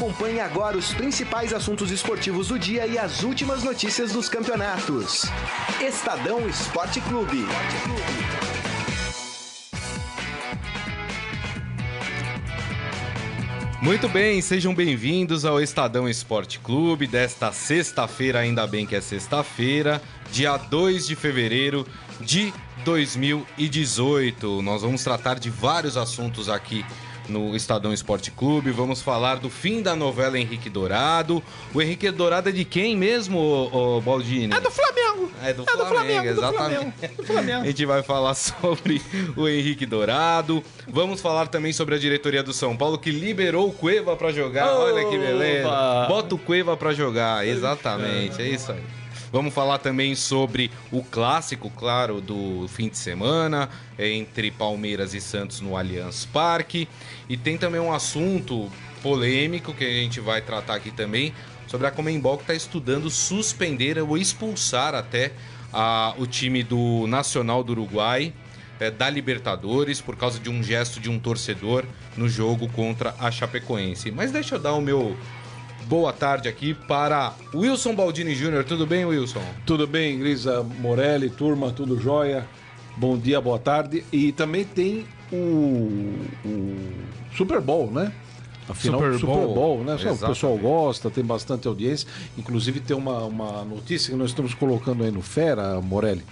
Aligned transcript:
Acompanhe 0.00 0.40
agora 0.40 0.78
os 0.78 0.94
principais 0.94 1.52
assuntos 1.52 1.90
esportivos 1.90 2.48
do 2.48 2.58
dia 2.58 2.86
e 2.86 2.96
as 2.96 3.22
últimas 3.22 3.62
notícias 3.62 4.12
dos 4.12 4.30
campeonatos. 4.30 5.26
Estadão 5.78 6.48
Esporte 6.48 7.02
Clube. 7.02 7.44
Muito 13.82 14.08
bem, 14.08 14.40
sejam 14.40 14.74
bem-vindos 14.74 15.44
ao 15.44 15.60
Estadão 15.60 16.08
Esporte 16.08 16.58
Clube 16.60 17.06
desta 17.06 17.52
sexta-feira, 17.52 18.38
ainda 18.38 18.66
bem 18.66 18.86
que 18.86 18.96
é 18.96 19.02
sexta-feira, 19.02 20.00
dia 20.32 20.56
2 20.56 21.08
de 21.08 21.14
fevereiro 21.14 21.86
de 22.22 22.54
2018. 22.86 24.62
Nós 24.62 24.80
vamos 24.80 25.04
tratar 25.04 25.38
de 25.38 25.50
vários 25.50 25.98
assuntos 25.98 26.48
aqui 26.48 26.86
no 27.30 27.56
Estadão 27.56 27.92
Esporte 27.92 28.30
Clube. 28.30 28.70
Vamos 28.70 29.00
falar 29.00 29.36
do 29.36 29.48
fim 29.48 29.80
da 29.80 29.96
novela 29.96 30.38
Henrique 30.38 30.68
Dourado. 30.68 31.42
O 31.72 31.80
Henrique 31.80 32.10
Dourado 32.10 32.48
é 32.48 32.52
de 32.52 32.64
quem 32.64 32.96
mesmo, 32.96 33.38
ô 33.38 34.00
Baldini? 34.00 34.52
É 34.52 34.60
do 34.60 34.70
Flamengo. 34.70 35.30
É 35.42 35.52
do, 35.52 35.62
é 35.62 35.66
Flamengo, 35.66 35.84
do 35.84 35.94
Flamengo, 35.94 36.26
exatamente. 36.26 36.84
Do 36.84 37.00
Flamengo. 37.00 37.26
Flamengo. 37.26 37.62
A 37.62 37.66
gente 37.66 37.86
vai 37.86 38.02
falar 38.02 38.34
sobre 38.34 39.00
o 39.36 39.48
Henrique 39.48 39.86
Dourado. 39.86 40.62
Vamos 40.86 41.20
falar 41.20 41.46
também 41.46 41.72
sobre 41.72 41.94
a 41.94 41.98
diretoria 41.98 42.42
do 42.42 42.52
São 42.52 42.76
Paulo 42.76 42.98
que 42.98 43.10
liberou 43.10 43.68
o 43.68 43.72
Cueva 43.72 44.16
para 44.16 44.32
jogar. 44.32 44.74
Olha 44.74 45.08
que 45.08 45.16
beleza. 45.16 45.68
Bota 46.08 46.34
o 46.34 46.38
Cueva 46.38 46.76
para 46.76 46.92
jogar. 46.92 47.46
Exatamente, 47.46 48.42
é 48.42 48.48
isso 48.48 48.72
aí. 48.72 48.99
Vamos 49.32 49.54
falar 49.54 49.78
também 49.78 50.16
sobre 50.16 50.70
o 50.90 51.04
clássico, 51.04 51.70
claro, 51.70 52.20
do 52.20 52.66
fim 52.68 52.88
de 52.88 52.98
semana 52.98 53.68
entre 53.96 54.50
Palmeiras 54.50 55.14
e 55.14 55.20
Santos 55.20 55.60
no 55.60 55.76
Allianz 55.76 56.24
Parque. 56.24 56.88
E 57.28 57.36
tem 57.36 57.56
também 57.56 57.80
um 57.80 57.92
assunto 57.92 58.68
polêmico 59.02 59.72
que 59.72 59.84
a 59.84 59.88
gente 59.88 60.18
vai 60.18 60.42
tratar 60.42 60.74
aqui 60.74 60.90
também 60.90 61.32
sobre 61.68 61.86
a 61.86 61.90
Comembol 61.92 62.36
que 62.36 62.42
está 62.42 62.54
estudando 62.54 63.08
suspender 63.08 63.96
ou 63.98 64.18
expulsar 64.18 64.96
até 64.96 65.32
a, 65.72 66.12
o 66.18 66.26
time 66.26 66.64
do 66.64 67.06
Nacional 67.06 67.62
do 67.62 67.70
Uruguai 67.70 68.32
é, 68.80 68.90
da 68.90 69.08
Libertadores 69.08 70.00
por 70.00 70.16
causa 70.16 70.40
de 70.40 70.50
um 70.50 70.62
gesto 70.62 70.98
de 70.98 71.08
um 71.08 71.20
torcedor 71.20 71.84
no 72.16 72.28
jogo 72.28 72.68
contra 72.70 73.14
a 73.18 73.30
Chapecoense. 73.30 74.10
Mas 74.10 74.32
deixa 74.32 74.56
eu 74.56 74.58
dar 74.58 74.72
o 74.72 74.80
meu 74.80 75.16
boa 75.90 76.12
tarde 76.12 76.48
aqui 76.48 76.72
para 76.72 77.34
Wilson 77.52 77.96
Baldini 77.96 78.32
Júnior. 78.32 78.62
Tudo 78.62 78.86
bem, 78.86 79.04
Wilson? 79.04 79.42
Tudo 79.66 79.88
bem, 79.88 80.20
Grisa 80.20 80.62
Morelli, 80.62 81.28
turma, 81.28 81.72
tudo 81.72 82.00
jóia. 82.00 82.46
Bom 82.96 83.18
dia, 83.18 83.40
boa 83.40 83.58
tarde. 83.58 84.04
E 84.12 84.30
também 84.30 84.64
tem 84.64 85.04
o, 85.32 86.14
o 86.44 86.78
Super 87.36 87.60
Bowl, 87.60 87.90
né? 87.90 88.12
Afinal, 88.68 89.00
Super 89.00 89.18
Bowl, 89.18 89.18
Super 89.18 89.54
Bowl 89.54 89.78
né? 89.82 89.94
Exatamente. 89.94 90.22
O 90.22 90.28
pessoal 90.28 90.56
gosta, 90.58 91.10
tem 91.10 91.24
bastante 91.24 91.66
audiência. 91.66 92.06
Inclusive, 92.38 92.78
tem 92.78 92.96
uma, 92.96 93.24
uma 93.24 93.64
notícia 93.64 94.12
que 94.12 94.16
nós 94.16 94.30
estamos 94.30 94.54
colocando 94.54 95.02
aí 95.02 95.10
no 95.10 95.22
Fera, 95.22 95.80
Morelli, 95.80 96.22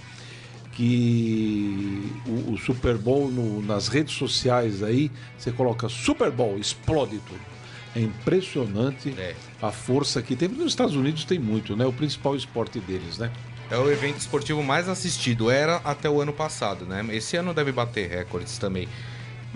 que 0.70 2.12
o, 2.28 2.52
o 2.52 2.58
Super 2.58 2.96
Bowl 2.96 3.28
no, 3.28 3.60
nas 3.60 3.88
redes 3.88 4.14
sociais 4.14 4.84
aí, 4.84 5.10
você 5.36 5.50
coloca 5.50 5.88
Super 5.88 6.30
Bowl, 6.30 6.56
explode 6.58 7.18
tudo. 7.26 7.58
É 7.96 8.00
impressionante 8.00 9.12
é. 9.18 9.34
A 9.60 9.70
força 9.70 10.22
que 10.22 10.36
tem. 10.36 10.48
Nos 10.48 10.68
Estados 10.68 10.94
Unidos 10.94 11.24
tem 11.24 11.38
muito, 11.38 11.76
né? 11.76 11.84
O 11.84 11.92
principal 11.92 12.36
esporte 12.36 12.80
deles, 12.80 13.18
né? 13.18 13.30
É 13.70 13.76
o 13.76 13.90
evento 13.90 14.18
esportivo 14.18 14.62
mais 14.62 14.88
assistido. 14.88 15.50
Era 15.50 15.76
até 15.84 16.08
o 16.08 16.20
ano 16.20 16.32
passado, 16.32 16.86
né? 16.86 17.04
Esse 17.10 17.36
ano 17.36 17.52
deve 17.52 17.72
bater 17.72 18.08
recordes 18.08 18.56
também. 18.58 18.88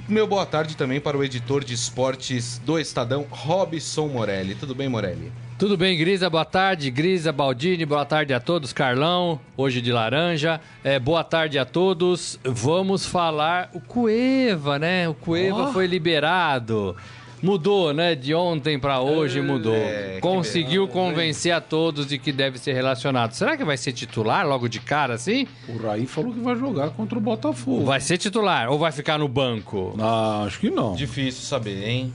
Meu 0.08 0.27
boa 0.27 0.45
tarde 0.45 0.77
também 0.77 1.00
para 1.00 1.17
o 1.17 1.23
editor 1.23 1.62
de 1.64 1.75
esportes 1.75 2.58
do 2.58 2.78
Estadão, 2.78 3.27
Robson 3.30 4.08
Morelli. 4.08 4.55
Tudo 4.55 4.75
bem, 4.75 4.89
Morelli? 4.89 5.33
Tudo 5.58 5.77
bem, 5.77 5.97
Grisa? 5.97 6.28
Boa 6.28 6.45
tarde, 6.45 6.91
Grisa, 6.91 7.30
Baldini, 7.30 7.86
boa 7.86 8.05
tarde 8.05 8.35
a 8.35 8.41
todos, 8.41 8.73
Carlão, 8.73 9.39
hoje 9.57 9.80
de 9.80 9.92
laranja. 9.92 10.61
É, 10.83 10.98
boa 10.98 11.23
tarde 11.23 11.57
a 11.57 11.64
todos. 11.64 12.39
Vamos 12.42 13.07
falar 13.07 13.70
o 13.73 13.80
Cueva, 13.80 14.79
né? 14.79 15.08
O 15.08 15.14
Cueva 15.14 15.68
oh. 15.68 15.73
foi 15.73 15.86
liberado. 15.86 16.96
Mudou, 17.42 17.92
né? 17.92 18.14
De 18.14 18.33
ontem 18.35 18.79
para 18.79 19.01
hoje 19.01 19.41
é, 19.41 19.42
mudou. 19.42 19.75
É, 19.75 20.19
Conseguiu 20.20 20.86
convencer 20.86 21.53
a 21.53 21.61
todos 21.61 22.07
de 22.07 22.17
que 22.19 22.30
deve 22.30 22.57
ser 22.58 22.73
relacionado. 22.73 23.33
Será 23.33 23.57
que 23.57 23.64
vai 23.64 23.77
ser 23.77 23.92
titular 23.92 24.47
logo 24.47 24.69
de 24.69 24.79
cara 24.79 25.14
assim? 25.14 25.47
O 25.69 25.77
Raí 25.77 26.07
falou 26.07 26.33
que 26.33 26.41
vai 26.41 26.55
jogar 26.55 26.91
contra 26.91 27.19
o 27.19 27.20
Botafogo. 27.20 27.85
Vai 27.85 28.01
ser 28.01 28.17
titular 28.17 28.70
ou 28.70 28.79
vai 28.79 28.92
ficar 28.92 29.19
no 29.19 29.27
banco? 29.27 29.95
Ah, 29.98 30.45
acho 30.47 30.61
que 30.61 30.70
não. 30.70 30.95
Difícil 30.95 31.42
saber, 31.42 31.89
hein? 31.89 32.13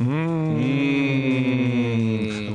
Hum. 0.00 0.56
hum. 0.58 1.86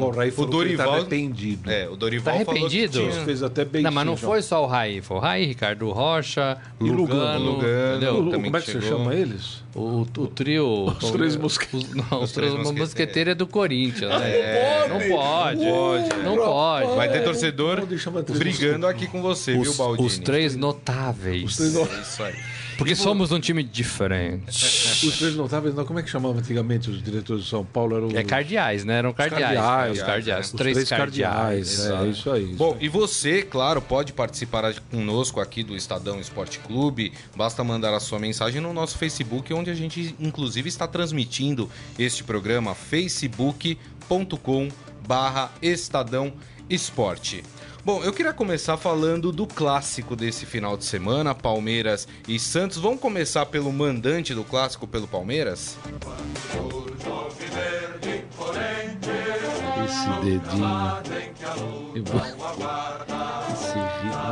Agora, 0.02 0.16
o 0.16 0.18
Raí 0.18 0.32
falou 0.32 0.48
o 0.48 0.52
Dorival, 0.52 0.88
que 0.88 0.92
tá 0.92 0.98
arrependido. 0.98 1.70
É, 1.70 1.88
o 1.88 1.96
Dorival 1.96 2.34
tá 2.34 2.40
arrependido? 2.40 3.00
Tinha... 3.00 3.12
fez 3.24 3.44
até 3.44 3.64
bem 3.64 3.84
Não, 3.84 3.92
mas 3.92 4.06
não 4.06 4.18
foi 4.18 4.42
só 4.42 4.64
o 4.64 4.66
Raí. 4.66 5.02
Foi 5.02 5.18
o 5.18 5.20
Raí, 5.20 5.46
Ricardo 5.46 5.90
Rocha, 5.92 6.58
e 6.80 6.86
Lugano. 6.86 7.52
Lugano, 7.52 8.12
Lugano 8.12 8.44
como 8.44 8.58
é 8.58 8.62
que 8.62 8.72
você 8.72 8.82
chama 8.82 9.14
eles? 9.14 9.62
O, 9.76 10.02
o 10.02 10.28
trio... 10.28 10.86
Os 11.02 11.10
o, 11.10 11.12
três 11.14 11.36
mosqueteiros. 11.36 11.94
Não, 11.94 12.18
os, 12.18 12.24
os 12.24 12.32
três 12.32 12.54
mosqueteiros 12.54 13.32
é 13.32 13.36
do 13.36 13.48
Corinthians. 13.48 14.10
Né? 14.10 14.32
É, 14.32 14.88
não 14.90 15.00
pode. 15.18 15.64
Não 15.64 15.72
pode. 15.72 16.24
Não 16.24 16.36
pode. 16.36 16.96
Vai 16.96 17.12
ter 17.12 17.24
torcedor 17.24 17.86
brigando 18.38 18.88
aqui 18.88 19.08
com 19.08 19.22
você, 19.22 19.56
os, 19.56 19.68
viu, 19.68 19.74
Baldini? 19.76 20.08
Os 20.08 20.18
três 20.18 20.56
notáveis. 20.56 21.44
Os 21.44 21.58
três 21.58 21.74
notáveis. 21.74 22.00
É 22.00 22.02
isso 22.02 22.24
aí. 22.24 22.36
Porque 22.82 22.96
somos 22.96 23.32
um 23.32 23.40
time 23.40 23.64
diferente. 23.64 24.46
Os 25.06 25.18
três 25.18 25.36
notáveis, 25.36 25.76
não, 25.76 25.86
como 25.86 26.00
é 26.00 26.04
que 26.04 26.10
chamavam 26.10 26.40
antigamente 26.40 26.90
os 26.90 27.02
diretores 27.02 27.44
de 27.44 27.50
São 27.50 27.64
Paulo? 27.64 27.96
Eram 27.96 28.10
É 28.18 28.24
cardeais, 28.24 28.84
né? 28.84 28.96
Eram 28.98 29.14
cardeais. 29.14 29.44
cardeais, 29.56 29.98
os 29.98 30.04
cardeais. 30.04 30.46
Os, 30.48 30.52
três, 30.54 30.76
três 30.76 30.90
cardeais. 30.90 31.78
cardeais. 31.78 32.06
É, 32.08 32.10
isso 32.10 32.32
aí. 32.32 32.44
Isso 32.46 32.56
Bom, 32.58 32.74
aí. 32.80 32.86
e 32.86 32.90
você, 32.90 33.44
claro, 33.44 33.82
pode 33.82 34.14
participar 34.14 34.74
conosco 34.92 35.40
aqui 35.40 35.64
do 35.64 35.76
Estadão 35.76 36.20
Esporte 36.20 36.60
Clube. 36.60 37.12
Basta 37.36 37.64
mandar 37.64 37.94
a 37.94 38.00
sua 38.00 38.20
mensagem 38.20 38.62
no 38.62 38.74
nosso 38.74 38.98
Facebook, 38.98 39.54
onde 39.54 39.70
a 39.70 39.76
gente, 39.76 40.16
inclusive, 40.20 40.68
está 40.68 40.88
transmitindo 40.88 41.70
este 42.00 42.24
programa, 42.24 42.74
facebook.com 42.76 44.70
barra 45.08 45.52
Estadão 45.62 46.34
Esporte. 46.70 47.44
Bom, 47.84 48.04
eu 48.04 48.14
queria 48.14 48.32
começar 48.32 48.78
falando 48.78 49.32
do 49.32 49.48
clássico 49.48 50.16
desse 50.16 50.46
final 50.46 50.78
de 50.78 50.86
semana, 50.86 51.34
Palmeiras 51.34 52.08
e 52.28 52.38
Santos. 52.38 52.78
Vamos 52.78 53.00
começar 53.00 53.48
pelo 53.48 53.74
mandante 53.74 54.36
do 54.36 54.44
clássico, 54.44 54.88
pelo 54.88 55.08
Palmeiras? 55.08 55.80
Esse 59.84 60.10
dedinho. 60.22 61.02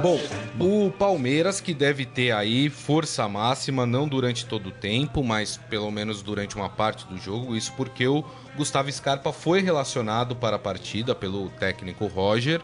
Bom, 0.03 0.19
o 0.59 0.91
Palmeiras 0.91 1.59
que 1.59 1.73
deve 1.73 2.05
ter 2.05 2.31
aí 2.31 2.69
força 2.69 3.27
máxima, 3.27 3.83
não 3.83 4.07
durante 4.07 4.45
todo 4.45 4.67
o 4.69 4.71
tempo, 4.71 5.23
mas 5.23 5.57
pelo 5.57 5.89
menos 5.89 6.21
durante 6.21 6.55
uma 6.55 6.69
parte 6.69 7.07
do 7.07 7.17
jogo. 7.17 7.55
Isso 7.55 7.73
porque 7.75 8.07
o 8.07 8.23
Gustavo 8.55 8.91
Scarpa 8.91 9.33
foi 9.33 9.61
relacionado 9.61 10.35
para 10.35 10.57
a 10.57 10.59
partida 10.59 11.15
pelo 11.15 11.49
técnico 11.49 12.05
Roger 12.05 12.61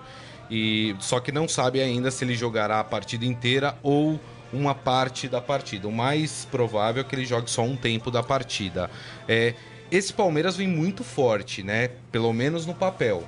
e 0.50 0.96
só 1.00 1.20
que 1.20 1.32
não 1.32 1.48
sabe 1.48 1.82
ainda 1.82 2.12
se 2.12 2.24
ele 2.24 2.36
jogará 2.36 2.80
a 2.80 2.84
partida 2.84 3.26
inteira 3.26 3.78
ou 3.82 4.20
uma 4.54 4.76
parte 4.76 5.28
da 5.28 5.42
partida. 5.42 5.88
O 5.88 5.92
mais 5.92 6.46
provável 6.50 7.02
é 7.02 7.04
que 7.04 7.16
ele 7.16 7.26
jogue 7.26 7.50
só 7.50 7.64
um 7.64 7.76
tempo 7.76 8.10
da 8.10 8.24
partida. 8.24 8.90
É, 9.28 9.54
esse 9.92 10.14
Palmeiras 10.14 10.56
vem 10.56 10.68
muito 10.68 11.04
forte, 11.04 11.64
né? 11.64 11.90
Pelo 12.12 12.32
menos 12.34 12.66
no 12.66 12.74
papel 12.74 13.24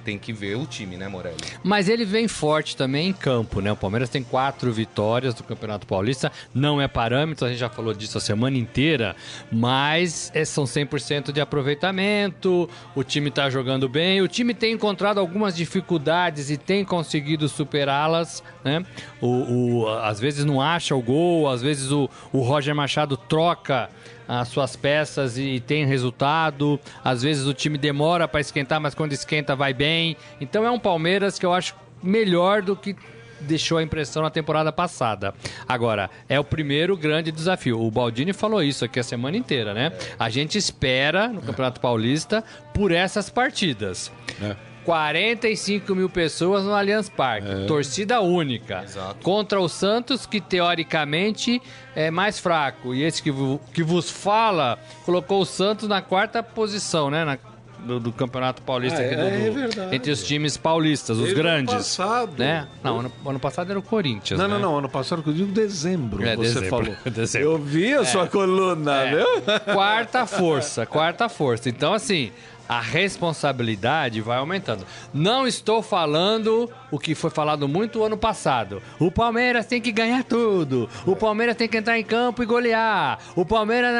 tem 0.00 0.18
que 0.18 0.32
ver 0.32 0.56
o 0.56 0.66
time, 0.66 0.96
né, 0.96 1.08
Morelli? 1.08 1.36
Mas 1.62 1.88
ele 1.88 2.04
vem 2.04 2.26
forte 2.26 2.76
também 2.76 3.08
em 3.08 3.12
campo, 3.12 3.60
né? 3.60 3.70
O 3.72 3.76
Palmeiras 3.76 4.08
tem 4.08 4.22
quatro 4.22 4.72
vitórias 4.72 5.34
do 5.34 5.44
Campeonato 5.44 5.86
Paulista, 5.86 6.32
não 6.54 6.80
é 6.80 6.88
parâmetro, 6.88 7.46
a 7.46 7.48
gente 7.48 7.58
já 7.58 7.68
falou 7.68 7.94
disso 7.94 8.18
a 8.18 8.20
semana 8.20 8.56
inteira, 8.56 9.14
mas 9.50 10.30
é, 10.34 10.44
são 10.44 10.64
100% 10.64 11.32
de 11.32 11.40
aproveitamento, 11.40 12.68
o 12.94 13.04
time 13.04 13.30
tá 13.30 13.48
jogando 13.50 13.88
bem, 13.88 14.20
o 14.20 14.28
time 14.28 14.54
tem 14.54 14.72
encontrado 14.74 15.18
algumas 15.18 15.56
dificuldades 15.56 16.50
e 16.50 16.56
tem 16.56 16.84
conseguido 16.84 17.48
superá-las, 17.48 18.42
né? 18.64 18.84
O, 19.20 19.82
o, 19.82 19.88
às 19.88 20.18
vezes 20.18 20.44
não 20.44 20.60
acha 20.60 20.94
o 20.94 21.02
gol, 21.02 21.48
às 21.48 21.60
vezes 21.60 21.90
o, 21.90 22.08
o 22.32 22.40
Roger 22.40 22.74
Machado 22.74 23.16
troca 23.16 23.90
as 24.26 24.48
suas 24.48 24.76
peças 24.76 25.36
e 25.36 25.60
tem 25.60 25.84
resultado. 25.84 26.78
Às 27.04 27.22
vezes 27.22 27.46
o 27.46 27.52
time 27.52 27.76
demora 27.76 28.28
para 28.28 28.40
esquentar, 28.40 28.80
mas 28.80 28.94
quando 28.94 29.12
esquenta 29.12 29.56
vai 29.56 29.74
bem. 29.74 30.16
Então 30.40 30.64
é 30.64 30.70
um 30.70 30.78
Palmeiras 30.78 31.38
que 31.38 31.44
eu 31.44 31.52
acho 31.52 31.74
melhor 32.02 32.62
do 32.62 32.76
que 32.76 32.96
deixou 33.40 33.78
a 33.78 33.82
impressão 33.82 34.22
na 34.22 34.30
temporada 34.30 34.70
passada. 34.70 35.34
Agora, 35.66 36.10
é 36.28 36.38
o 36.38 36.44
primeiro 36.44 36.96
grande 36.96 37.32
desafio. 37.32 37.80
O 37.80 37.90
Baldini 37.90 38.32
falou 38.32 38.62
isso 38.62 38.84
aqui 38.84 39.00
a 39.00 39.02
semana 39.02 39.36
inteira, 39.36 39.74
né? 39.74 39.92
A 40.18 40.28
gente 40.28 40.58
espera 40.58 41.28
no 41.28 41.40
Campeonato 41.40 41.80
Paulista 41.80 42.44
por 42.72 42.92
essas 42.92 43.30
partidas. 43.30 44.12
É. 44.40 44.69
45 44.84 45.94
mil 45.94 46.08
pessoas 46.08 46.64
no 46.64 46.74
Allianz 46.74 47.08
Parque. 47.08 47.48
É. 47.48 47.66
Torcida 47.66 48.20
única. 48.20 48.82
Exato. 48.84 49.16
Contra 49.22 49.60
o 49.60 49.68
Santos, 49.68 50.26
que 50.26 50.40
teoricamente 50.40 51.60
é 51.94 52.10
mais 52.10 52.38
fraco. 52.38 52.94
E 52.94 53.02
esse 53.02 53.22
que, 53.22 53.32
que 53.72 53.82
vos 53.82 54.10
fala 54.10 54.78
colocou 55.04 55.42
o 55.42 55.46
Santos 55.46 55.88
na 55.88 56.00
quarta 56.00 56.42
posição, 56.42 57.10
né? 57.10 57.24
Na 57.24 57.38
do, 57.84 57.98
do 57.98 58.12
Campeonato 58.12 58.62
Paulista 58.62 59.00
ah, 59.00 59.06
aqui 59.06 59.16
do, 59.16 59.22
é, 59.22 59.46
é 59.46 59.50
verdade. 59.50 59.96
entre 59.96 60.10
os 60.10 60.22
times 60.22 60.56
paulistas, 60.56 61.18
os 61.18 61.32
grandes. 61.32 61.72
Ano 61.72 61.82
passado. 61.82 62.32
Né? 62.38 62.68
Não, 62.82 63.00
ano, 63.00 63.12
ano 63.24 63.40
passado 63.40 63.70
era 63.70 63.78
o 63.78 63.82
Corinthians. 63.82 64.38
Não, 64.38 64.46
né? 64.46 64.54
não, 64.54 64.60
não. 64.60 64.78
Ano 64.78 64.88
passado, 64.88 65.22
eu 65.26 65.32
digo 65.32 65.52
dezembro, 65.52 66.22
é, 66.22 66.36
você 66.36 66.60
dezembro, 66.60 66.68
falou. 66.68 66.96
Dezembro. 67.10 67.48
Eu 67.48 67.58
vi 67.58 67.94
a 67.94 68.04
sua 68.04 68.24
é. 68.24 68.28
coluna, 68.28 69.02
é. 69.02 69.16
viu? 69.16 69.26
Quarta 69.74 70.26
força, 70.26 70.86
quarta 70.86 71.28
força. 71.28 71.68
Então, 71.68 71.94
assim, 71.94 72.30
a 72.70 72.80
responsabilidade 72.80 74.20
vai 74.20 74.38
aumentando. 74.38 74.86
Não 75.12 75.44
estou 75.44 75.82
falando 75.82 76.70
o 76.88 77.00
que 77.00 77.16
foi 77.16 77.28
falado 77.28 77.66
muito 77.66 78.04
ano 78.04 78.16
passado. 78.16 78.80
O 78.96 79.10
Palmeiras 79.10 79.66
tem 79.66 79.80
que 79.80 79.90
ganhar 79.90 80.22
tudo. 80.22 80.88
O 81.04 81.16
Palmeiras 81.16 81.56
tem 81.56 81.66
que 81.66 81.76
entrar 81.76 81.98
em 81.98 82.04
campo 82.04 82.44
e 82.44 82.46
golear. 82.46 83.18
O 83.34 83.44
Palmeiras 83.44 83.92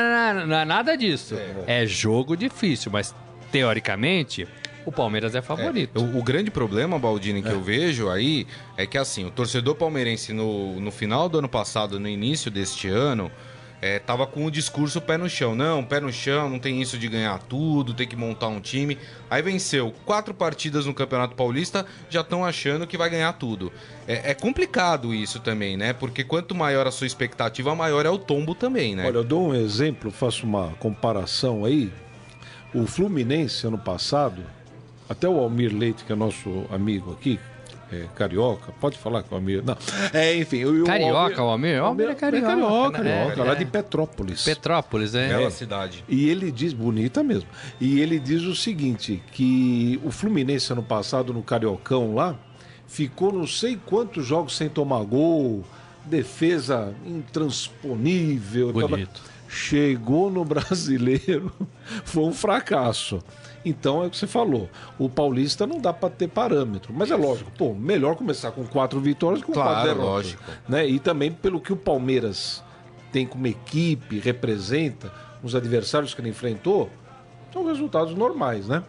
não 0.46 0.56
é 0.56 0.64
nada 0.64 0.96
disso. 0.96 1.34
É 1.66 1.84
jogo 1.84 2.36
difícil, 2.36 2.92
mas 2.92 3.12
teoricamente 3.50 4.46
o 4.86 4.92
Palmeiras 4.92 5.34
é 5.34 5.42
favorito. 5.42 5.98
É, 5.98 6.00
o, 6.00 6.18
o, 6.18 6.22
grande 6.22 6.52
problema, 6.52 6.96
Baldini, 6.96 7.42
que 7.42 7.48
é. 7.48 7.52
eu 7.52 7.60
vejo 7.60 8.08
aí 8.08 8.46
é 8.76 8.86
que 8.86 8.96
assim, 8.96 9.24
o 9.24 9.32
torcedor 9.32 9.74
palmeirense 9.74 10.32
no, 10.32 10.78
no 10.78 10.92
final 10.92 11.28
do 11.28 11.38
ano 11.38 11.48
passado, 11.48 11.98
no 11.98 12.08
início 12.08 12.52
deste 12.52 12.86
ano, 12.86 13.32
é, 13.82 13.98
tava 13.98 14.26
com 14.26 14.44
o 14.44 14.50
discurso 14.50 15.00
pé 15.00 15.16
no 15.16 15.28
chão. 15.28 15.54
Não, 15.54 15.82
pé 15.82 16.00
no 16.00 16.12
chão, 16.12 16.48
não 16.48 16.58
tem 16.58 16.82
isso 16.82 16.98
de 16.98 17.08
ganhar 17.08 17.38
tudo, 17.38 17.94
tem 17.94 18.06
que 18.06 18.16
montar 18.16 18.48
um 18.48 18.60
time. 18.60 18.98
Aí 19.30 19.40
venceu 19.42 19.94
quatro 20.04 20.34
partidas 20.34 20.86
no 20.86 20.92
Campeonato 20.92 21.34
Paulista, 21.34 21.86
já 22.08 22.20
estão 22.20 22.44
achando 22.44 22.86
que 22.86 22.98
vai 22.98 23.08
ganhar 23.08 23.32
tudo. 23.34 23.72
É, 24.06 24.32
é, 24.32 24.34
complicado 24.34 25.14
isso 25.14 25.40
também, 25.40 25.76
né? 25.76 25.92
Porque 25.92 26.22
quanto 26.22 26.54
maior 26.54 26.86
a 26.86 26.90
sua 26.90 27.06
expectativa, 27.06 27.74
maior 27.74 28.04
é 28.04 28.10
o 28.10 28.18
tombo 28.18 28.54
também, 28.54 28.94
né? 28.94 29.06
Olha, 29.06 29.16
eu 29.16 29.24
dou 29.24 29.48
um 29.48 29.54
exemplo, 29.54 30.10
faço 30.10 30.44
uma 30.44 30.68
comparação 30.78 31.64
aí. 31.64 31.90
O 32.74 32.86
Fluminense, 32.86 33.66
ano 33.66 33.78
passado, 33.78 34.42
até 35.08 35.28
o 35.28 35.38
Almir 35.38 35.74
Leite, 35.74 36.04
que 36.04 36.12
é 36.12 36.14
nosso 36.14 36.66
amigo 36.70 37.12
aqui, 37.12 37.40
é, 37.92 38.06
carioca, 38.14 38.72
pode 38.80 38.96
falar 38.96 39.22
com 39.22 39.34
o 39.34 39.38
Almir. 39.38 39.62
Não. 39.64 39.76
É, 40.12 40.36
enfim. 40.36 40.64
O, 40.64 40.84
carioca, 40.84 41.42
o 41.42 41.48
Almir? 41.48 41.82
O 41.82 41.86
Almir 41.86 42.08
é 42.08 42.14
carioca. 42.14 42.46
É 42.46 42.50
carioca, 42.50 43.02
né? 43.02 43.20
carioca 43.20 43.40
é, 43.40 43.44
lá 43.44 43.54
de 43.54 43.64
Petrópolis. 43.64 44.44
Petrópolis, 44.44 45.14
é. 45.14 45.28
Bela 45.28 45.50
cidade. 45.50 46.04
E 46.08 46.28
ele 46.28 46.52
diz, 46.52 46.72
bonita 46.72 47.22
mesmo. 47.22 47.48
E 47.80 48.00
ele 48.00 48.18
diz 48.18 48.42
o 48.42 48.54
seguinte: 48.54 49.22
que 49.32 50.00
o 50.04 50.10
Fluminense 50.10 50.72
ano 50.72 50.82
passado, 50.82 51.32
no 51.32 51.42
Cariocão 51.42 52.14
lá, 52.14 52.36
ficou 52.86 53.32
não 53.32 53.46
sei 53.46 53.78
quantos 53.84 54.24
jogos 54.24 54.56
sem 54.56 54.68
tomar 54.68 55.02
gol, 55.04 55.64
defesa 56.04 56.94
intransponível. 57.04 58.72
Bonito. 58.72 59.20
Chegou 59.48 60.30
no 60.30 60.44
brasileiro, 60.46 61.52
foi 62.04 62.24
um 62.24 62.32
fracasso. 62.32 63.20
Então 63.64 64.02
é 64.02 64.06
o 64.06 64.10
que 64.10 64.16
você 64.16 64.26
falou. 64.26 64.68
O 64.98 65.08
Paulista 65.08 65.66
não 65.66 65.78
dá 65.78 65.92
para 65.92 66.08
ter 66.08 66.28
parâmetro. 66.28 66.92
Mas 66.94 67.10
é 67.10 67.16
lógico, 67.16 67.50
pô, 67.52 67.74
melhor 67.74 68.16
começar 68.16 68.50
com 68.52 68.64
quatro 68.66 69.00
vitórias 69.00 69.40
que 69.40 69.46
com 69.46 69.52
claro, 69.52 69.70
quatro 69.70 69.88
derrotas. 69.88 70.12
lógico. 70.12 70.42
Né? 70.68 70.86
E 70.86 70.98
também 70.98 71.30
pelo 71.30 71.60
que 71.60 71.72
o 71.72 71.76
Palmeiras 71.76 72.62
tem 73.12 73.26
como 73.26 73.46
equipe, 73.46 74.18
representa, 74.18 75.12
os 75.42 75.54
adversários 75.54 76.14
que 76.14 76.20
ele 76.20 76.30
enfrentou, 76.30 76.88
são 77.52 77.66
resultados 77.66 78.14
normais, 78.14 78.68
né? 78.68 78.82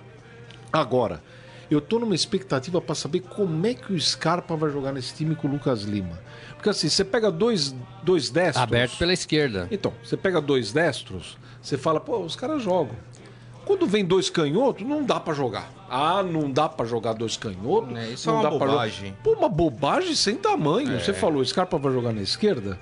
Agora, 0.72 1.22
eu 1.70 1.82
tô 1.82 2.00
numa 2.00 2.16
expectativa 2.16 2.80
para 2.82 2.94
saber 2.96 3.22
como 3.22 3.66
é 3.66 3.74
que 3.74 3.94
o 3.94 4.00
Scarpa 4.00 4.56
vai 4.56 4.70
jogar 4.70 4.92
nesse 4.92 5.16
time 5.16 5.36
com 5.36 5.48
o 5.48 5.52
Lucas 5.52 5.84
Lima. 5.84 6.20
Porque 6.56 6.70
assim, 6.70 6.90
você 6.90 7.04
pega 7.04 7.32
dois, 7.32 7.74
dois 8.04 8.30
destros. 8.30 8.62
Aberto 8.62 8.98
pela 8.98 9.14
esquerda. 9.14 9.68
Então, 9.72 9.94
você 10.04 10.16
pega 10.16 10.40
dois 10.40 10.72
destros, 10.72 11.38
você 11.62 11.78
fala, 11.78 12.00
pô, 12.00 12.20
os 12.20 12.36
caras 12.36 12.62
jogam. 12.62 12.96
Quando 13.72 13.88
vem 13.88 14.04
dois 14.04 14.30
canhotos, 14.30 14.86
não 14.86 15.02
dá 15.02 15.18
para 15.18 15.34
jogar. 15.34 15.72
Ah, 15.90 16.22
não 16.22 16.52
dá 16.52 16.68
para 16.68 16.86
jogar 16.86 17.14
dois 17.14 17.38
canhotos? 17.38 17.98
É, 17.98 18.10
isso 18.10 18.28
não 18.28 18.36
é 18.36 18.42
uma 18.42 18.44
dá 18.44 18.58
bobagem. 18.58 19.16
Pô, 19.24 19.32
uma 19.32 19.48
bobagem 19.48 20.14
sem 20.14 20.36
tamanho. 20.36 20.94
É. 20.94 21.00
Você 21.00 21.14
falou, 21.14 21.44
Scarpa 21.46 21.78
vai 21.78 21.94
jogar 21.94 22.12
na 22.12 22.22
esquerda? 22.22 22.78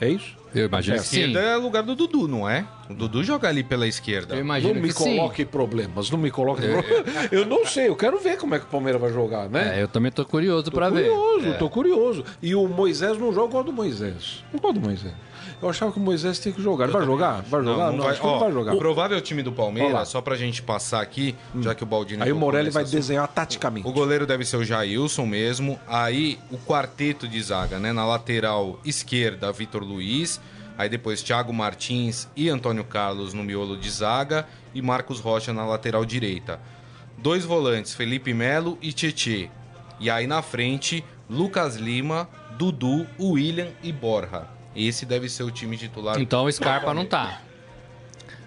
É 0.00 0.08
isso? 0.08 0.36
Eu 0.52 0.66
imagino 0.66 0.96
é. 0.96 0.98
que 0.98 1.06
sim. 1.06 1.20
esquerda 1.20 1.40
é 1.40 1.56
lugar 1.56 1.84
do 1.84 1.94
Dudu, 1.94 2.26
não 2.26 2.48
é? 2.48 2.66
O 2.90 2.94
Dudu 2.94 3.22
joga 3.22 3.48
ali 3.48 3.62
pela 3.62 3.86
esquerda. 3.86 4.34
Eu 4.34 4.40
imagino 4.40 4.74
não 4.74 4.82
me 4.82 4.88
que 4.88 4.94
coloque 4.94 5.42
sim. 5.44 5.48
problemas, 5.48 6.10
não 6.10 6.18
me 6.18 6.32
coloque 6.32 6.66
é. 6.66 6.72
problemas. 6.72 7.28
Eu 7.30 7.46
não 7.46 7.64
sei, 7.64 7.86
eu 7.86 7.94
quero 7.94 8.18
ver 8.18 8.36
como 8.36 8.56
é 8.56 8.58
que 8.58 8.64
o 8.64 8.68
Palmeiras 8.68 9.00
vai 9.00 9.12
jogar, 9.12 9.48
né? 9.48 9.78
É, 9.78 9.82
eu 9.82 9.88
também 9.88 10.10
tô 10.10 10.24
curioso 10.24 10.70
para 10.72 10.90
ver. 10.90 11.08
Tô 11.08 11.14
curioso, 11.14 11.46
é. 11.46 11.52
tô 11.52 11.70
curioso. 11.70 12.24
E 12.42 12.56
o 12.56 12.66
Moisés 12.66 13.16
não 13.18 13.32
joga, 13.32 13.46
eu 13.46 13.52
gosto 13.52 13.66
do 13.66 13.72
Moisés. 13.72 14.44
Eu 14.52 14.58
gosto 14.58 14.80
do 14.80 14.80
Moisés. 14.80 15.14
Eu 15.64 15.70
achava 15.70 15.90
que 15.90 15.98
o 15.98 16.02
Moisés 16.02 16.38
tem 16.38 16.52
que 16.52 16.60
jogar. 16.60 16.88
vai 16.88 17.06
jogar? 17.06 17.40
Vai 17.40 17.64
jogar? 17.64 17.86
Não, 17.86 17.96
não, 17.96 18.04
vai, 18.04 18.18
ó, 18.20 18.38
vai 18.38 18.52
jogar. 18.52 18.74
O 18.74 18.78
provável 18.78 19.18
time 19.22 19.42
do 19.42 19.50
Palmeiras, 19.50 20.08
só 20.08 20.20
pra 20.20 20.36
gente 20.36 20.62
passar 20.62 21.00
aqui, 21.00 21.34
hum. 21.54 21.62
já 21.62 21.74
que 21.74 21.82
o 21.82 21.86
Baldini... 21.86 22.22
Aí 22.22 22.30
o 22.30 22.36
Morelli 22.36 22.68
vai 22.68 22.82
assunto. 22.82 22.94
desenhar 22.94 23.26
taticamente. 23.28 23.88
O 23.88 23.90
goleiro 23.90 24.26
deve 24.26 24.44
ser 24.44 24.58
o 24.58 24.64
Jailson 24.64 25.24
mesmo. 25.24 25.80
Aí 25.88 26.38
o 26.50 26.58
quarteto 26.58 27.26
de 27.26 27.42
zaga, 27.42 27.78
né? 27.78 27.94
Na 27.94 28.04
lateral 28.04 28.78
esquerda, 28.84 29.50
Vitor 29.52 29.82
Luiz. 29.82 30.38
Aí 30.76 30.90
depois 30.90 31.22
Thiago 31.22 31.50
Martins 31.50 32.28
e 32.36 32.50
Antônio 32.50 32.84
Carlos 32.84 33.32
no 33.32 33.42
miolo 33.42 33.74
de 33.78 33.88
zaga. 33.88 34.46
E 34.74 34.82
Marcos 34.82 35.18
Rocha 35.18 35.54
na 35.54 35.64
lateral 35.64 36.04
direita. 36.04 36.60
Dois 37.16 37.42
volantes, 37.42 37.94
Felipe 37.94 38.34
Melo 38.34 38.76
e 38.82 38.92
Tietê. 38.92 39.48
E 39.98 40.10
aí 40.10 40.26
na 40.26 40.42
frente, 40.42 41.02
Lucas 41.30 41.76
Lima, 41.76 42.28
Dudu, 42.58 43.06
William 43.18 43.68
e 43.82 43.90
Borja. 43.90 44.52
Esse 44.74 45.06
deve 45.06 45.28
ser 45.28 45.42
o 45.42 45.50
time 45.50 45.76
titular. 45.76 46.20
Então 46.20 46.44
o 46.44 46.52
Scarpa 46.52 46.92
não 46.92 47.06
tá. 47.06 47.40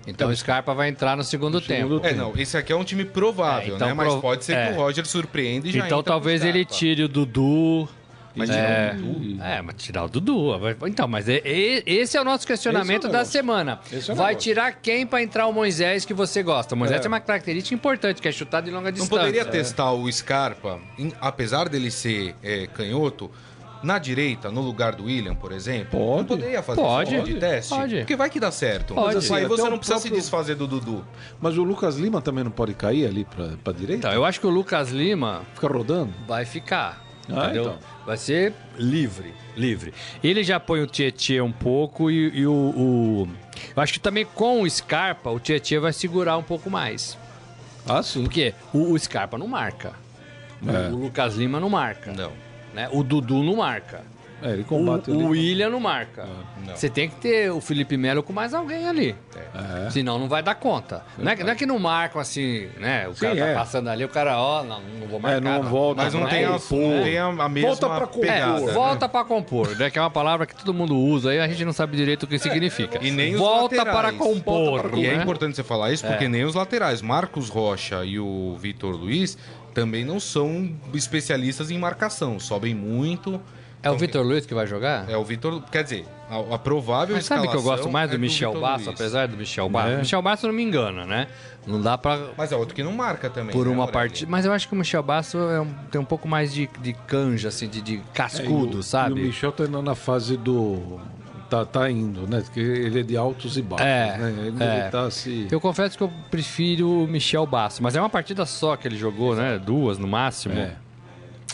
Então 0.07 0.29
o 0.29 0.35
Scarpa 0.35 0.73
vai 0.73 0.87
entrar 0.87 1.17
no 1.17 1.23
segundo, 1.23 1.55
no 1.55 1.61
tempo. 1.61 1.81
segundo 1.81 1.99
tempo. 1.99 2.15
É, 2.15 2.17
não, 2.17 2.33
esse 2.37 2.55
aqui 2.55 2.71
é 2.71 2.75
um 2.75 2.83
time 2.83 3.03
provável, 3.03 3.73
é, 3.73 3.75
então, 3.75 3.87
né? 3.89 3.93
Mas 3.93 4.15
pode 4.15 4.45
ser 4.45 4.53
é. 4.53 4.67
que 4.67 4.73
o 4.73 4.75
Roger 4.77 5.05
surpreenda 5.05 5.67
e 5.67 5.71
já 5.71 5.85
Então 5.85 6.01
talvez 6.01 6.43
ele 6.43 6.63
tire 6.63 7.03
o 7.03 7.09
Dudu. 7.09 7.89
Mas 8.33 8.51
é, 8.51 8.91
tirar 8.91 8.93
o 8.93 9.01
Dudu? 9.01 9.43
É, 9.43 9.61
mas 9.61 9.75
tirar 9.75 10.03
o 10.03 10.07
Dudu. 10.07 10.51
Então, 10.85 11.07
mas 11.07 11.27
é, 11.27 11.41
é, 11.43 11.83
esse 11.85 12.15
é 12.15 12.21
o 12.21 12.23
nosso 12.23 12.45
questionamento 12.45 13.07
é 13.07 13.09
o 13.09 13.11
da 13.11 13.25
semana. 13.25 13.79
É 13.91 14.13
vai 14.13 14.35
tirar 14.35 14.73
quem 14.73 15.05
para 15.05 15.21
entrar 15.21 15.47
o 15.47 15.51
Moisés 15.51 16.05
que 16.05 16.13
você 16.13 16.41
gosta? 16.43 16.75
O 16.75 16.77
Moisés 16.77 16.99
é. 16.99 17.01
tem 17.01 17.07
uma 17.09 17.19
característica 17.19 17.75
importante, 17.75 18.21
que 18.21 18.27
é 18.27 18.31
chutar 18.31 18.61
de 18.61 18.69
longa 18.69 18.91
distância. 18.91 19.13
Não 19.13 19.25
poderia 19.25 19.43
testar 19.43 19.91
o 19.91 20.09
Scarpa, 20.09 20.79
apesar 21.19 21.67
dele 21.67 21.89
ser 21.89 22.35
canhoto, 22.75 23.29
na 23.83 23.99
direita, 23.99 24.49
no 24.49 24.61
lugar 24.61 24.95
do 24.95 25.05
William, 25.05 25.35
por 25.35 25.51
exemplo, 25.51 25.99
pode. 25.99 26.17
não 26.17 26.25
poderia 26.25 26.63
fazer 26.63 26.81
pode. 26.81 27.15
esse 27.15 27.23
tipo 27.23 27.33
de 27.33 27.39
teste? 27.39 27.73
Pode. 27.73 27.97
Porque 27.97 28.15
vai 28.15 28.29
que 28.29 28.39
dá 28.39 28.51
certo. 28.51 28.93
Pode. 28.93 29.15
Mas 29.15 29.17
assim, 29.17 29.35
aí 29.35 29.45
você 29.45 29.69
não 29.69 29.77
precisa 29.77 29.99
próprio... 29.99 30.15
se 30.15 30.21
desfazer 30.21 30.55
do 30.55 30.67
Dudu. 30.67 31.05
Mas 31.39 31.57
o 31.57 31.63
Lucas 31.63 31.97
Lima 31.97 32.21
também 32.21 32.43
não 32.43 32.51
pode 32.51 32.73
cair 32.73 33.05
ali 33.05 33.25
pra, 33.25 33.49
pra 33.63 33.73
direita? 33.73 34.07
Então, 34.07 34.13
eu 34.13 34.25
acho 34.25 34.39
que 34.39 34.47
o 34.47 34.49
Lucas 34.49 34.89
Lima... 34.89 35.43
Fica 35.53 35.67
rodando? 35.67 36.13
Vai 36.27 36.45
ficar. 36.45 37.05
Ah, 37.29 37.45
entendeu? 37.45 37.63
Então. 37.63 37.79
Vai 38.05 38.17
ser 38.17 38.53
livre, 38.77 39.33
livre. 39.55 39.93
Ele 40.23 40.43
já 40.43 40.59
põe 40.59 40.81
o 40.81 40.87
Tietchan 40.87 41.43
um 41.43 41.51
pouco 41.51 42.09
e, 42.09 42.39
e 42.39 42.47
o, 42.47 42.53
o, 42.53 43.27
Eu 43.75 43.83
acho 43.83 43.93
que 43.93 43.99
também 43.99 44.25
com 44.25 44.61
o 44.61 44.69
Scarpa, 44.69 45.29
o 45.29 45.39
Tietchan 45.39 45.81
vai 45.81 45.93
segurar 45.93 46.37
um 46.37 46.43
pouco 46.43 46.69
mais. 46.69 47.17
Ah, 47.85 48.01
sim. 48.01 48.23
Porque 48.23 48.53
o, 48.73 48.93
o 48.93 48.99
Scarpa 48.99 49.37
não 49.37 49.47
marca. 49.47 49.93
É. 50.65 50.89
O 50.89 50.95
Lucas 50.95 51.35
Lima 51.35 51.59
não 51.59 51.69
marca. 51.69 52.11
Não. 52.13 52.31
Né? 52.77 52.87
O 52.91 53.01
Dudu 53.01 53.41
não 53.41 53.55
marca. 53.55 54.03
É, 54.41 54.51
ele 54.51 54.63
combate. 54.63 55.09
O, 55.09 55.15
o 55.15 55.27
William 55.29 55.69
não 55.71 55.79
marca. 55.79 56.27
É. 56.67 56.75
Você 56.75 56.89
tem 56.89 57.09
que 57.09 57.15
ter 57.15 57.51
o 57.51 57.59
Felipe 57.59 57.97
Melo 57.97 58.21
com 58.21 58.31
mais 58.31 58.53
alguém 58.53 58.87
ali. 58.87 59.15
É. 59.35 59.89
Senão 59.89 60.19
não 60.19 60.27
vai 60.29 60.43
dar 60.43 60.53
conta. 60.53 61.03
Não 61.17 61.31
é, 61.31 61.35
não 61.35 61.49
é, 61.49 61.55
que 61.55 61.65
não 61.65 61.79
marcam 61.79 62.21
assim, 62.21 62.67
né? 62.77 63.07
O 63.07 63.15
Sim, 63.15 63.21
cara 63.21 63.35
tá 63.35 63.47
é. 63.47 63.53
passando 63.55 63.89
ali, 63.89 64.05
o 64.05 64.09
cara, 64.09 64.37
ó, 64.37 64.61
não, 64.61 64.79
não 64.79 65.07
vou 65.07 65.19
marcar. 65.19 65.37
É, 65.37 65.41
não, 65.41 65.63
não. 65.63 65.69
volta. 65.71 66.03
Mas 66.03 66.13
não, 66.13 66.21
não 66.21 66.29
tem, 66.29 66.45
a, 66.45 66.49
não 66.51 66.59
tem 66.59 67.17
a, 67.17 67.49
mesma 67.49 67.69
volta 67.69 67.87
pra 67.87 68.07
compor. 68.07 68.21
pegada. 68.21 68.59
Né? 68.59 68.71
Volta 68.73 69.09
pra 69.09 69.23
compor, 69.23 69.75
né? 69.75 69.89
Que 69.89 69.97
é 69.97 70.01
uma 70.01 70.11
palavra 70.11 70.45
que 70.45 70.55
todo 70.55 70.71
mundo 70.71 70.95
usa 70.95 71.33
e 71.33 71.39
a 71.39 71.47
gente 71.47 71.65
não 71.65 71.73
sabe 71.73 71.97
direito 71.97 72.23
o 72.23 72.27
que 72.27 72.37
significa. 72.37 72.99
E 73.01 73.09
nem 73.09 73.35
volta 73.35 73.83
para 73.83 74.13
compor. 74.13 74.81
Para 74.83 74.99
e 74.99 75.07
é 75.07 75.15
importante 75.15 75.55
você 75.55 75.63
falar 75.63 75.91
isso 75.91 76.05
porque 76.05 76.27
nem 76.27 76.43
os 76.43 76.53
laterais, 76.53 77.01
Marcos 77.01 77.49
Rocha 77.49 78.05
e 78.05 78.19
o 78.19 78.55
Vitor 78.59 78.95
Luiz, 78.95 79.35
também 79.77 80.03
não 80.03 80.19
são 80.19 80.71
especialistas 80.91 81.69
em 81.69 81.77
marcação. 81.77 82.39
Sobem 82.39 82.73
muito 82.73 83.39
é 83.83 83.91
o 83.91 83.95
Vitor 83.95 84.25
Luiz 84.25 84.43
que 84.43 84.55
vai 84.55 84.65
jogar? 84.65 85.07
É 85.07 85.15
o 85.15 85.23
Vitor, 85.23 85.61
quer 85.71 85.83
dizer, 85.83 86.03
a, 86.27 86.55
a 86.55 86.57
provável 86.57 87.15
Mas 87.15 87.25
sabe 87.25 87.47
que 87.47 87.55
eu 87.55 87.61
gosto 87.61 87.87
mais 87.87 88.09
do 88.09 88.15
é 88.15 88.17
Michel 88.17 88.53
do 88.53 88.59
Basso, 88.59 88.89
apesar 88.89 89.27
do 89.27 89.37
Michel 89.37 89.69
Basso? 89.69 89.89
É. 89.89 89.97
Michel 89.97 90.21
Basso 90.23 90.47
não 90.47 90.53
me 90.53 90.63
engana, 90.63 91.05
né? 91.05 91.27
Não 91.67 91.79
dá 91.79 91.95
pra... 91.95 92.31
Mas 92.35 92.51
é 92.51 92.55
outro 92.55 92.73
que 92.73 92.81
não 92.81 92.91
marca 92.91 93.29
também, 93.29 93.55
Por 93.55 93.67
né, 93.67 93.71
uma 93.71 93.87
partida... 93.87 94.29
Mas 94.31 94.45
eu 94.45 94.51
acho 94.51 94.67
que 94.67 94.73
o 94.73 94.77
Michel 94.77 95.03
Basso 95.03 95.37
é 95.37 95.61
um, 95.61 95.71
tem 95.91 96.01
um 96.01 96.05
pouco 96.05 96.27
mais 96.27 96.51
de, 96.51 96.67
de 96.81 96.93
canja, 96.93 97.49
assim, 97.49 97.69
de, 97.69 97.79
de 97.83 98.01
cascudo, 98.15 98.77
é, 98.77 98.79
o, 98.79 98.83
sabe? 98.83 99.19
E 99.21 99.23
o 99.25 99.27
Michel 99.27 99.51
tá 99.51 99.65
indo 99.65 99.79
na 99.83 99.93
fase 99.93 100.37
do... 100.37 100.99
Tá, 101.49 101.63
tá 101.65 101.89
indo, 101.89 102.27
né? 102.27 102.41
Porque 102.41 102.59
ele 102.59 102.99
é 102.99 103.03
de 103.03 103.15
altos 103.15 103.57
e 103.57 103.61
baixos, 103.61 103.85
é, 103.85 104.17
né? 104.17 104.35
Ele, 104.47 104.63
é. 104.63 104.79
ele 104.79 104.89
tá 104.89 105.09
se... 105.09 105.47
Eu 105.49 105.61
confesso 105.61 105.97
que 105.97 106.03
eu 106.03 106.11
prefiro 106.29 107.03
o 107.03 107.07
Michel 107.07 107.45
Basso, 107.45 107.81
mas 107.81 107.95
é 107.95 108.01
uma 108.01 108.09
partida 108.09 108.45
só 108.45 108.75
que 108.75 108.87
ele 108.87 108.97
jogou, 108.97 109.33
Exato. 109.33 109.47
né? 109.47 109.57
Duas 109.57 109.97
no 109.97 110.07
máximo. 110.07 110.55
É. 110.55 110.75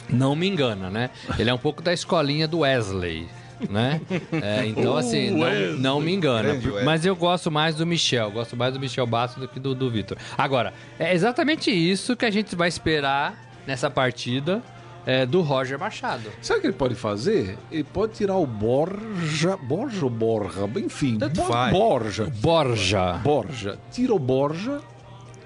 Não 0.10 0.36
me 0.36 0.48
engana, 0.48 0.90
né? 0.90 1.10
Ele 1.38 1.50
é 1.50 1.54
um 1.54 1.58
pouco 1.58 1.82
da 1.82 1.94
escolinha 1.94 2.48
do 2.48 2.60
Wesley. 2.60 3.28
né? 3.70 4.02
É, 4.32 4.66
então, 4.66 4.98
assim, 4.98 5.32
não, 5.32 5.78
não 5.78 6.02
me 6.02 6.14
engana. 6.14 6.50
Mas 6.84 7.06
eu 7.06 7.16
gosto 7.16 7.52
mais 7.52 7.76
do 7.76 7.86
Michel. 7.86 8.32
Gosto 8.32 8.58
mais 8.58 8.74
do 8.74 8.80
Michel 8.80 9.06
Bastos 9.06 9.42
do 9.42 9.48
que 9.48 9.60
do, 9.60 9.76
do 9.76 9.90
Vitor. 9.90 10.18
Agora, 10.38 10.74
é 11.00 11.14
exatamente 11.14 11.72
isso 11.72 12.16
que 12.16 12.26
a 12.26 12.32
gente 12.32 12.56
vai 12.56 12.68
esperar 12.68 13.36
nessa 13.66 13.90
partida 13.90 14.62
é, 15.06 15.26
do 15.26 15.42
Roger 15.42 15.80
Machado. 15.80 16.30
Sabe 16.42 16.60
o 16.60 16.62
que 16.62 16.68
ele 16.68 16.74
pode 16.74 16.96
fazer? 16.96 17.58
Ele 17.72 17.84
pode 17.84 18.14
tirar 18.14 18.36
o 18.36 18.46
Borja. 18.46 19.58
Borja 19.58 20.06
ou 20.06 20.10
Borja? 20.10 20.70
Enfim, 20.78 21.18
Bo 21.18 21.44
faz. 21.44 21.74
Borja. 21.74 22.32
Borja. 22.42 23.14
Borja. 23.24 23.80
Tira 23.92 24.14
o 24.14 24.20
Borja, 24.20 24.82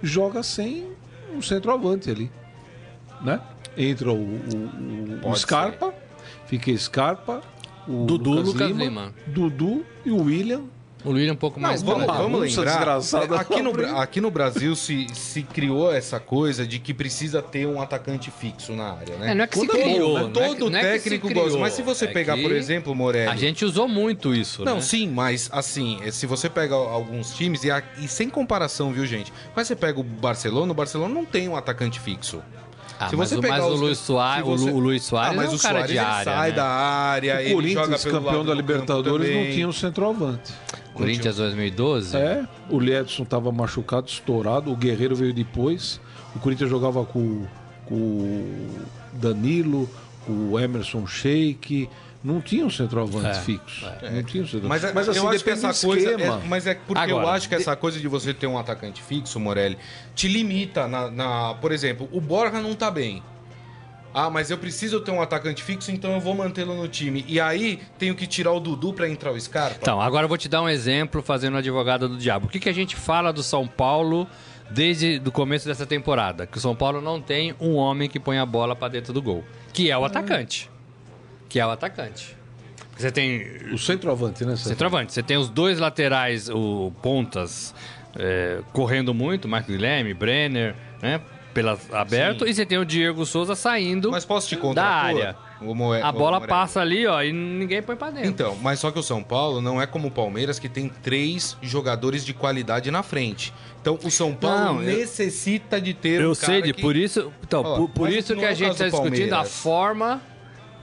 joga 0.02 0.44
sem 0.44 0.88
um 1.34 1.42
centroavante 1.42 2.10
ali. 2.10 2.32
Né? 3.22 3.42
Entra 3.76 4.12
o, 4.12 4.16
o, 4.16 5.30
o 5.30 5.36
Scarpa, 5.36 5.88
ser. 5.88 5.96
fica 6.46 6.78
Scarpa, 6.78 7.42
o 7.88 8.06
Dudu, 8.06 8.32
Lucas, 8.32 8.48
Lucas 8.48 8.68
Lima, 8.68 8.84
Lima, 8.84 9.14
Dudu 9.28 9.86
e 10.06 10.12
o 10.12 10.24
William 10.24 10.64
o 11.08 11.14
William 11.14 11.32
é 11.32 11.34
um 11.34 11.38
pouco 11.38 11.60
mais... 11.60 11.82
Não, 11.82 11.94
vamos, 11.94 12.08
vamos 12.08 12.56
lembrar, 12.56 13.00
aqui 13.40 13.62
no, 13.62 13.72
aqui 13.98 14.22
no 14.22 14.30
Brasil 14.32 14.76
se, 14.76 15.08
se 15.14 15.44
criou 15.44 15.94
essa 15.94 16.20
coisa 16.20 16.68
de 16.68 16.80
que 16.80 16.94
precisa 16.94 17.42
ter 17.42 17.66
um 17.66 17.82
atacante 17.82 18.30
fixo 18.30 18.74
na 18.74 18.92
área, 18.94 19.16
né? 19.18 19.32
É, 19.32 19.36
não 19.36 19.44
é 19.44 19.48
que 19.48 19.60
se 19.60 19.68
criou, 19.68 20.28
né? 20.28 20.32
Todo 20.34 20.76
é, 20.76 20.82
técnico 20.82 21.34
gosta. 21.34 21.58
Mas 21.58 21.74
se 21.74 21.82
você 21.82 22.06
é 22.06 22.08
pegar, 22.08 22.38
por 22.38 22.52
exemplo, 22.52 22.94
Morelli... 22.94 23.32
A 23.32 23.36
gente 23.36 23.64
usou 23.64 23.88
muito 23.88 24.34
isso, 24.34 24.64
Não, 24.66 24.76
né? 24.76 24.82
sim, 24.82 25.08
mas 25.10 25.50
assim, 25.52 26.00
se 26.12 26.26
você 26.26 26.50
pega 26.50 26.76
alguns 26.76 27.34
times, 27.34 27.64
e, 27.64 27.70
e 28.00 28.08
sem 28.08 28.30
comparação, 28.30 28.92
viu, 28.92 29.06
gente? 29.06 29.32
Mas 29.56 29.68
você 29.68 29.76
pega 29.76 30.00
o 30.00 30.04
Barcelona, 30.04 30.72
o 30.72 30.76
Barcelona 30.76 31.14
não 31.14 31.26
tem 31.26 31.48
um 31.48 31.56
atacante 31.56 32.00
fixo. 32.00 32.42
Ah, 33.00 33.10
se 33.10 33.16
você 33.16 33.36
mas, 33.36 33.42
pegar 33.42 33.58
mas 33.58 33.66
os... 33.66 33.80
o 33.80 33.84
Luiz 33.84 33.98
Soares, 34.00 34.46
você... 34.46 34.70
o 34.72 34.80
Luiz 34.80 35.04
Soares 35.04 35.32
ah, 35.32 35.36
mas 35.36 35.50
é 35.50 35.54
um 35.54 35.56
o 35.56 35.60
cara 35.60 35.74
Soares 35.76 35.92
de 35.92 36.00
área, 36.00 36.24
sai 36.24 36.50
né? 36.50 36.56
da 36.56 36.66
área, 36.66 37.40
o 37.48 37.54
Corinthians, 37.54 38.06
campeão 38.06 38.46
da 38.46 38.54
Libertadores, 38.54 39.36
não 39.36 39.44
tinha 39.54 39.68
um 39.68 39.74
centroavante. 39.74 40.54
Corinthians 40.98 41.36
2012? 41.38 42.18
É, 42.18 42.48
o 42.70 42.78
Ledson 42.78 43.24
estava 43.24 43.52
machucado, 43.52 44.08
estourado, 44.08 44.72
o 44.72 44.76
Guerreiro 44.76 45.16
veio 45.16 45.34
depois. 45.34 46.00
O 46.36 46.40
Corinthians 46.40 46.70
jogava 46.70 47.06
com, 47.06 47.46
com 47.86 47.96
o 47.96 48.86
Danilo, 49.14 49.90
com 50.26 50.52
o 50.52 50.60
Emerson 50.60 51.06
Sheik. 51.08 51.90
Não 52.24 52.42
tinha 52.42 52.66
um 52.66 52.70
centroavante 52.70 53.28
é, 53.28 53.34
fixo. 53.36 53.86
É. 54.02 54.10
Não 54.10 54.24
tinha 54.24 54.44
um 54.44 54.48
centroavante. 54.48 54.84
Mas, 54.84 54.94
mas 54.94 55.10
assim, 55.10 55.20
eu 55.20 55.30
acho 55.30 55.44
que 55.44 55.50
essa 55.50 55.88
coisa. 55.88 56.12
É, 56.12 56.42
mas 56.48 56.68
é 56.68 56.74
porque 56.74 57.02
Agora, 57.02 57.26
eu 57.26 57.30
acho 57.30 57.48
que 57.48 57.56
essa 57.56 57.76
coisa 57.76 58.00
de 58.00 58.08
você 58.08 58.34
ter 58.34 58.48
um 58.48 58.58
atacante 58.58 59.02
fixo, 59.02 59.40
Morelli, 59.40 59.78
te 60.16 60.28
limita 60.28 60.88
na. 60.88 61.10
na 61.10 61.54
por 61.56 61.72
exemplo, 61.72 62.10
o 62.12 62.20
Borja 62.20 62.60
não 62.60 62.74
tá 62.74 62.92
bem. 62.92 63.24
Ah, 64.14 64.30
mas 64.30 64.50
eu 64.50 64.58
preciso 64.58 65.00
ter 65.02 65.12
um 65.12 65.22
atacante 65.22 65.64
fixo, 65.64 65.92
então 65.92 66.14
eu 66.14 66.20
vou 66.20 66.34
mantê-lo 66.34 66.74
no 66.76 66.88
time. 66.88 67.24
E 67.28 67.40
aí 67.40 67.80
tenho 67.98 68.16
que 68.16 68.26
tirar 68.26 68.52
o 68.52 68.60
Dudu 68.60 68.94
para 68.94 69.08
entrar 69.08 69.32
o 69.32 69.40
Scarpa? 69.40 69.78
Então, 69.82 70.02
agora 70.02 70.26
eu 70.26 70.28
vou 70.28 70.38
te 70.38 70.50
dar 70.50 70.62
um 70.62 70.70
exemplo 70.70 71.22
fazendo 71.22 71.58
advogada 71.58 72.08
do 72.08 72.18
diabo. 72.18 72.48
O 72.48 72.50
que, 72.50 72.60
que 72.60 72.70
a 72.70 72.74
gente 72.74 72.96
fala 72.96 73.32
do 73.32 73.44
São 73.44 73.68
Paulo 73.68 74.28
desde 74.70 75.22
o 75.26 75.32
começo 75.32 75.68
dessa 75.68 75.86
temporada? 75.86 76.48
Que 76.48 76.58
o 76.58 76.62
São 76.62 76.76
Paulo 76.76 77.02
não 77.02 77.22
tem 77.22 77.54
um 77.60 77.76
homem 77.76 78.10
que 78.10 78.20
põe 78.20 78.38
a 78.40 78.46
bola 78.46 78.76
para 78.76 78.88
dentro 78.88 79.14
do 79.14 79.22
gol, 79.22 79.44
que 79.72 79.92
é 79.92 79.98
o 79.98 80.04
atacante. 80.04 80.70
Que 81.48 81.60
é 81.60 81.66
o 81.66 81.70
atacante. 81.70 82.36
Você 82.98 83.12
tem. 83.12 83.46
O 83.72 83.78
centroavante, 83.78 84.44
né? 84.44 84.56
Centroavante. 84.56 85.14
Você 85.14 85.22
tem 85.22 85.38
os 85.38 85.50
dois 85.50 85.78
laterais, 85.78 86.50
o 86.50 86.92
pontas, 87.02 87.74
é, 88.18 88.62
correndo 88.74 89.14
muito, 89.14 89.48
Marco 89.48 89.72
Guilherme, 89.72 90.14
Brenner, 90.14 90.76
né? 91.02 91.22
Pela 91.58 91.76
aberto 91.92 92.46
Sim. 92.46 92.52
e 92.52 92.54
você 92.54 92.66
tem 92.68 92.78
o 92.78 92.86
Diego 92.86 93.26
Souza 93.26 93.56
saindo 93.56 94.12
mas 94.12 94.24
posso 94.24 94.48
te 94.48 94.74
da 94.76 94.86
área. 94.86 95.36
Moe... 95.60 96.00
a 96.00 96.12
bola 96.12 96.40
passa 96.40 96.82
ali, 96.82 97.08
ó, 97.08 97.20
e 97.24 97.34
ninguém 97.34 97.82
põe 97.82 97.96
pra 97.96 98.12
dentro. 98.12 98.30
Então, 98.30 98.56
mas 98.62 98.80
só 98.80 98.92
que 98.92 99.00
o 99.00 99.02
São 99.02 99.24
Paulo 99.24 99.60
não 99.60 99.82
é 99.82 99.88
como 99.88 100.10
o 100.10 100.12
Palmeiras, 100.12 100.60
que 100.60 100.70
tem 100.70 100.88
três 100.88 101.58
jogadores 101.60 102.24
de 102.24 102.32
qualidade 102.32 102.92
na 102.92 103.02
frente. 103.02 103.52
Então, 103.82 103.98
o 104.04 104.12
São 104.12 104.36
Paulo 104.36 104.66
não, 104.66 104.80
necessita 104.82 105.82
de 105.82 105.96
ter 105.96 106.22
eu 106.22 106.30
um 106.30 106.36
sei, 106.36 106.62
de, 106.62 106.74
que... 106.74 106.82
por 106.84 106.96
isso, 106.96 107.34
então, 107.42 107.64
ó, 107.64 107.76
por, 107.78 107.90
por 107.90 108.10
isso 108.12 108.36
que 108.36 108.46
a 108.46 108.54
gente 108.54 108.74
está 108.74 108.88
discutindo 108.88 109.34
a 109.34 109.44
forma 109.44 110.22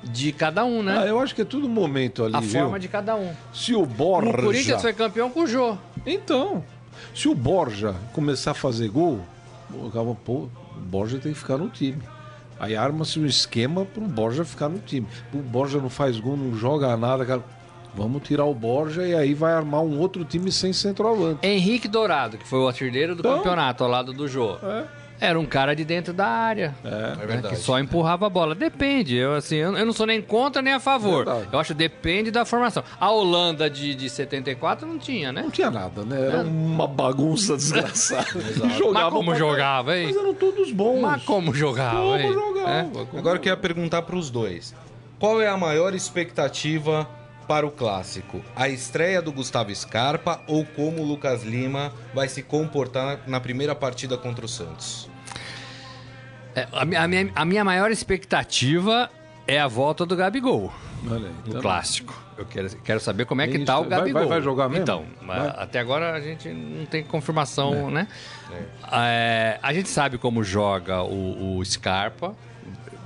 de 0.02 0.32
cada 0.32 0.64
um, 0.64 0.82
né? 0.82 1.02
Ah, 1.04 1.06
eu 1.06 1.20
acho 1.20 1.36
que 1.36 1.42
é 1.42 1.44
tudo 1.44 1.68
momento 1.68 2.24
ali, 2.24 2.34
A 2.34 2.40
viu? 2.40 2.62
forma 2.62 2.80
de 2.80 2.88
cada 2.88 3.14
um. 3.14 3.32
Se 3.52 3.76
o 3.76 3.86
Borja... 3.86 4.30
O 4.30 4.42
Corinthians 4.42 4.82
foi 4.82 4.92
campeão 4.92 5.30
com 5.30 5.44
o 5.44 5.46
Jô. 5.46 5.78
Então, 6.04 6.64
se 7.14 7.28
o 7.28 7.34
Borja 7.34 7.94
começar 8.12 8.50
a 8.50 8.54
fazer 8.54 8.88
gol, 8.88 9.20
pô, 10.24 10.48
Borja 10.84 11.18
tem 11.18 11.32
que 11.32 11.38
ficar 11.38 11.56
no 11.56 11.68
time. 11.68 12.02
Aí 12.58 12.76
arma-se 12.76 13.18
um 13.18 13.26
esquema 13.26 13.84
para 13.84 14.02
o 14.02 14.06
Borja 14.06 14.44
ficar 14.44 14.68
no 14.68 14.78
time. 14.78 15.06
O 15.32 15.38
Borja 15.38 15.80
não 15.80 15.90
faz 15.90 16.18
gol, 16.20 16.36
não 16.36 16.56
joga 16.56 16.96
nada, 16.96 17.24
cara. 17.24 17.42
Vamos 17.94 18.22
tirar 18.22 18.44
o 18.44 18.54
Borja 18.54 19.06
e 19.06 19.14
aí 19.14 19.34
vai 19.34 19.52
armar 19.52 19.80
um 19.82 19.98
outro 19.98 20.24
time 20.24 20.50
sem 20.50 20.72
centroavante. 20.72 21.46
Henrique 21.46 21.86
Dourado, 21.86 22.36
que 22.36 22.46
foi 22.46 22.58
o 22.58 22.66
artilheiro 22.66 23.14
do 23.14 23.20
então, 23.20 23.36
campeonato 23.36 23.84
ao 23.84 23.90
lado 23.90 24.12
do 24.12 24.26
Jô. 24.26 24.56
É. 24.62 24.84
Era 25.24 25.38
um 25.40 25.46
cara 25.46 25.74
de 25.74 25.84
dentro 25.84 26.12
da 26.12 26.26
área. 26.26 26.74
É, 26.84 26.88
é 26.88 27.16
né, 27.16 27.26
verdade. 27.26 27.54
Que 27.54 27.60
só 27.60 27.78
empurrava 27.78 28.26
a 28.26 28.30
bola. 28.30 28.54
Depende. 28.54 29.16
Eu, 29.16 29.34
assim, 29.34 29.56
eu, 29.56 29.76
eu 29.76 29.86
não 29.86 29.92
sou 29.92 30.06
nem 30.06 30.20
contra 30.20 30.60
nem 30.60 30.72
a 30.72 30.80
favor. 30.80 31.26
É 31.26 31.54
eu 31.54 31.58
acho 31.58 31.72
que 31.72 31.78
depende 31.78 32.30
da 32.30 32.44
formação. 32.44 32.84
A 33.00 33.10
Holanda 33.10 33.68
de, 33.70 33.94
de 33.94 34.10
74 34.10 34.86
não 34.86 34.98
tinha, 34.98 35.32
né? 35.32 35.42
Não 35.42 35.50
tinha 35.50 35.70
nada, 35.70 36.04
né? 36.04 36.28
Era 36.28 36.38
é. 36.38 36.42
uma 36.42 36.86
bagunça 36.86 37.56
desgraçada. 37.56 38.26
Mas 38.92 39.10
como 39.10 39.34
jogava, 39.34 39.96
hein? 39.96 40.06
Mas 40.06 40.16
eram 40.16 40.34
todos 40.34 40.70
bons. 40.72 41.00
Mas 41.00 41.22
como 41.24 41.54
jogava, 41.54 41.96
como 41.96 42.16
hein? 42.16 42.32
Jogava, 42.32 42.70
é? 42.70 43.18
Agora 43.18 43.36
eu 43.36 43.40
queria 43.40 43.56
perguntar 43.56 44.02
para 44.02 44.16
os 44.16 44.30
dois. 44.30 44.74
Qual 45.18 45.40
é 45.40 45.48
a 45.48 45.56
maior 45.56 45.94
expectativa 45.94 47.08
para 47.46 47.66
o 47.66 47.70
clássico? 47.70 48.42
A 48.54 48.68
estreia 48.68 49.22
do 49.22 49.32
Gustavo 49.32 49.74
Scarpa 49.74 50.40
ou 50.46 50.64
como 50.64 51.02
o 51.02 51.06
Lucas 51.06 51.42
Lima 51.44 51.92
vai 52.12 52.28
se 52.28 52.42
comportar 52.42 53.20
na 53.26 53.40
primeira 53.40 53.74
partida 53.74 54.18
contra 54.18 54.44
o 54.44 54.48
Santos? 54.48 55.08
É, 56.54 56.68
a, 56.72 56.84
minha, 56.84 57.30
a 57.34 57.44
minha 57.44 57.64
maior 57.64 57.90
expectativa 57.90 59.10
é 59.46 59.60
a 59.60 59.66
volta 59.66 60.06
do 60.06 60.16
Gabigol 60.16 60.72
Olha 61.10 61.28
aí, 61.28 61.34
no 61.46 61.54
tá 61.54 61.60
clássico. 61.60 62.22
Eu 62.36 62.46
quero, 62.46 62.68
quero 62.78 63.00
saber 63.00 63.26
como 63.26 63.42
é 63.42 63.46
que 63.46 63.56
Isso, 63.56 63.66
tá 63.66 63.78
o 63.78 63.84
Gabigol. 63.84 64.22
Vai, 64.22 64.28
vai 64.28 64.42
jogar 64.42 64.68
mesmo? 64.68 64.82
Então, 64.82 65.04
até 65.56 65.78
agora 65.78 66.14
a 66.14 66.20
gente 66.20 66.48
não 66.48 66.86
tem 66.86 67.04
confirmação, 67.04 67.88
é. 67.88 67.92
né? 67.92 68.08
É. 68.50 68.64
É, 68.92 69.58
a 69.62 69.72
gente 69.72 69.88
sabe 69.88 70.18
como 70.18 70.42
joga 70.42 71.02
o, 71.02 71.58
o 71.58 71.64
Scarpa, 71.64 72.34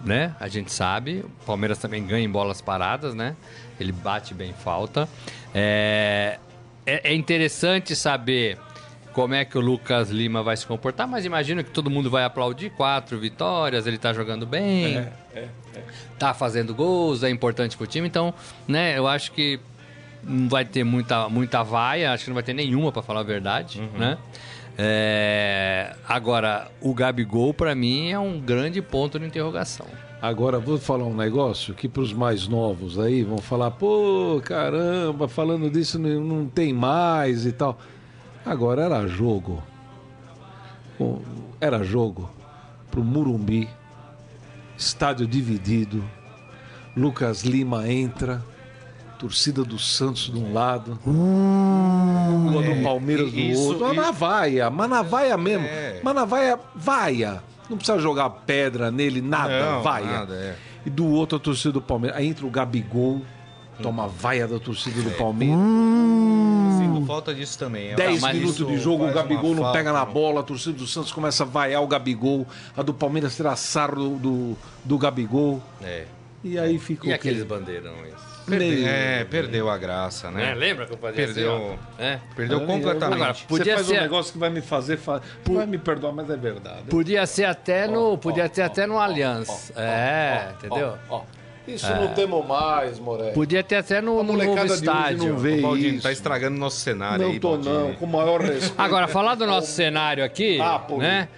né? 0.04 0.34
A 0.38 0.48
gente 0.48 0.72
sabe. 0.72 1.24
O 1.42 1.44
Palmeiras 1.46 1.78
também 1.78 2.06
ganha 2.06 2.24
em 2.24 2.30
bolas 2.30 2.60
paradas, 2.60 3.14
né? 3.14 3.36
Ele 3.78 3.92
bate 3.92 4.32
bem 4.32 4.52
falta. 4.52 5.08
É, 5.54 6.38
é, 6.86 7.10
é 7.10 7.14
interessante 7.14 7.94
saber 7.94 8.58
como 9.12 9.34
é 9.34 9.44
que 9.44 9.56
o 9.56 9.60
Lucas 9.60 10.10
Lima 10.10 10.42
vai 10.42 10.56
se 10.56 10.66
comportar, 10.66 11.06
mas 11.06 11.24
imagino 11.24 11.64
que 11.64 11.70
todo 11.70 11.90
mundo 11.90 12.10
vai 12.10 12.24
aplaudir 12.24 12.70
quatro 12.70 13.18
vitórias, 13.18 13.86
ele 13.86 13.98
tá 13.98 14.12
jogando 14.12 14.46
bem, 14.46 14.96
é, 14.96 15.12
é, 15.34 15.48
é. 15.74 15.82
tá 16.18 16.32
fazendo 16.34 16.74
gols, 16.74 17.22
é 17.22 17.30
importante 17.30 17.76
pro 17.76 17.86
time, 17.86 18.06
então, 18.06 18.32
né, 18.66 18.96
eu 18.96 19.06
acho 19.06 19.32
que 19.32 19.58
não 20.22 20.48
vai 20.48 20.64
ter 20.64 20.84
muita, 20.84 21.28
muita 21.28 21.62
vaia, 21.62 22.12
acho 22.12 22.24
que 22.24 22.30
não 22.30 22.34
vai 22.34 22.42
ter 22.42 22.54
nenhuma, 22.54 22.92
para 22.92 23.02
falar 23.02 23.20
a 23.20 23.24
verdade, 23.24 23.80
uhum. 23.80 23.98
né? 23.98 24.18
É... 24.80 25.96
Agora, 26.08 26.70
o 26.80 26.94
Gabigol, 26.94 27.52
para 27.52 27.74
mim, 27.74 28.10
é 28.10 28.18
um 28.18 28.38
grande 28.38 28.80
ponto 28.80 29.18
de 29.18 29.26
interrogação. 29.26 29.86
Agora, 30.22 30.58
vou 30.58 30.78
falar 30.78 31.04
um 31.04 31.14
negócio 31.14 31.74
que 31.74 31.88
para 31.88 32.02
os 32.02 32.12
mais 32.12 32.46
novos 32.46 32.98
aí 32.98 33.22
vão 33.24 33.38
falar: 33.38 33.72
pô, 33.72 34.40
caramba, 34.44 35.28
falando 35.28 35.70
disso 35.70 35.98
não, 35.98 36.20
não 36.20 36.46
tem 36.46 36.72
mais 36.72 37.44
e 37.46 37.52
tal. 37.52 37.78
Agora 38.48 38.82
era 38.82 39.06
jogo. 39.06 39.62
Era 41.60 41.84
jogo 41.84 42.30
pro 42.90 43.04
Murumbi. 43.04 43.68
Estádio 44.74 45.26
dividido. 45.26 46.02
Lucas 46.96 47.42
Lima 47.42 47.86
entra. 47.86 48.42
Torcida 49.18 49.62
do 49.64 49.78
Santos 49.78 50.30
de 50.32 50.38
um 50.38 50.52
lado. 50.54 50.98
É, 51.04 52.74
do 52.74 52.82
Palmeiras 52.82 53.32
do 53.32 53.38
isso, 53.38 53.60
outro. 53.60 53.84
Isso. 53.84 53.94
Manavaia, 53.94 54.70
Manavaia 54.70 55.36
mesmo. 55.36 55.66
É. 55.66 56.00
Manavaia, 56.02 56.58
vaia. 56.74 57.42
Não 57.68 57.76
precisa 57.76 57.98
jogar 57.98 58.30
pedra 58.30 58.90
nele, 58.90 59.20
nada, 59.20 59.72
Não, 59.72 59.82
vaia. 59.82 60.06
Nada, 60.06 60.34
é. 60.34 60.56
E 60.86 60.90
do 60.90 61.06
outro 61.06 61.36
a 61.36 61.40
torcida 61.40 61.72
do 61.72 61.82
Palmeiras. 61.82 62.16
Aí 62.16 62.28
entra 62.28 62.46
o 62.46 62.50
Gabigol, 62.50 63.20
toma 63.82 64.06
vaia 64.06 64.48
da 64.48 64.58
torcida 64.58 65.02
do 65.02 65.10
é. 65.10 65.14
Palmeiras. 65.14 65.58
Sinto 67.00 67.06
falta 67.06 67.34
disso 67.34 67.58
também. 67.58 67.94
10 67.94 68.22
minutos 68.32 68.66
de 68.66 68.78
jogo, 68.78 69.06
o 69.06 69.12
Gabigol 69.12 69.54
não 69.54 69.72
pega 69.72 69.92
na 69.92 70.04
bola, 70.04 70.40
a 70.40 70.42
torcida 70.42 70.76
do 70.76 70.86
Santos 70.86 71.12
começa 71.12 71.44
a 71.44 71.46
vaiar 71.46 71.82
o 71.82 71.86
Gabigol, 71.86 72.46
a 72.76 72.82
do 72.82 72.94
Palmeiras 72.94 73.36
tira 73.36 73.54
sarro 73.56 73.96
do, 73.96 74.18
do, 74.18 74.58
do 74.84 74.98
Gabigol. 74.98 75.62
É. 75.82 76.04
E 76.42 76.58
aí 76.58 76.78
fica 76.78 77.08
E 77.08 77.12
aqueles 77.12 77.42
bandeirões? 77.44 78.14
Perdeu, 78.48 78.86
é, 78.86 79.24
perdeu 79.24 79.68
a 79.68 79.76
graça, 79.76 80.30
né? 80.30 80.52
É, 80.52 80.54
lembra 80.54 80.86
que 80.86 80.94
eu 80.94 80.96
fazia 80.96 81.26
Perdeu, 81.26 81.54
assim, 81.54 81.78
é. 81.98 82.18
perdeu 82.34 82.60
completamente. 82.62 83.22
Agora, 83.22 83.36
podia 83.46 83.64
Você 83.64 83.74
faz 83.74 83.86
ser... 83.86 83.98
um 83.98 84.00
negócio 84.00 84.32
que 84.32 84.38
vai 84.38 84.48
me 84.48 84.62
fazer, 84.62 84.96
fa... 84.96 85.20
Por... 85.44 85.56
vai 85.56 85.66
me 85.66 85.76
perdoar, 85.76 86.12
mas 86.12 86.30
é 86.30 86.36
verdade. 86.36 86.84
Podia 86.88 87.26
ser 87.26 87.44
até 87.44 87.86
no, 87.86 88.12
oh, 88.12 88.18
podia 88.18 88.48
oh, 88.50 88.54
ser 88.54 88.62
até 88.62 88.86
no 88.86 88.98
Allianz. 88.98 89.70
é, 89.76 90.52
entendeu? 90.56 90.96
Isso 91.74 91.86
é. 91.86 91.94
não 91.94 92.14
temos 92.14 92.46
mais, 92.46 92.98
Moré. 92.98 93.30
Podia 93.30 93.62
ter 93.62 93.76
até 93.76 94.00
no, 94.00 94.22
no 94.22 94.32
novo 94.36 94.64
estádio. 94.66 95.30
Não 95.30 95.38
vê 95.38 95.60
Baldini, 95.60 95.94
isso. 95.94 96.02
tá 96.02 96.12
estragando 96.12 96.56
o 96.56 96.60
nosso 96.60 96.78
cenário 96.80 97.24
não 97.24 97.32
aí, 97.32 97.40
tô 97.40 97.50
Baldini. 97.50 97.74
não, 97.74 97.94
com 97.94 98.04
o 98.04 98.08
maior 98.08 98.40
respeito. 98.40 98.74
Agora, 98.78 99.06
falar 99.08 99.34
do 99.34 99.46
nosso 99.46 99.70
cenário 99.72 100.24
aqui, 100.24 100.60
ah, 100.60 100.84
né? 100.96 101.28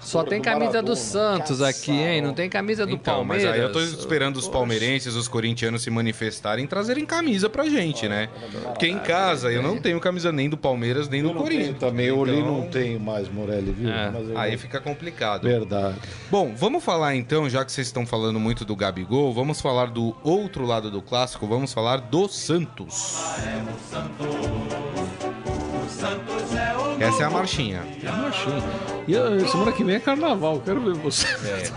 Só 0.00 0.22
tem 0.22 0.40
camisa 0.40 0.82
do 0.82 0.94
Santos 0.96 1.60
aqui, 1.60 1.92
hein? 1.92 2.22
Não 2.22 2.32
tem 2.32 2.48
camisa 2.48 2.86
do 2.86 2.92
então, 2.92 3.16
Palmeiras. 3.16 3.44
Mas 3.46 3.54
aí 3.54 3.60
eu 3.60 3.72
tô 3.72 3.80
esperando 3.80 4.36
os 4.36 4.48
palmeirenses, 4.48 5.14
os 5.14 5.28
corintianos 5.28 5.82
se 5.82 5.90
manifestarem 5.90 6.64
e 6.64 6.68
trazerem 6.68 7.04
camisa 7.04 7.48
pra 7.48 7.64
gente, 7.64 8.08
né? 8.08 8.28
Porque 8.64 8.86
em 8.86 8.98
casa 8.98 9.50
eu 9.50 9.62
não 9.62 9.78
tenho 9.78 10.00
camisa 10.00 10.32
nem 10.32 10.48
do 10.48 10.56
Palmeiras, 10.56 11.08
nem 11.08 11.22
do 11.22 11.34
Corinthians. 11.34 11.78
Também, 11.78 12.06
eu 12.06 12.26
então... 12.26 12.46
não 12.46 12.66
tenho 12.68 13.00
mais, 13.00 13.28
Morelli, 13.28 13.72
viu? 13.72 13.90
É. 13.90 14.12
Aí 14.36 14.56
fica 14.56 14.80
complicado. 14.80 15.42
Verdade. 15.42 15.96
Bom, 16.30 16.54
vamos 16.56 16.82
falar 16.82 17.14
então, 17.14 17.48
já 17.48 17.64
que 17.64 17.72
vocês 17.72 17.86
estão 17.86 18.06
falando 18.06 18.38
muito 18.38 18.64
do 18.64 18.74
Gabigol, 18.74 19.32
vamos 19.32 19.60
falar 19.60 19.86
do 19.86 20.16
outro 20.22 20.64
lado 20.64 20.90
do 20.90 21.02
clássico, 21.02 21.46
vamos 21.46 21.72
falar 21.72 22.00
do 22.00 22.28
Santos. 22.28 23.18
Essa 27.00 27.22
é 27.22 27.26
a 27.26 27.30
marchinha. 27.30 27.82
É 28.02 28.08
a 28.08 28.12
marchinha. 28.12 28.62
E 29.06 29.16
a, 29.16 29.48
semana 29.48 29.72
que 29.72 29.82
vem 29.82 29.96
é 29.96 30.00
carnaval, 30.00 30.60
quero 30.64 30.80
ver 30.80 30.94
você. 30.94 31.26
É. 31.46 31.70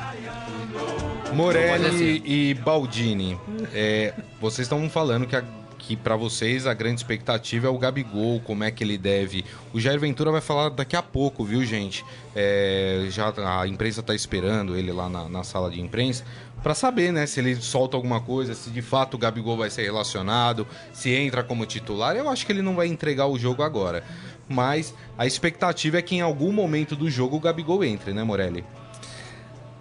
Morelli 1.34 1.88
assim. 1.88 2.22
e 2.26 2.54
Baldini, 2.54 3.40
é, 3.74 4.14
vocês 4.40 4.66
estão 4.66 4.90
falando 4.90 5.26
que, 5.26 5.42
que 5.78 5.96
para 5.96 6.16
vocês 6.16 6.68
a 6.68 6.74
grande 6.74 7.00
expectativa 7.00 7.68
é 7.68 7.70
o 7.70 7.78
Gabigol, 7.78 8.42
como 8.42 8.64
é 8.64 8.72
que 8.72 8.84
ele 8.84 8.98
deve. 8.98 9.46
O 9.74 9.80
Jair 9.80 10.00
Ventura 10.00 10.30
vai 10.30 10.42
falar 10.42 10.70
daqui 10.70 10.96
a 10.96 11.02
pouco, 11.02 11.46
viu, 11.46 11.64
gente? 11.64 12.04
É, 12.36 13.06
já 13.10 13.34
a 13.60 13.68
imprensa 13.68 14.02
está 14.02 14.14
esperando 14.14 14.76
ele 14.76 14.92
lá 14.92 15.08
na, 15.10 15.30
na 15.30 15.44
sala 15.44 15.72
de 15.72 15.80
imprensa 15.80 16.26
para 16.62 16.74
saber, 16.74 17.12
né, 17.12 17.26
se 17.26 17.40
ele 17.40 17.56
solta 17.56 17.98
alguma 17.98 18.22
coisa, 18.22 18.54
se 18.54 18.70
de 18.70 18.82
fato 18.82 19.16
o 19.16 19.18
Gabigol 19.18 19.58
vai 19.58 19.70
ser 19.70 19.84
relacionado, 19.84 20.68
se 20.94 21.12
entra 21.12 21.44
como 21.44 21.66
titular. 21.66 22.16
Eu 22.16 22.30
acho 22.30 22.46
que 22.46 22.52
ele 22.52 22.62
não 22.62 22.76
vai 22.76 22.88
entregar 22.88 23.28
o 23.28 23.38
jogo 23.38 23.64
agora 23.64 24.04
mas 24.52 24.94
a 25.18 25.26
expectativa 25.26 25.98
é 25.98 26.02
que 26.02 26.16
em 26.16 26.22
algum 26.22 26.52
momento 26.52 26.96
do 26.96 27.10
jogo 27.10 27.38
o 27.38 27.40
Gabigol 27.40 27.84
entre, 27.84 28.14
né, 28.14 28.24
Morelli? 28.24 28.64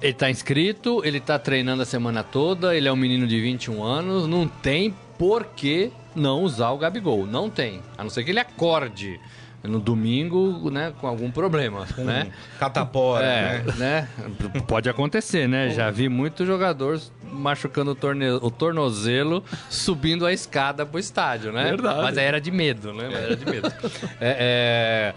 Ele 0.01 0.15
tá 0.15 0.31
inscrito, 0.31 1.03
ele 1.05 1.21
tá 1.21 1.39
treinando 1.39 1.83
a 1.83 1.87
semana 1.87 2.23
toda, 2.23 2.75
ele 2.75 2.89
é 2.89 2.93
um 2.93 2.97
menino 2.97 3.27
de 3.27 3.39
21 3.39 3.83
anos, 3.83 4.27
não 4.27 4.49
tem 4.49 4.95
por 5.19 5.45
que 5.45 5.93
não 6.15 6.43
usar 6.43 6.71
o 6.71 6.79
Gabigol, 6.79 7.27
não 7.27 7.51
tem. 7.51 7.83
A 7.99 8.03
não 8.03 8.09
ser 8.09 8.25
que 8.25 8.31
ele 8.31 8.41
acorde 8.41 9.21
no 9.63 9.79
domingo, 9.79 10.71
né, 10.71 10.93
com 11.01 11.07
algum 11.07 11.31
problema, 11.31 11.87
né? 11.99 12.29
Catapora, 12.59 13.25
é, 13.25 13.63
né? 13.63 13.75
né? 13.77 14.09
Pode 14.67 14.89
acontecer, 14.89 15.47
né? 15.47 15.71
Já 15.71 15.91
vi 15.91 16.09
muitos 16.09 16.47
jogadores 16.47 17.13
machucando 17.31 17.91
o, 17.91 17.95
torne... 17.95 18.29
o 18.31 18.51
tornozelo 18.51 19.45
subindo 19.69 20.25
a 20.25 20.33
escada 20.33 20.87
pro 20.87 20.99
estádio, 20.99 21.53
né? 21.53 21.65
Verdade. 21.65 22.03
Mas 22.03 22.19
aí 22.19 22.25
era 22.25 22.41
de 22.41 22.51
medo, 22.51 22.93
né? 22.95 23.09
Mas 23.11 23.23
era 23.23 23.37
de 23.37 23.45
medo. 23.45 23.73
é, 24.21 24.37
é... 24.41 25.15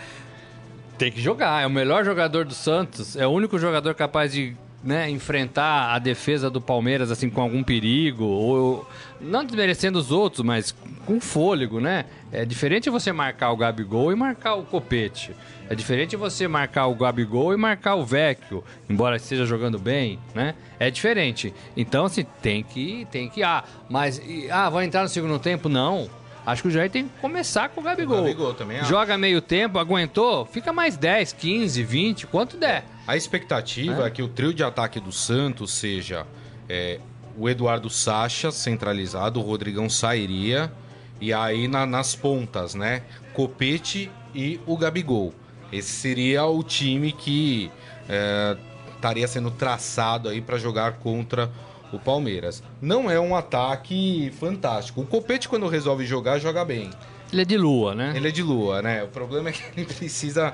Tem 0.97 1.11
que 1.11 1.21
jogar, 1.21 1.63
é 1.63 1.67
o 1.67 1.71
melhor 1.71 2.05
jogador 2.05 2.45
do 2.45 2.53
Santos, 2.53 3.15
é 3.15 3.25
o 3.25 3.29
único 3.29 3.57
jogador 3.57 3.95
capaz 3.95 4.31
de 4.31 4.55
né, 4.83 5.09
enfrentar 5.09 5.93
a 5.93 5.99
defesa 5.99 6.49
do 6.49 6.59
Palmeiras 6.59 7.09
assim 7.09 7.29
com 7.29 7.41
algum 7.41 7.63
perigo, 7.63 8.25
ou 8.25 8.87
não 9.21 9.45
desmerecendo 9.45 9.97
os 9.97 10.11
outros, 10.11 10.45
mas 10.45 10.75
com 11.05 11.19
fôlego, 11.19 11.79
né? 11.79 12.05
É 12.31 12.43
diferente 12.43 12.89
você 12.89 13.11
marcar 13.11 13.51
o 13.51 13.57
Gabigol 13.57 14.11
e 14.11 14.15
marcar 14.15 14.55
o 14.55 14.63
Copete. 14.63 15.31
É 15.69 15.75
diferente 15.75 16.15
você 16.15 16.47
marcar 16.47 16.87
o 16.87 16.95
Gabigol 16.95 17.53
e 17.53 17.57
marcar 17.57 17.95
o 17.95 18.05
Vecchio, 18.05 18.63
embora 18.89 19.15
esteja 19.15 19.45
jogando 19.45 19.79
bem, 19.79 20.19
né? 20.35 20.55
É 20.79 20.91
diferente. 20.91 21.53
Então, 21.77 22.05
assim, 22.05 22.25
tem 22.41 22.61
que, 22.61 23.07
tem 23.09 23.29
que, 23.29 23.41
ah, 23.43 23.63
mas, 23.89 24.21
ah, 24.51 24.69
vai 24.69 24.85
entrar 24.85 25.03
no 25.03 25.09
segundo 25.09 25.39
tempo? 25.39 25.69
Não. 25.69 26.09
Acho 26.45 26.63
que 26.63 26.67
o 26.67 26.71
Jair 26.71 26.89
tem 26.89 27.05
que 27.07 27.19
começar 27.21 27.69
com 27.69 27.81
o 27.81 27.83
Gabigol. 27.83 28.19
O 28.19 28.21
Gabigol 28.21 28.53
também 28.53 28.79
acho. 28.79 28.89
Joga 28.89 29.17
meio 29.17 29.41
tempo, 29.41 29.79
aguentou, 29.79 30.45
fica 30.45 30.73
mais 30.73 30.97
10, 30.97 31.33
15, 31.33 31.83
20, 31.83 32.27
quanto 32.27 32.57
der. 32.57 32.83
A 33.07 33.15
expectativa 33.15 34.03
é, 34.03 34.07
é 34.07 34.09
que 34.09 34.21
o 34.21 34.27
trio 34.27 34.53
de 34.53 34.63
ataque 34.63 34.99
do 34.99 35.11
Santos 35.11 35.71
seja 35.73 36.25
é, 36.67 36.99
o 37.37 37.49
Eduardo 37.49 37.89
Sacha 37.89 38.51
centralizado, 38.51 39.39
o 39.39 39.43
Rodrigão 39.43 39.89
sairia, 39.89 40.71
e 41.19 41.33
aí 41.33 41.67
na, 41.67 41.85
nas 41.85 42.15
pontas, 42.15 42.75
né? 42.75 43.03
Copete 43.33 44.11
e 44.35 44.59
o 44.65 44.77
Gabigol. 44.77 45.33
Esse 45.71 45.91
seria 45.91 46.45
o 46.45 46.61
time 46.61 47.11
que 47.11 47.71
é, 48.07 48.57
estaria 48.95 49.27
sendo 49.27 49.49
traçado 49.49 50.29
aí 50.29 50.41
para 50.41 50.57
jogar 50.57 50.93
contra 50.93 51.45
o 51.45 51.72
Palmeiras. 51.99 52.63
Não 52.81 53.09
é 53.09 53.19
um 53.19 53.35
ataque 53.35 54.31
fantástico. 54.39 55.01
O 55.01 55.05
Copete, 55.05 55.49
quando 55.49 55.67
resolve 55.67 56.05
jogar, 56.05 56.39
joga 56.39 56.63
bem. 56.63 56.89
Ele 57.31 57.41
é 57.41 57.45
de 57.45 57.57
lua, 57.57 57.95
né? 57.95 58.13
Ele 58.15 58.27
é 58.27 58.31
de 58.31 58.43
lua, 58.43 58.81
né? 58.81 59.03
O 59.03 59.07
problema 59.07 59.49
é 59.49 59.51
que 59.51 59.63
ele 59.75 59.85
precisa 59.93 60.53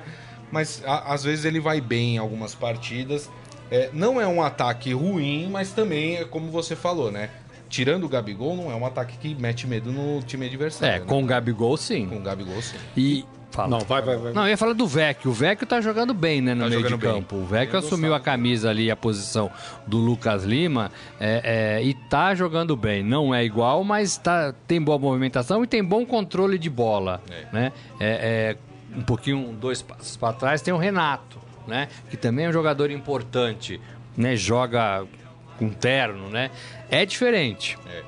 mas 0.52 0.82
a, 0.86 1.14
às 1.14 1.24
vezes 1.24 1.46
ele 1.46 1.60
vai 1.60 1.80
bem 1.82 2.16
em 2.16 2.18
algumas 2.18 2.56
partidas. 2.56 3.30
É, 3.72 3.90
não 3.94 4.20
é 4.20 4.28
um 4.28 4.42
ataque 4.42 4.94
ruim, 4.94 5.48
mas 5.50 5.72
também 5.72 6.18
é 6.18 6.26
como 6.26 6.50
você 6.50 6.76
falou, 6.76 7.12
né? 7.12 7.30
Tirando 7.68 8.06
o 8.06 8.10
Gabigol, 8.10 8.56
não 8.56 8.72
é 8.72 8.76
um 8.76 8.84
ataque 8.84 9.16
que 9.18 9.36
mete 9.36 9.68
medo 9.68 9.92
no 9.92 10.24
time 10.24 10.48
adversário. 10.48 10.96
É, 10.96 11.00
né? 11.00 11.06
com 11.06 11.22
o 11.22 11.26
Gabigol 11.26 11.78
sim. 11.78 12.08
Com 12.08 12.18
o 12.18 12.22
Gabigol 12.22 12.60
sim. 12.64 12.78
E 12.98 13.24
Fala. 13.52 13.70
Não, 13.70 13.80
vai, 13.80 14.02
vai, 14.02 14.16
vai. 14.16 14.34
Não, 14.34 14.44
eu 14.44 14.50
ia 14.50 14.58
falar 14.58 14.74
do 14.74 14.86
Vecchio. 14.86 15.32
O 15.32 15.34
Vecchio 15.34 15.66
tá 15.66 15.82
jogando 15.82 16.14
bem, 16.14 16.42
né, 16.42 16.54
no 16.54 16.64
tá 16.64 16.70
meio 16.70 16.84
de 16.84 16.98
campo. 16.98 17.36
Bem. 17.36 17.44
O 17.44 17.48
Vecchio 17.48 17.80
assumiu 17.80 18.14
a 18.14 18.20
camisa 18.20 18.70
ali, 18.70 18.92
a 18.92 18.96
posição 18.96 19.52
do 19.88 19.98
Lucas 19.98 20.44
Lima 20.44 20.92
é, 21.20 21.80
é, 21.80 21.84
e 21.84 21.94
tá 21.94 22.36
jogando 22.36 22.76
bem. 22.76 23.04
Não 23.04 23.34
é 23.34 23.44
igual, 23.44 23.84
mas 23.84 24.18
tá, 24.18 24.54
tem 24.68 24.82
boa 24.82 25.00
movimentação 25.00 25.64
e 25.64 25.68
tem 25.68 25.84
bom 25.84 26.06
controle 26.06 26.60
de 26.60 26.70
bola, 26.70 27.22
é. 27.30 27.46
né? 27.52 27.74
É, 28.00 28.56
é 28.94 28.98
um 28.98 29.02
pouquinho, 29.02 29.54
dois 29.54 29.82
passos 29.82 30.16
para 30.16 30.34
trás, 30.34 30.62
tem 30.62 30.74
o 30.74 30.78
Renato, 30.78 31.38
né? 31.68 31.88
Que 32.10 32.18
também 32.18 32.46
é 32.46 32.50
um 32.50 32.54
jogador 32.54 32.92
importante, 32.92 33.80
né? 34.16 34.36
Joga 34.36 35.06
com 35.58 35.70
terno, 35.70 36.30
né? 36.30 36.52
É 36.90 37.06
diferente. 37.06 37.78
É. 37.88 38.04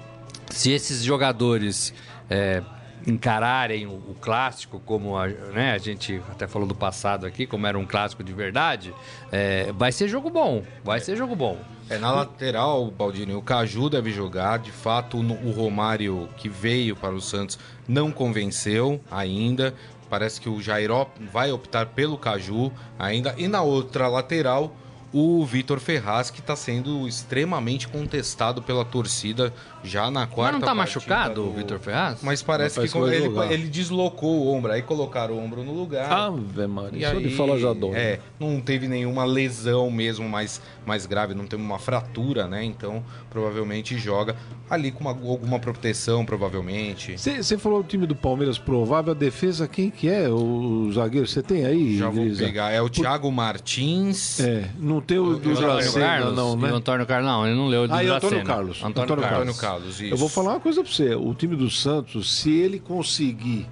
Se 0.50 0.72
esses 0.72 1.04
jogadores 1.04 1.94
é, 2.30 2.62
encararem 3.08 3.86
o, 3.86 3.92
o, 3.92 4.16
clássico 4.20 4.80
como 4.80 5.18
a, 5.18 5.28
né, 5.28 5.74
a 5.74 5.78
gente 5.78 6.22
até 6.30 6.48
falou 6.48 6.68
do 6.68 6.76
passado 6.76 7.26
aqui, 7.26 7.46
como 7.46 7.66
era 7.66 7.78
um 7.78 7.86
clássico 7.86 8.24
de 8.24 8.34
verdade, 8.34 8.94
é, 9.32 9.72
vai 9.74 9.92
ser 9.92 10.08
jogo 10.08 10.30
bom. 10.30 10.64
Vai 10.84 11.00
ser 11.00 11.16
jogo 11.16 11.36
bom. 11.36 11.58
É, 11.90 11.98
na 11.98 12.12
lateral, 12.12 12.90
Baldini, 12.90 13.34
o 13.34 13.42
Caju 13.42 13.90
deve 13.90 14.12
jogar. 14.12 14.60
De 14.60 14.72
fato, 14.72 15.18
o 15.18 15.52
Romário 15.52 16.30
que 16.38 16.48
veio 16.48 16.96
para 16.96 17.14
o 17.14 17.20
Santos 17.20 17.60
não 17.88 18.12
convenceu 18.12 19.02
ainda. 19.12 19.74
Parece 20.10 20.40
que 20.40 20.48
o 20.48 20.62
Jair 20.62 20.90
vai 21.32 21.52
optar 21.52 21.88
pelo 21.88 22.18
Caju 22.18 22.72
ainda. 22.98 23.36
E 23.38 23.48
na 23.48 23.62
outra 23.62 24.08
lateral, 24.08 24.74
o 25.14 25.46
Vitor 25.46 25.80
Ferraz, 25.80 26.30
que 26.30 26.40
está 26.40 26.56
sendo 26.56 27.08
extremamente 27.08 27.88
contestado 27.88 28.62
pela 28.62 28.86
torcida 28.86 29.54
já 29.84 30.12
na 30.12 30.28
quarta 30.28 30.54
Mas 30.54 30.62
não 30.62 30.68
tá 30.68 30.76
machucado 30.76 31.36
do... 31.36 31.50
o 31.50 31.54
Vitor 31.54 31.80
Ferraz? 31.80 32.20
Mas 32.22 32.42
parece 32.42 32.80
que 32.80 32.98
ele, 32.98 33.54
ele, 33.54 33.68
deslocou 33.68 34.42
o 34.42 34.54
ombro, 34.54 34.72
aí 34.72 34.82
colocaram 34.82 35.36
o 35.36 35.44
ombro 35.44 35.64
no 35.64 35.74
lugar. 35.74 36.12
Ave 36.12 36.68
Maria, 36.68 37.08
isso 37.08 37.18
aí, 37.18 37.24
de 37.24 37.36
falar 37.36 37.58
já 37.58 37.74
dói. 37.74 37.96
É, 37.96 38.20
não 38.40 38.60
teve 38.62 38.88
nenhuma 38.88 39.24
lesão 39.24 39.90
mesmo 39.90 40.28
mais, 40.28 40.62
mais 40.86 41.06
grave, 41.06 41.34
não 41.34 41.46
teve 41.46 41.62
uma 41.62 41.80
fratura, 41.80 42.48
né? 42.48 42.64
Então, 42.64 43.04
provavelmente 43.30 43.98
joga 43.98 44.36
ali 44.70 44.92
com 44.92 45.02
uma, 45.02 45.12
alguma 45.12 45.60
proteção, 45.60 46.26
provavelmente. 46.26 47.18
Você 47.18 47.58
falou 47.58 47.84
do 47.84 47.88
time 47.90 48.08
do 48.08 48.16
Palmeiras 48.16 48.58
provável, 48.58 49.12
a 49.12 49.16
defesa 49.16 49.68
quem 49.68 49.90
que 49.90 50.08
é? 50.08 50.30
O 50.30 50.90
zagueiro, 50.94 51.28
você 51.28 51.42
tem 51.42 51.66
aí? 51.66 51.98
Já 51.98 52.10
vou 52.10 52.26
pegar, 52.36 52.72
é 52.72 52.82
o 52.82 52.90
Thiago 52.90 53.28
Por... 53.28 53.32
Martins. 53.34 54.40
É, 54.40 54.70
não 54.80 55.02
tem 55.02 55.20
o 55.20 55.38
do 55.38 55.54
Dracena, 55.54 56.32
não, 56.32 56.56
né? 56.56 56.70
E 56.70 56.72
o 56.72 56.76
Antônio 56.76 57.06
Carlos, 57.06 57.30
não, 57.30 57.46
ele 57.46 57.56
não 57.56 57.68
leu 57.68 57.84
o 57.84 57.88
do 57.88 57.94
Ah, 57.94 58.04
e 58.04 58.08
Antônio 58.08 58.44
Carlos. 58.44 58.78
Antônio, 58.84 59.04
Antônio 59.04 59.24
Carlos. 59.24 59.42
Antônio 59.42 59.56
Carlos, 59.72 60.02
isso. 60.02 60.14
Eu 60.14 60.18
vou 60.18 60.30
falar 60.30 60.52
uma 60.54 60.60
coisa 60.60 60.84
para 60.84 60.92
você, 60.92 61.16
o 61.16 61.34
time 61.34 61.56
do 61.56 61.70
Santos, 61.70 62.32
se 62.36 62.52
ele 62.52 62.80
conseguir 62.80 63.68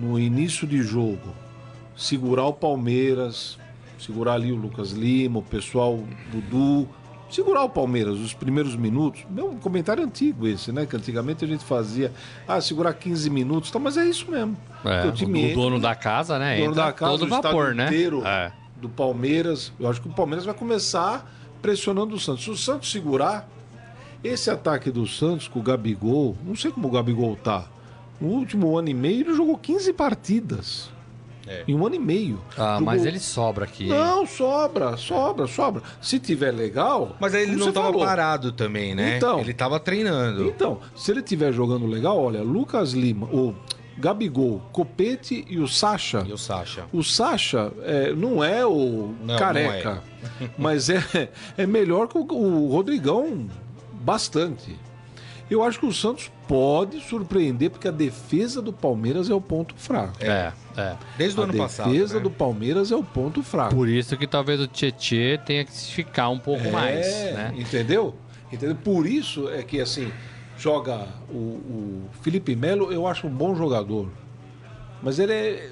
no 0.00 0.18
início 0.18 0.66
de 0.66 0.82
jogo 0.82 1.34
segurar 1.96 2.46
o 2.46 2.52
Palmeiras, 2.52 3.58
segurar 3.98 4.34
ali 4.34 4.52
o 4.52 4.56
Lucas 4.56 4.92
Lima, 4.92 5.40
o 5.40 5.42
pessoal 5.42 5.98
Dudu, 6.32 6.88
segurar 7.30 7.64
o 7.64 7.68
Palmeiras 7.68 8.18
os 8.18 8.32
primeiros 8.32 8.76
minutos. 8.76 9.24
Meu 9.30 9.50
um 9.50 9.58
comentário 9.58 10.04
antigo 10.04 10.46
esse, 10.46 10.72
né? 10.72 10.86
Que 10.86 10.96
antigamente 10.96 11.44
a 11.44 11.48
gente 11.48 11.64
fazia, 11.64 12.12
ah, 12.46 12.60
segurar 12.60 12.94
15 12.94 13.30
minutos, 13.30 13.70
tá, 13.70 13.78
mas 13.78 13.96
é 13.96 14.04
isso 14.04 14.30
mesmo. 14.30 14.56
É, 14.84 15.06
o, 15.06 15.12
time 15.12 15.42
o 15.42 15.46
entra, 15.46 15.54
dono 15.62 15.80
da 15.80 15.94
casa, 15.94 16.38
né? 16.38 16.58
O 16.58 16.64
dono 16.64 16.74
da 16.74 16.92
casa, 16.92 17.12
todo 17.12 17.24
o 17.24 17.28
vapor, 17.28 17.74
né? 17.74 17.86
inteiro 17.86 18.24
é. 18.26 18.52
do 18.76 18.88
Palmeiras. 18.88 19.72
Eu 19.78 19.88
acho 19.88 20.00
que 20.00 20.08
o 20.08 20.12
Palmeiras 20.12 20.44
vai 20.44 20.54
começar 20.54 21.30
pressionando 21.60 22.14
o 22.14 22.20
Santos. 22.20 22.44
Se 22.44 22.50
o 22.50 22.56
Santos 22.56 22.90
segurar, 22.90 23.48
esse 24.22 24.50
ataque 24.50 24.90
do 24.90 25.06
Santos 25.06 25.48
com 25.48 25.60
o 25.60 25.62
Gabigol, 25.62 26.36
não 26.44 26.56
sei 26.56 26.70
como 26.70 26.88
o 26.88 26.90
Gabigol 26.90 27.36
tá. 27.36 27.68
No 28.20 28.28
último 28.28 28.76
ano 28.76 28.88
e 28.88 28.94
meio 28.94 29.20
ele 29.20 29.34
jogou 29.34 29.56
15 29.56 29.92
partidas. 29.92 30.90
É. 31.46 31.64
Em 31.66 31.74
um 31.74 31.86
ano 31.86 31.94
e 31.94 31.98
meio. 31.98 32.38
Ah, 32.56 32.74
jogou... 32.74 32.86
mas 32.86 33.06
ele 33.06 33.18
sobra 33.18 33.64
aqui. 33.64 33.84
Hein? 33.84 33.90
Não, 33.90 34.26
sobra, 34.26 34.96
sobra, 34.98 35.46
sobra. 35.46 35.82
Se 36.00 36.18
tiver 36.18 36.50
legal. 36.50 37.16
Mas 37.18 37.34
aí 37.34 37.44
ele 37.44 37.56
não 37.56 37.68
estava 37.68 37.96
parado 37.96 38.52
também, 38.52 38.94
né? 38.94 39.16
Então, 39.16 39.40
ele 39.40 39.52
estava 39.52 39.80
treinando. 39.80 40.46
Então, 40.46 40.78
se 40.94 41.10
ele 41.10 41.20
estiver 41.20 41.52
jogando 41.52 41.86
legal, 41.86 42.18
olha, 42.18 42.42
Lucas 42.42 42.92
Lima, 42.92 43.26
o 43.26 43.54
Gabigol, 43.96 44.60
Copete 44.72 45.44
e 45.48 45.58
o 45.58 45.66
Sacha. 45.66 46.24
E 46.28 46.32
o 46.32 46.38
Sacha. 46.38 46.84
O 46.92 47.02
Sacha 47.02 47.72
é, 47.82 48.12
não 48.12 48.44
é 48.44 48.66
o 48.66 49.14
não, 49.24 49.36
careca, 49.36 50.02
não 50.38 50.46
é. 50.46 50.50
mas 50.58 50.90
é, 50.90 51.30
é 51.56 51.66
melhor 51.66 52.08
que 52.08 52.18
o, 52.18 52.26
o 52.30 52.70
Rodrigão 52.70 53.48
bastante. 54.08 54.74
Eu 55.50 55.62
acho 55.62 55.78
que 55.78 55.84
o 55.84 55.92
Santos 55.92 56.30
pode 56.46 56.98
surpreender, 57.00 57.70
porque 57.70 57.88
a 57.88 57.90
defesa 57.90 58.62
do 58.62 58.72
Palmeiras 58.72 59.28
é 59.28 59.34
o 59.34 59.40
ponto 59.40 59.74
fraco. 59.76 60.16
É, 60.20 60.52
é. 60.76 60.96
Desde 61.18 61.38
o 61.38 61.42
ano 61.42 61.54
passado. 61.54 61.90
A 61.90 61.92
defesa 61.92 62.14
né? 62.14 62.20
do 62.20 62.30
Palmeiras 62.30 62.90
é 62.90 62.96
o 62.96 63.04
ponto 63.04 63.42
fraco. 63.42 63.74
Por 63.74 63.86
isso 63.86 64.16
que 64.16 64.26
talvez 64.26 64.60
o 64.60 64.66
Tietê 64.66 65.38
tenha 65.44 65.64
que 65.64 65.72
ficar 65.72 66.30
um 66.30 66.38
pouco 66.38 66.66
é, 66.66 66.70
mais. 66.70 67.06
Né? 67.06 67.54
Entendeu? 67.56 68.14
Entendeu? 68.50 68.76
Por 68.76 69.06
isso 69.06 69.48
é 69.50 69.62
que 69.62 69.78
assim, 69.78 70.10
joga 70.56 71.06
o, 71.30 71.36
o 71.36 72.08
Felipe 72.22 72.56
Melo, 72.56 72.90
eu 72.90 73.06
acho 73.06 73.26
um 73.26 73.30
bom 73.30 73.54
jogador. 73.54 74.08
Mas 75.02 75.18
ele 75.18 75.32
é 75.32 75.70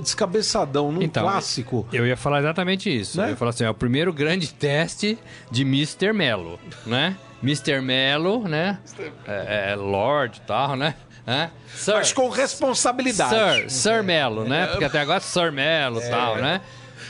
descabeçadão 0.00 0.92
num 0.92 1.02
então, 1.02 1.22
clássico. 1.22 1.86
Eu 1.90 2.06
ia 2.06 2.16
falar 2.16 2.40
exatamente 2.40 2.94
isso. 2.94 3.18
Né? 3.18 3.26
Eu 3.26 3.30
ia 3.30 3.36
falar 3.36 3.50
assim, 3.50 3.64
é 3.64 3.70
o 3.70 3.74
primeiro 3.74 4.12
grande 4.12 4.52
teste 4.52 5.18
de 5.50 5.62
Mr. 5.62 6.12
Melo, 6.12 6.58
né? 6.86 7.16
Mr. 7.42 7.80
Melo, 7.80 8.46
né? 8.48 8.78
É, 9.26 9.72
é 9.72 9.76
Lord 9.76 10.38
e 10.38 10.46
tal, 10.46 10.76
né? 10.76 10.94
É? 11.26 11.50
Sir, 11.74 11.92
Mas 11.94 12.12
com 12.12 12.28
responsabilidade. 12.30 13.70
Sir, 13.70 13.70
Sir 13.70 14.02
Melo, 14.02 14.44
né? 14.44 14.66
Porque 14.68 14.84
até 14.84 15.00
agora 15.00 15.18
é 15.18 15.20
Sir 15.20 15.52
Melo 15.52 16.00
e 16.00 16.04
é. 16.04 16.08
tal, 16.08 16.36
né? 16.36 16.62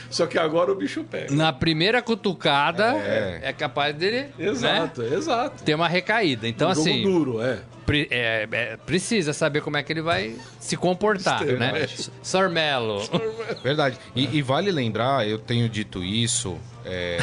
Só 0.09 0.25
que 0.25 0.37
agora 0.37 0.71
o 0.71 0.75
bicho 0.75 1.03
pega. 1.03 1.33
Na 1.33 1.53
primeira 1.53 2.01
cutucada, 2.01 2.95
é, 2.95 3.39
é 3.43 3.53
capaz 3.53 3.95
dele. 3.95 4.29
Né, 4.37 4.47
exato, 4.47 5.01
né, 5.03 5.15
exato. 5.15 5.63
Ter 5.63 5.75
uma 5.75 5.87
recaída. 5.87 6.47
Então, 6.47 6.67
um 6.67 6.71
assim. 6.71 7.03
duro, 7.03 7.41
é. 7.41 7.59
Pre 7.85 8.07
é, 8.11 8.47
é. 8.51 8.77
Precisa 8.77 9.33
saber 9.33 9.61
como 9.61 9.77
é 9.77 9.83
que 9.83 9.93
ele 9.93 10.01
vai 10.01 10.35
se 10.59 10.75
comportar, 10.75 11.45
né? 11.45 11.87
Sir 12.21 12.49
Melo. 12.49 13.01
Verdade. 13.63 13.97
E, 14.15 14.37
e, 14.37 14.41
vale 14.41 14.71
lembrar, 14.71 15.27
eu 15.27 15.37
tenho 15.37 15.69
dito 15.69 16.03
isso 16.03 16.57
é, 16.85 17.19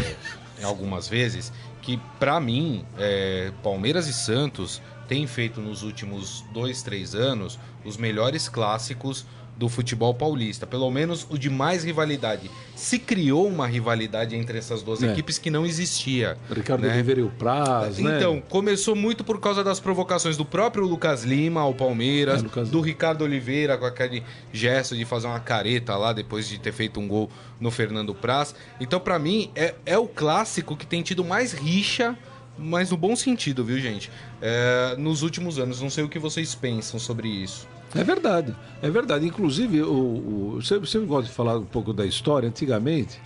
algumas 0.63 1.09
vezes 1.09 1.53
que 1.87 2.01
para 2.19 2.41
mim, 2.41 2.85
é, 2.99 3.53
Palmeiras 3.63 4.09
e 4.09 4.13
Santos 4.13 4.83
têm 5.07 5.25
feito 5.25 5.61
nos 5.61 5.85
últimos 5.85 6.45
dois, 6.53 6.83
três 6.83 7.15
anos 7.15 7.61
os 7.85 7.97
melhores 7.97 8.49
clássicos 8.49 9.25
do 9.57 9.69
futebol 9.69 10.13
paulista, 10.13 10.67
pelo 10.67 10.91
menos 10.91 11.27
o 11.31 11.39
de 11.39 11.49
mais 11.49 11.83
rivalidade. 11.83 12.51
Se 12.75 12.99
criou 12.99 13.49
uma 13.49 13.67
rivalidade 13.67 14.37
entre 14.37 14.59
essas 14.59 14.83
duas 14.83 15.03
é. 15.03 15.11
equipes 15.11 15.39
que 15.39 15.51
não 15.51 15.65
existia. 15.65 16.37
Ricardo 16.51 16.83
né? 16.83 16.93
Oliveira 16.93 17.21
e 17.21 17.25
o 17.25 17.31
Praz, 17.31 17.99
né? 17.99 18.17
Então, 18.17 18.41
começou 18.41 18.95
muito 18.95 19.25
por 19.25 19.41
causa 19.41 19.65
das 19.65 19.81
provocações 19.81 20.37
do 20.37 20.45
próprio 20.45 20.85
Lucas 20.85 21.25
Lima 21.25 21.63
ao 21.63 21.73
Palmeiras, 21.73 22.41
é, 22.41 22.45
Lucas... 22.45 22.69
do 22.69 22.81
Ricardo 22.81 23.23
Oliveira 23.23 23.79
com 23.79 23.87
aquele 23.87 24.23
gesto 24.53 24.95
de 24.95 25.05
fazer 25.05 25.27
uma 25.27 25.41
careta 25.41 25.97
lá 25.97 26.13
depois 26.13 26.47
de 26.47 26.59
ter 26.59 26.73
feito 26.73 27.01
um 27.01 27.09
gol 27.09 27.31
no 27.59 27.71
Fernando 27.71 28.15
Praz. 28.15 28.55
Então, 28.79 29.01
para 29.01 29.19
mim, 29.19 29.51
é, 29.55 29.75
é 29.87 29.97
o 29.97 30.07
clássico 30.07 30.77
que 30.77 30.87
tem 30.87 31.03
tido 31.03 31.25
mais 31.25 31.53
rixa 31.53 32.17
mas 32.59 32.91
no 32.91 32.97
bom 32.97 33.15
sentido, 33.15 33.63
viu, 33.63 33.79
gente? 33.79 34.11
É, 34.41 34.97
nos 34.97 35.23
últimos 35.23 35.59
anos. 35.59 35.81
Não 35.81 35.91
sei 35.91 36.05
o 36.05 36.09
que 36.09 36.19
vocês 36.19 36.55
pensam 36.55 36.99
sobre 36.99 37.29
isso. 37.29 37.69
É 37.97 38.05
verdade, 38.05 38.55
é 38.83 38.91
verdade. 38.91 39.27
Inclusive, 39.27 39.83
o, 39.83 40.59
o, 40.59 40.59
gosta 41.07 41.23
de 41.23 41.31
falar 41.31 41.59
um 41.59 41.65
pouco 41.65 41.93
da 41.93 42.05
história. 42.05 42.49
Antigamente, 42.49 43.21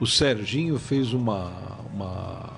o 0.00 0.06
Serginho 0.06 0.78
fez 0.78 1.12
uma, 1.12 1.52
uma. 1.92 2.50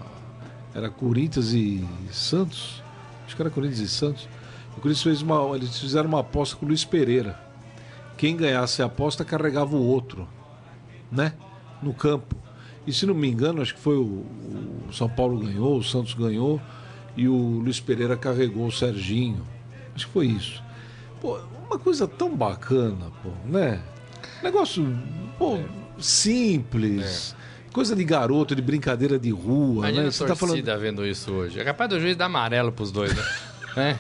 Era 0.75 0.89
Corinthians 0.89 1.53
e 1.53 1.87
Santos. 2.13 2.83
Acho 3.27 3.35
que 3.35 3.43
era 3.43 3.51
Corinthians 3.51 3.81
e 3.81 3.89
Santos. 3.89 4.29
O 4.77 4.81
Corinthians 4.81 5.03
fez 5.03 5.23
uma. 5.23 5.57
Eles 5.57 5.79
fizeram 5.79 6.09
uma 6.09 6.21
aposta 6.21 6.57
com 6.57 6.65
o 6.65 6.69
Luiz 6.69 6.85
Pereira. 6.85 7.39
Quem 8.17 8.37
ganhasse 8.37 8.83
a 8.83 8.87
aposta 8.87 9.25
carregava 9.25 9.77
o 9.77 9.85
outro, 9.85 10.27
né? 11.11 11.35
No 11.83 11.93
campo. 11.93 12.37
E 12.87 12.93
se 12.93 13.05
não 13.05 13.15
me 13.15 13.29
engano, 13.29 13.61
acho 13.61 13.75
que 13.75 13.81
foi 13.81 13.97
o, 13.97 14.25
o 14.89 14.93
São 14.93 15.09
Paulo 15.09 15.39
ganhou, 15.41 15.77
o 15.77 15.83
Santos 15.83 16.15
ganhou 16.15 16.61
e 17.17 17.27
o 17.29 17.35
Luiz 17.35 17.81
Pereira 17.81 18.17
carregou 18.17 18.67
o 18.67 18.73
Serginho. 18.73 19.43
Acho 19.95 20.07
que 20.07 20.13
foi 20.13 20.27
isso. 20.27 20.63
Pô, 21.21 21.41
uma 21.67 21.79
coisa 21.79 22.07
tão 22.07 22.35
bacana, 22.35 23.11
pô, 23.23 23.31
né? 23.45 23.81
Negócio, 24.43 24.87
pô, 25.39 25.59
simples. 25.99 27.35
É. 27.43 27.47
Coisa 27.73 27.95
de 27.95 28.05
garoto, 28.05 28.55
de 28.55 28.63
brincadeira 28.63 29.19
de 29.19 29.31
rua, 29.31 29.89
Imagina 29.89 30.05
né? 30.05 30.11
Você 30.11 30.25
tá 30.25 30.35
falando 30.35 30.81
vendo 30.81 31.07
isso 31.07 31.31
hoje. 31.31 31.61
É 31.61 31.65
capaz 31.65 31.91
do 31.91 32.01
juiz 32.01 32.17
dar 32.17 32.27
amarelo 32.27 32.73
pros 32.73 32.91
dois, 32.91 33.15
né? 33.15 33.23
é. 33.77 33.97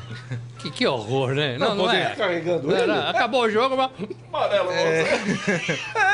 Que, 0.59 0.71
que 0.71 0.87
horror, 0.87 1.35
né? 1.35 1.59
Não, 1.59 1.75
não, 1.75 1.85
não 1.85 1.93
é. 1.93 2.15
Carregando 2.15 2.69
não, 2.69 2.87
não, 2.87 3.09
acabou 3.09 3.43
o 3.43 3.51
jogo, 3.51 3.77
mas... 3.77 3.91
Amarelo, 4.33 4.71
é... 4.71 5.05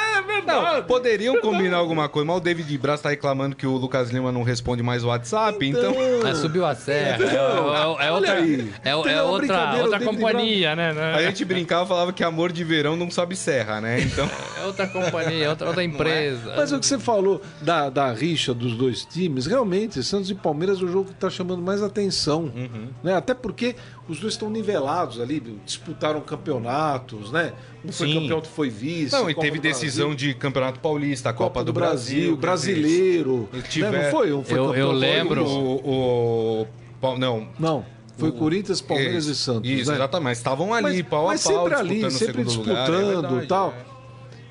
é 0.42 0.46
verdade. 0.46 0.76
Não, 0.76 0.83
poderiam 0.85 1.35
verdade. 1.35 1.55
combinar 1.55 1.76
alguma 1.76 2.09
coisa, 2.09 2.26
mas 2.26 2.37
o 2.37 2.40
David 2.40 2.78
Braz 2.78 3.00
tá 3.00 3.11
reclamando 3.11 3.57
que 3.57 3.66
o 3.66 3.76
Lucas 3.76 4.11
Lima 4.11 4.33
não 4.33 4.42
responde 4.42 4.83
mais 4.83 5.05
o 5.05 5.09
WhatsApp, 5.09 5.64
então... 5.64 5.90
então... 5.90 6.28
É, 6.28 6.35
subiu 6.35 6.64
a 6.64 6.74
serra. 6.74 7.18
Então, 7.24 7.98
é, 7.98 8.05
é, 8.05 8.07
é 8.07 8.12
outra, 8.12 8.38
é, 8.38 8.88
é 8.90 9.22
outra, 9.22 9.83
outra 9.83 10.00
companhia, 10.00 10.76
né? 10.76 10.90
A 11.14 11.22
gente 11.22 11.44
brincava 11.44 11.87
falava 11.87 12.12
que 12.12 12.22
amor 12.24 12.52
de 12.52 12.64
verão 12.64 12.96
não 12.96 13.11
sobe 13.11 13.37
serra, 13.37 13.81
né? 13.81 14.00
Então... 14.00 14.28
É 14.61 14.64
outra 14.64 14.87
companhia, 14.87 15.50
outra, 15.50 15.66
outra 15.68 15.85
empresa. 15.85 16.55
Mas 16.57 16.72
o 16.72 16.78
que 16.78 16.87
você 16.87 16.98
falou 16.98 17.40
da, 17.61 17.90
da 17.90 18.12
rixa 18.12 18.55
dos 18.55 18.74
dois 18.76 19.05
times, 19.05 19.46
realmente, 19.46 20.02
Santos 20.02 20.31
e 20.31 20.35
Palmeiras 20.35 20.81
é 20.81 20.85
o 20.85 20.88
jogo 20.88 21.09
que 21.09 21.14
tá 21.14 21.31
chamando 21.31 21.62
mais 21.62 21.83
atenção. 21.83 22.42
Uhum. 22.55 22.88
Né? 23.02 23.14
Até 23.14 23.35
porque 23.35 23.74
os 24.08 24.18
dois 24.18 24.34
estão 24.34 24.50
nivelados 24.50 25.20
ali, 25.20 25.40
disputaram 25.64 26.20
campeonatos, 26.20 27.30
né? 27.30 27.52
Um 27.84 27.92
foi 27.92 28.08
Sim. 28.08 28.14
campeão, 28.14 28.36
outro 28.36 28.50
foi 28.50 28.68
vice. 28.68 29.12
Não, 29.12 29.30
e 29.30 29.34
teve 29.34 29.58
decisão 29.58 30.08
Brasil. 30.08 30.32
de 30.32 30.34
Campeonato 30.34 30.80
Paulista, 30.80 31.30
a 31.30 31.32
Copa, 31.32 31.44
Copa 31.44 31.64
do, 31.64 31.66
do, 31.66 31.72
Brasil, 31.72 32.36
Brasil 32.36 32.74
brasileiro. 32.74 33.48
Tiver... 33.68 33.92
Né? 33.92 34.04
Não 34.04 34.10
foi? 34.10 34.32
Um 34.32 34.42
foi 34.42 34.58
eu, 34.58 34.74
eu 34.74 34.92
lembro. 34.92 35.44
O, 35.46 36.66
o, 37.00 37.18
Não. 37.18 37.48
Não. 37.58 37.84
Foi 38.18 38.28
o, 38.28 38.32
Corinthians, 38.32 38.80
Palmeiras 38.80 39.24
isso, 39.24 39.32
e 39.32 39.34
Santos. 39.34 39.70
Isso, 39.70 39.90
né? 39.90 39.96
exatamente. 39.96 40.36
Estavam 40.36 40.74
ali, 40.74 41.02
mas, 41.02 41.02
pau 41.02 41.26
mas 41.26 41.46
a 41.46 41.52
pau, 41.52 41.62
sempre 41.62 41.78
ali, 41.78 42.10
sempre 42.10 42.44
disputando 42.44 43.40
e 43.40 43.44
é 43.44 43.46
tal. 43.46 43.70
É. 43.70 43.92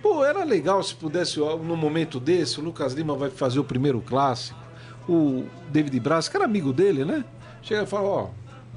Pô, 0.02 0.26
era 0.26 0.44
legal 0.44 0.82
se 0.82 0.96
pudesse, 0.96 1.40
num 1.40 1.76
momento 1.76 2.20
desse, 2.20 2.60
o 2.60 2.64
Lucas 2.64 2.94
Lima 2.94 3.16
vai 3.16 3.30
fazer 3.30 3.60
o 3.60 3.64
primeiro 3.64 4.02
clássico. 4.02 4.60
O 5.08 5.46
David 5.70 6.00
Braz, 6.00 6.28
que 6.28 6.36
era 6.36 6.46
amigo 6.46 6.74
dele, 6.74 7.06
né? 7.06 7.24
Chega 7.62 7.84
e 7.84 7.86
fala, 7.86 8.08
ó, 8.08 8.28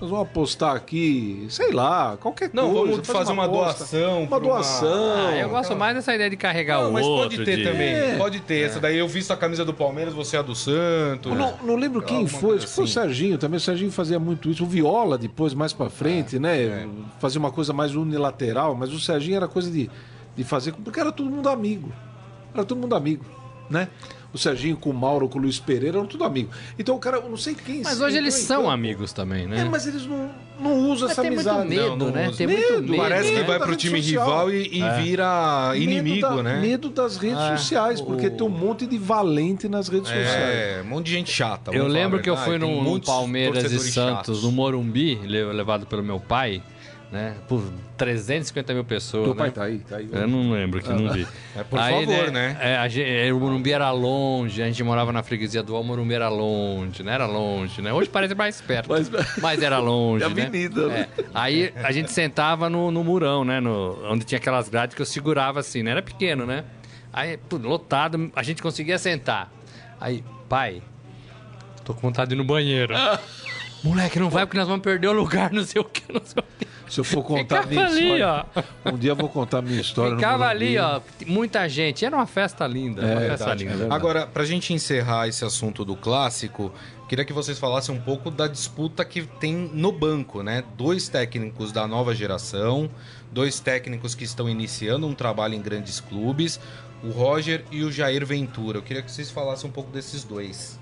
nós 0.05 0.11
vamos 0.11 0.27
apostar 0.29 0.77
aqui, 0.77 1.47
sei 1.49 1.73
lá, 1.73 2.17
qualquer 2.19 2.51
não, 2.53 2.65
coisa. 2.65 2.79
Não, 2.79 2.91
vamos 2.93 3.07
fazer 3.07 3.33
uma, 3.33 3.45
uma 3.45 3.49
doação. 3.49 4.23
Uma 4.25 4.41
doação. 4.41 5.29
Ah, 5.29 5.37
eu 5.37 5.49
gosto 5.49 5.75
mais 5.75 5.95
dessa 5.95 6.15
ideia 6.15 6.29
de 6.29 6.37
carregar 6.37 6.83
não, 6.83 6.91
o 6.91 6.93
mas 6.93 7.07
outro. 7.07 7.27
Mas 7.27 7.35
pode 7.37 7.45
ter 7.45 7.57
de... 7.57 7.65
também, 7.65 7.95
é. 7.95 8.17
pode 8.17 8.41
ter. 8.41 8.55
É. 8.55 8.63
Essa 8.65 8.81
daí 8.81 8.99
eu 8.99 9.09
visto 9.09 9.31
a 9.31 9.37
camisa 9.37 9.65
do 9.65 9.73
Palmeiras, 9.73 10.13
você 10.13 10.37
é 10.37 10.41
a 10.41 10.43
do 10.43 10.55
Santos. 10.55 11.33
Eu 11.33 11.39
não, 11.39 11.57
não 11.63 11.77
lembro 11.77 12.03
quem 12.03 12.27
foi, 12.27 12.59
assim. 12.59 12.67
foi 12.67 12.85
o 12.85 12.89
Serginho 12.89 13.39
também. 13.39 13.57
O 13.57 13.61
Serginho 13.61 13.91
fazia 13.91 14.19
muito 14.19 14.51
isso. 14.51 14.65
O 14.65 14.67
Viola 14.67 15.17
depois, 15.17 15.55
mais 15.55 15.73
pra 15.73 15.89
frente, 15.89 16.37
é, 16.37 16.39
né? 16.39 16.63
É. 16.63 16.89
Fazia 17.19 17.41
uma 17.41 17.51
coisa 17.51 17.73
mais 17.73 17.95
unilateral, 17.95 18.75
mas 18.75 18.93
o 18.93 19.01
Serginho 19.01 19.37
era 19.37 19.49
coisa 19.49 19.71
de, 19.71 19.91
de 20.37 20.45
fazer, 20.45 20.73
porque 20.73 21.01
era 21.01 21.11
todo 21.11 21.31
mundo 21.31 21.49
amigo. 21.49 21.91
Era 22.53 22.65
todo 22.65 22.79
mundo 22.79 22.95
amigo, 22.95 23.25
né? 23.71 23.89
O 24.35 24.39
Serginho 24.39 24.77
com 24.77 24.91
o 24.91 24.93
Mauro, 24.93 25.29
com 25.29 25.39
o 25.39 25.43
Luiz 25.43 25.61
Pereira, 25.61 25.99
eram 25.99 26.07
tudo 26.07 26.25
amigos. 26.25 26.55
Então, 26.77 26.97
o 26.97 26.99
cara, 26.99 27.19
eu 27.19 27.31
não 27.31 27.37
sei 27.37 27.55
quem... 27.55 27.83
Mas 27.83 28.01
hoje 28.01 28.19
eles 28.19 28.35
são 28.35 28.63
campo. 28.63 28.71
amigos 28.71 29.13
também, 29.13 29.47
né? 29.47 29.61
É, 29.61 29.65
mas 29.65 29.87
eles 29.87 30.05
não, 30.05 30.29
não 30.59 30.91
usam 30.91 31.09
essa 31.09 31.23
tem 31.23 31.31
amizade. 31.31 31.69
Muito 31.69 31.81
medo, 31.81 31.97
não, 31.97 32.11
né? 32.11 32.33
Tem 32.37 32.47
medo, 32.49 32.73
muito 32.73 32.91
medo. 32.91 32.97
Parece 32.97 33.33
que 33.33 33.43
vai 33.45 33.59
pro 33.61 33.77
time 33.77 34.03
social. 34.03 34.27
rival 34.27 34.51
e, 34.51 34.79
e 34.79 34.83
é. 34.83 35.01
vira 35.01 35.73
inimigo, 35.77 36.27
medo 36.27 36.37
da, 36.37 36.43
né? 36.43 36.61
Medo 36.61 36.91
das 36.91 37.17
redes 37.17 37.39
é. 37.39 37.57
sociais, 37.57 38.01
porque 38.01 38.27
o... 38.27 38.31
tem 38.33 38.45
um 38.45 38.51
monte 38.51 38.87
de 38.87 38.99
valente 38.99 39.69
nas 39.69 39.89
redes 39.89 40.11
é, 40.11 40.25
sociais. 40.25 40.55
É, 40.57 40.83
um 40.85 40.89
monte 40.89 41.07
de 41.07 41.13
gente 41.13 41.31
chata. 41.31 41.71
Eu 41.71 41.87
lembro 41.87 42.21
que 42.21 42.29
eu 42.29 42.37
fui 42.37 42.59
no 42.59 43.01
Palmeiras 43.01 43.71
e 43.71 43.79
Santos, 43.79 43.93
chatos. 43.93 44.43
no 44.43 44.51
Morumbi, 44.51 45.15
levado 45.25 45.87
pelo 45.87 46.03
meu 46.03 46.19
pai 46.19 46.61
né? 47.15 47.37
Por 47.47 47.63
350 47.97 48.75
mil 48.75 48.85
pessoas. 48.85 49.25
Teu 49.25 49.35
né? 49.35 49.39
pai 49.39 49.51
tá 49.53 49.63
aí, 49.63 49.79
tá 49.79 49.97
aí. 49.99 50.09
Eu 50.11 50.27
não 50.27 50.51
lembro, 50.51 50.83
que 50.83 50.91
ah, 50.91 50.97
não 50.97 51.13
vi. 51.13 51.27
É, 51.57 51.63
por 51.63 51.79
aí, 51.79 52.05
favor, 52.05 52.33
né? 52.33 52.49
né? 52.49 52.85
É, 52.85 52.89
gente, 52.89 53.09
é, 53.09 53.33
o 53.33 53.39
Morumbi 53.39 53.71
era 53.71 53.89
longe, 53.93 54.61
a 54.61 54.67
gente 54.67 54.83
morava 54.83 55.13
na 55.13 55.23
freguesia 55.23 55.63
do 55.63 55.77
o 55.77 55.85
Morumbi 55.85 56.13
era 56.13 56.29
longe, 56.29 57.05
né? 57.05 57.15
Era 57.15 57.27
longe, 57.27 57.81
né? 57.81 57.93
Hoje 57.93 58.11
parece 58.11 58.35
mais 58.35 58.61
perto, 58.61 58.89
mas, 58.89 59.09
mas 59.41 59.63
era 59.63 59.79
longe, 59.79 60.25
é 60.25 60.29
né? 60.29 60.43
avenida, 60.43 60.89
né? 60.89 61.09
É. 61.17 61.25
Aí 61.33 61.73
a 61.77 61.93
gente 61.93 62.11
sentava 62.11 62.69
no, 62.69 62.91
no 62.91 63.05
murão, 63.05 63.45
né? 63.45 63.61
No, 63.61 63.97
onde 64.11 64.25
tinha 64.25 64.39
aquelas 64.39 64.69
grades 64.69 64.97
que 64.97 65.03
eu 65.03 65.07
segurava 65.07 65.61
assim, 65.61 65.85
né? 65.85 65.93
Era 65.93 66.03
pequeno, 66.03 66.45
né? 66.45 66.65
Aí, 67.13 67.37
pô, 67.37 67.57
lotado, 67.57 68.33
a 68.35 68.43
gente 68.43 68.61
conseguia 68.61 68.99
sentar. 68.99 69.53
Aí, 70.01 70.25
pai, 70.49 70.83
tô 71.85 71.95
com 71.95 72.01
vontade 72.01 72.31
de 72.31 72.35
ir 72.35 72.39
no 72.39 72.45
banheiro. 72.45 72.93
Moleque, 73.85 74.19
não 74.19 74.31
vai 74.31 74.45
porque 74.45 74.59
nós 74.59 74.67
vamos 74.67 74.83
perder 74.83 75.07
o 75.09 75.13
lugar, 75.13 75.53
não 75.53 75.63
sei 75.63 75.81
o 75.81 75.85
que, 75.85 76.13
não 76.13 76.23
sei 76.25 76.43
o 76.43 76.45
que. 76.59 76.74
Se 76.95 77.01
eu 77.01 77.05
for 77.05 77.25
contar 77.27 77.65
Ficava 77.65 77.67
minha 77.69 77.87
ali, 77.87 78.03
história, 78.03 78.47
ó. 78.85 78.93
Um 78.93 78.97
dia 78.97 79.11
eu 79.11 79.17
vou 79.17 79.29
contar 79.29 79.61
minha 79.61 79.81
história. 79.81 80.15
Ficava 80.15 80.47
ali, 80.47 80.79
ó. 80.79 81.01
Muita 81.27 81.69
gente. 81.69 82.05
Era 82.05 82.15
uma 82.15 82.27
festa 82.27 82.65
linda. 82.69 83.03
É, 83.03 83.05
uma 83.05 83.21
festa 83.21 83.47
verdade, 83.47 83.65
linda. 83.65 83.85
É 83.87 83.93
Agora, 83.93 84.27
pra 84.29 84.45
gente 84.45 84.73
encerrar 84.73 85.27
esse 85.27 85.45
assunto 85.45 85.85
do 85.85 85.97
clássico, 85.97 86.73
queria 87.09 87.25
que 87.25 87.33
vocês 87.33 87.59
falassem 87.59 87.93
um 87.93 88.01
pouco 88.01 88.31
da 88.31 88.47
disputa 88.47 89.05
que 89.05 89.23
tem 89.23 89.55
no 89.73 89.91
banco, 89.91 90.41
né? 90.41 90.63
Dois 90.77 91.09
técnicos 91.09 91.73
da 91.73 91.85
nova 91.89 92.15
geração, 92.15 92.89
dois 93.33 93.59
técnicos 93.59 94.15
que 94.15 94.23
estão 94.23 94.49
iniciando 94.49 95.05
um 95.05 95.15
trabalho 95.15 95.55
em 95.55 95.61
grandes 95.61 95.99
clubes, 95.99 96.61
o 97.03 97.11
Roger 97.11 97.65
e 97.73 97.83
o 97.83 97.91
Jair 97.91 98.25
Ventura. 98.25 98.79
Eu 98.79 98.83
queria 98.83 99.03
que 99.03 99.11
vocês 99.11 99.33
falassem 99.33 99.69
um 99.69 99.73
pouco 99.73 99.91
desses 99.91 100.23
dois. 100.23 100.79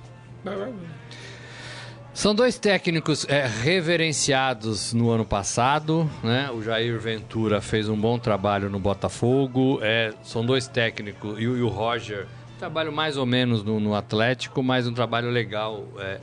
São 2.14 2.35
dois 2.35 2.59
técnicos 2.59 3.27
é, 3.27 3.46
reverenciados 3.46 4.92
no 4.92 5.11
ano 5.11 5.25
passado, 5.25 6.09
né? 6.22 6.51
O 6.51 6.62
Jair 6.62 7.01
Ventura 7.01 7.61
fez 7.62 7.88
um 7.88 7.96
bom 7.96 8.18
trabalho 8.18 8.68
no 8.68 8.79
Botafogo. 8.79 9.79
É, 9.81 10.12
são 10.22 10.44
dois 10.44 10.68
técnicos 10.68 11.40
e, 11.40 11.46
o 11.46 11.68
Roger 11.68 12.27
trabalho 12.59 12.92
mais 12.92 13.16
ou 13.16 13.27
menos 13.27 13.64
no, 13.64 13.81
no 13.81 13.92
Atlético, 13.92 14.62
mas 14.62 14.87
um 14.87 14.92
trabalho 14.92 15.31
legal 15.31 15.85
é, 15.98 16.20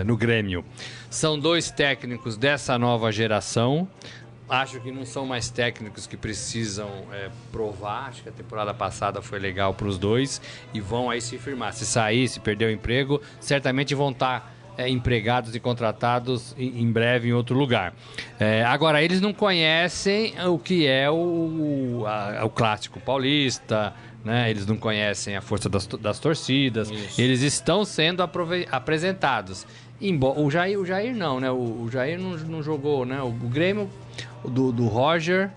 é, 0.00 0.04
no 0.04 0.16
Grêmio. 0.16 0.64
São 1.10 1.38
dois 1.38 1.70
técnicos 1.70 2.36
dessa 2.36 2.78
nova 2.78 3.12
geração. 3.12 3.86
Acho 4.48 4.80
que 4.80 4.90
não 4.90 5.04
são 5.04 5.26
mais 5.26 5.50
técnicos 5.50 6.06
que 6.06 6.16
precisam 6.16 6.88
é, 7.12 7.30
provar. 7.50 8.08
Acho 8.08 8.22
que 8.22 8.28
a 8.28 8.32
temporada 8.32 8.72
passada 8.72 9.20
foi 9.20 9.38
legal 9.38 9.74
para 9.74 9.86
os 9.86 9.98
dois 9.98 10.40
e 10.72 10.80
vão 10.80 11.10
aí 11.10 11.20
se 11.20 11.36
firmar. 11.36 11.74
Se 11.74 11.84
sair, 11.84 12.26
se 12.28 12.40
perder 12.40 12.66
o 12.66 12.70
emprego, 12.70 13.20
certamente 13.38 13.94
vão 13.94 14.12
estar 14.12 14.40
tá, 14.40 14.51
é, 14.76 14.88
empregados 14.88 15.54
e 15.54 15.60
contratados 15.60 16.54
em, 16.58 16.90
breve 16.90 17.28
em 17.28 17.32
outro 17.32 17.56
lugar. 17.56 17.94
É, 18.38 18.64
agora, 18.64 19.02
eles 19.02 19.20
não 19.20 19.32
conhecem 19.32 20.34
o 20.46 20.58
que 20.58 20.86
é 20.86 21.10
o, 21.10 22.04
a, 22.06 22.44
o 22.44 22.50
clássico 22.50 23.00
paulista, 23.00 23.92
né? 24.24 24.50
Eles 24.50 24.66
não 24.66 24.76
conhecem 24.76 25.36
a 25.36 25.40
força 25.40 25.68
das, 25.68 25.86
das 25.86 26.18
torcidas. 26.18 26.90
Isso. 26.90 27.20
Eles 27.20 27.42
estão 27.42 27.84
sendo 27.84 28.22
apresentados. 28.70 29.66
Embora, 30.00 30.40
o, 30.40 30.50
Jair, 30.50 30.78
o 30.78 30.86
Jair 30.86 31.14
não, 31.14 31.38
né? 31.38 31.50
O, 31.50 31.82
o 31.84 31.88
Jair 31.90 32.18
não, 32.18 32.36
não, 32.36 32.62
jogou, 32.62 33.04
né? 33.04 33.20
O, 33.20 33.28
o 33.28 33.48
Grêmio 33.48 33.88
do, 34.44 34.72
do 34.72 34.86
Roger. 34.86 35.50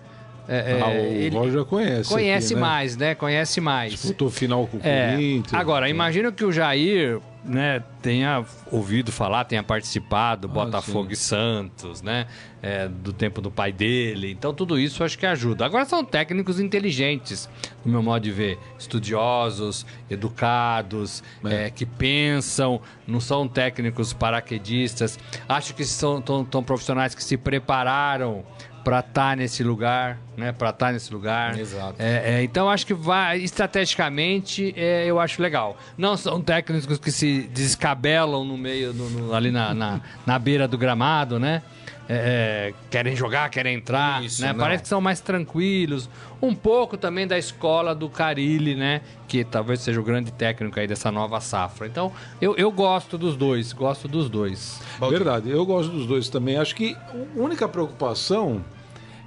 É, 0.48 0.78
é 0.78 0.80
ah, 0.80 1.34
o 1.34 1.38
Roger 1.40 1.64
conhece. 1.64 2.08
Conhece 2.08 2.46
aqui, 2.46 2.54
né? 2.54 2.60
mais, 2.60 2.96
né? 2.96 3.14
Conhece 3.14 3.60
mais. 3.60 3.92
Disputou 3.92 4.30
final 4.30 4.66
com 4.66 4.76
o 4.76 4.80
é, 4.82 5.12
Corinthians. 5.12 5.54
Agora, 5.54 5.88
imagino 5.88 6.32
que 6.32 6.44
o 6.44 6.52
Jair 6.52 7.20
né, 7.46 7.82
tenha 8.02 8.44
ouvido 8.70 9.12
falar, 9.12 9.44
tenha 9.44 9.62
participado, 9.62 10.48
ah, 10.48 10.50
Botafogo 10.50 11.08
sim. 11.08 11.12
e 11.12 11.16
Santos, 11.16 12.02
né? 12.02 12.26
É, 12.60 12.88
do 12.88 13.12
tempo 13.12 13.40
do 13.40 13.50
pai 13.50 13.72
dele. 13.72 14.32
Então, 14.32 14.52
tudo 14.52 14.78
isso 14.78 15.04
acho 15.04 15.16
que 15.16 15.24
ajuda. 15.24 15.64
Agora 15.64 15.84
são 15.84 16.04
técnicos 16.04 16.58
inteligentes, 16.58 17.48
no 17.84 17.92
meu 17.92 18.02
modo 18.02 18.22
de 18.22 18.32
ver. 18.32 18.58
Estudiosos, 18.78 19.86
educados, 20.10 21.22
é. 21.44 21.66
É, 21.66 21.70
que 21.70 21.86
pensam, 21.86 22.80
não 23.06 23.20
são 23.20 23.46
técnicos 23.46 24.12
paraquedistas. 24.12 25.18
Acho 25.48 25.74
que 25.74 25.84
são 25.84 26.20
tão, 26.20 26.44
tão 26.44 26.62
profissionais 26.62 27.14
que 27.14 27.22
se 27.22 27.36
prepararam 27.36 28.44
para 28.86 29.00
estar 29.00 29.30
tá 29.30 29.36
nesse 29.36 29.64
lugar, 29.64 30.16
né? 30.36 30.52
Para 30.52 30.70
estar 30.70 30.86
tá 30.86 30.92
nesse 30.92 31.12
lugar. 31.12 31.58
Exato. 31.58 31.96
É, 31.98 32.36
é, 32.36 32.42
então 32.44 32.70
acho 32.70 32.86
que 32.86 32.94
vai 32.94 33.38
estrategicamente 33.38 34.72
é, 34.76 35.04
eu 35.06 35.18
acho 35.18 35.42
legal. 35.42 35.76
Não 35.98 36.16
são 36.16 36.40
técnicos 36.40 36.96
que 36.96 37.10
se 37.10 37.50
descabelam 37.52 38.44
no 38.44 38.56
meio, 38.56 38.94
no, 38.94 39.10
no, 39.10 39.34
ali 39.34 39.50
na, 39.50 39.74
na, 39.74 40.00
na, 40.24 40.38
beira 40.38 40.68
do 40.68 40.78
gramado, 40.78 41.36
né? 41.40 41.64
É, 42.08 42.68
é, 42.68 42.74
querem 42.88 43.16
jogar, 43.16 43.50
querem 43.50 43.74
entrar, 43.74 44.22
Isso, 44.22 44.40
né? 44.40 44.54
Parece 44.54 44.84
que 44.84 44.88
são 44.88 45.00
mais 45.00 45.20
tranquilos. 45.20 46.08
Um 46.40 46.54
pouco 46.54 46.96
também 46.96 47.26
da 47.26 47.36
escola 47.36 47.92
do 47.92 48.08
Carilli, 48.08 48.76
né? 48.76 49.00
Que 49.26 49.42
talvez 49.42 49.80
seja 49.80 50.00
o 50.00 50.04
grande 50.04 50.30
técnico 50.30 50.78
aí 50.78 50.86
dessa 50.86 51.10
nova 51.10 51.40
safra. 51.40 51.88
Então, 51.88 52.12
eu, 52.40 52.54
eu 52.54 52.70
gosto 52.70 53.18
dos 53.18 53.36
dois, 53.36 53.72
gosto 53.72 54.06
dos 54.06 54.30
dois. 54.30 54.80
Verdade, 55.10 55.50
eu 55.50 55.66
gosto 55.66 55.90
dos 55.90 56.06
dois 56.06 56.28
também. 56.28 56.56
Acho 56.56 56.76
que 56.76 56.94
a 56.94 57.40
única 57.40 57.66
preocupação 57.66 58.64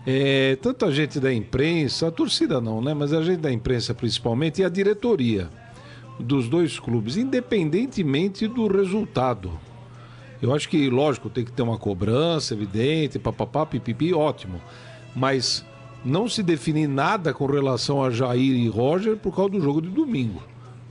é, 0.05 0.55
tanto 0.61 0.85
a 0.85 0.91
gente 0.91 1.19
da 1.19 1.33
imprensa, 1.33 2.07
a 2.07 2.11
torcida 2.11 2.59
não, 2.61 2.81
né? 2.81 2.93
Mas 2.93 3.13
a 3.13 3.21
gente 3.21 3.39
da 3.39 3.51
imprensa 3.51 3.93
principalmente 3.93 4.61
e 4.61 4.65
a 4.65 4.69
diretoria 4.69 5.49
dos 6.19 6.49
dois 6.49 6.79
clubes, 6.79 7.17
independentemente 7.17 8.47
do 8.47 8.67
resultado. 8.67 9.51
Eu 10.41 10.53
acho 10.53 10.69
que, 10.69 10.89
lógico, 10.89 11.29
tem 11.29 11.43
que 11.43 11.51
ter 11.51 11.61
uma 11.61 11.77
cobrança, 11.77 12.53
evidente, 12.53 13.19
papapá, 13.19 13.65
pipipi, 13.65 14.13
ótimo. 14.13 14.61
Mas 15.15 15.65
não 16.03 16.29
se 16.29 16.41
definir 16.41 16.87
nada 16.87 17.33
com 17.33 17.45
relação 17.45 18.03
a 18.03 18.09
Jair 18.09 18.55
e 18.55 18.67
Roger 18.67 19.17
por 19.17 19.35
causa 19.35 19.51
do 19.51 19.61
jogo 19.61 19.81
de 19.81 19.89
domingo, 19.89 20.41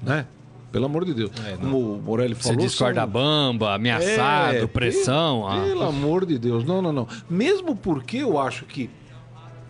né? 0.02 0.26
Pelo 0.70 0.84
amor 0.84 1.04
de 1.04 1.14
Deus. 1.14 1.30
É, 1.46 1.56
Como 1.56 1.94
o 1.94 2.02
Morelli 2.02 2.34
falou. 2.34 2.58
Você 2.58 2.66
discorda 2.66 3.00
são... 3.02 3.10
bamba, 3.10 3.74
ameaçado, 3.74 4.56
é, 4.56 4.66
pressão. 4.66 5.42
Pelo, 5.42 5.48
ah. 5.48 5.64
pelo 5.64 5.82
amor 5.84 6.26
de 6.26 6.38
Deus. 6.38 6.64
Não, 6.64 6.82
não, 6.82 6.92
não. 6.92 7.08
Mesmo 7.28 7.74
porque 7.74 8.18
eu 8.18 8.38
acho 8.38 8.64
que 8.66 8.90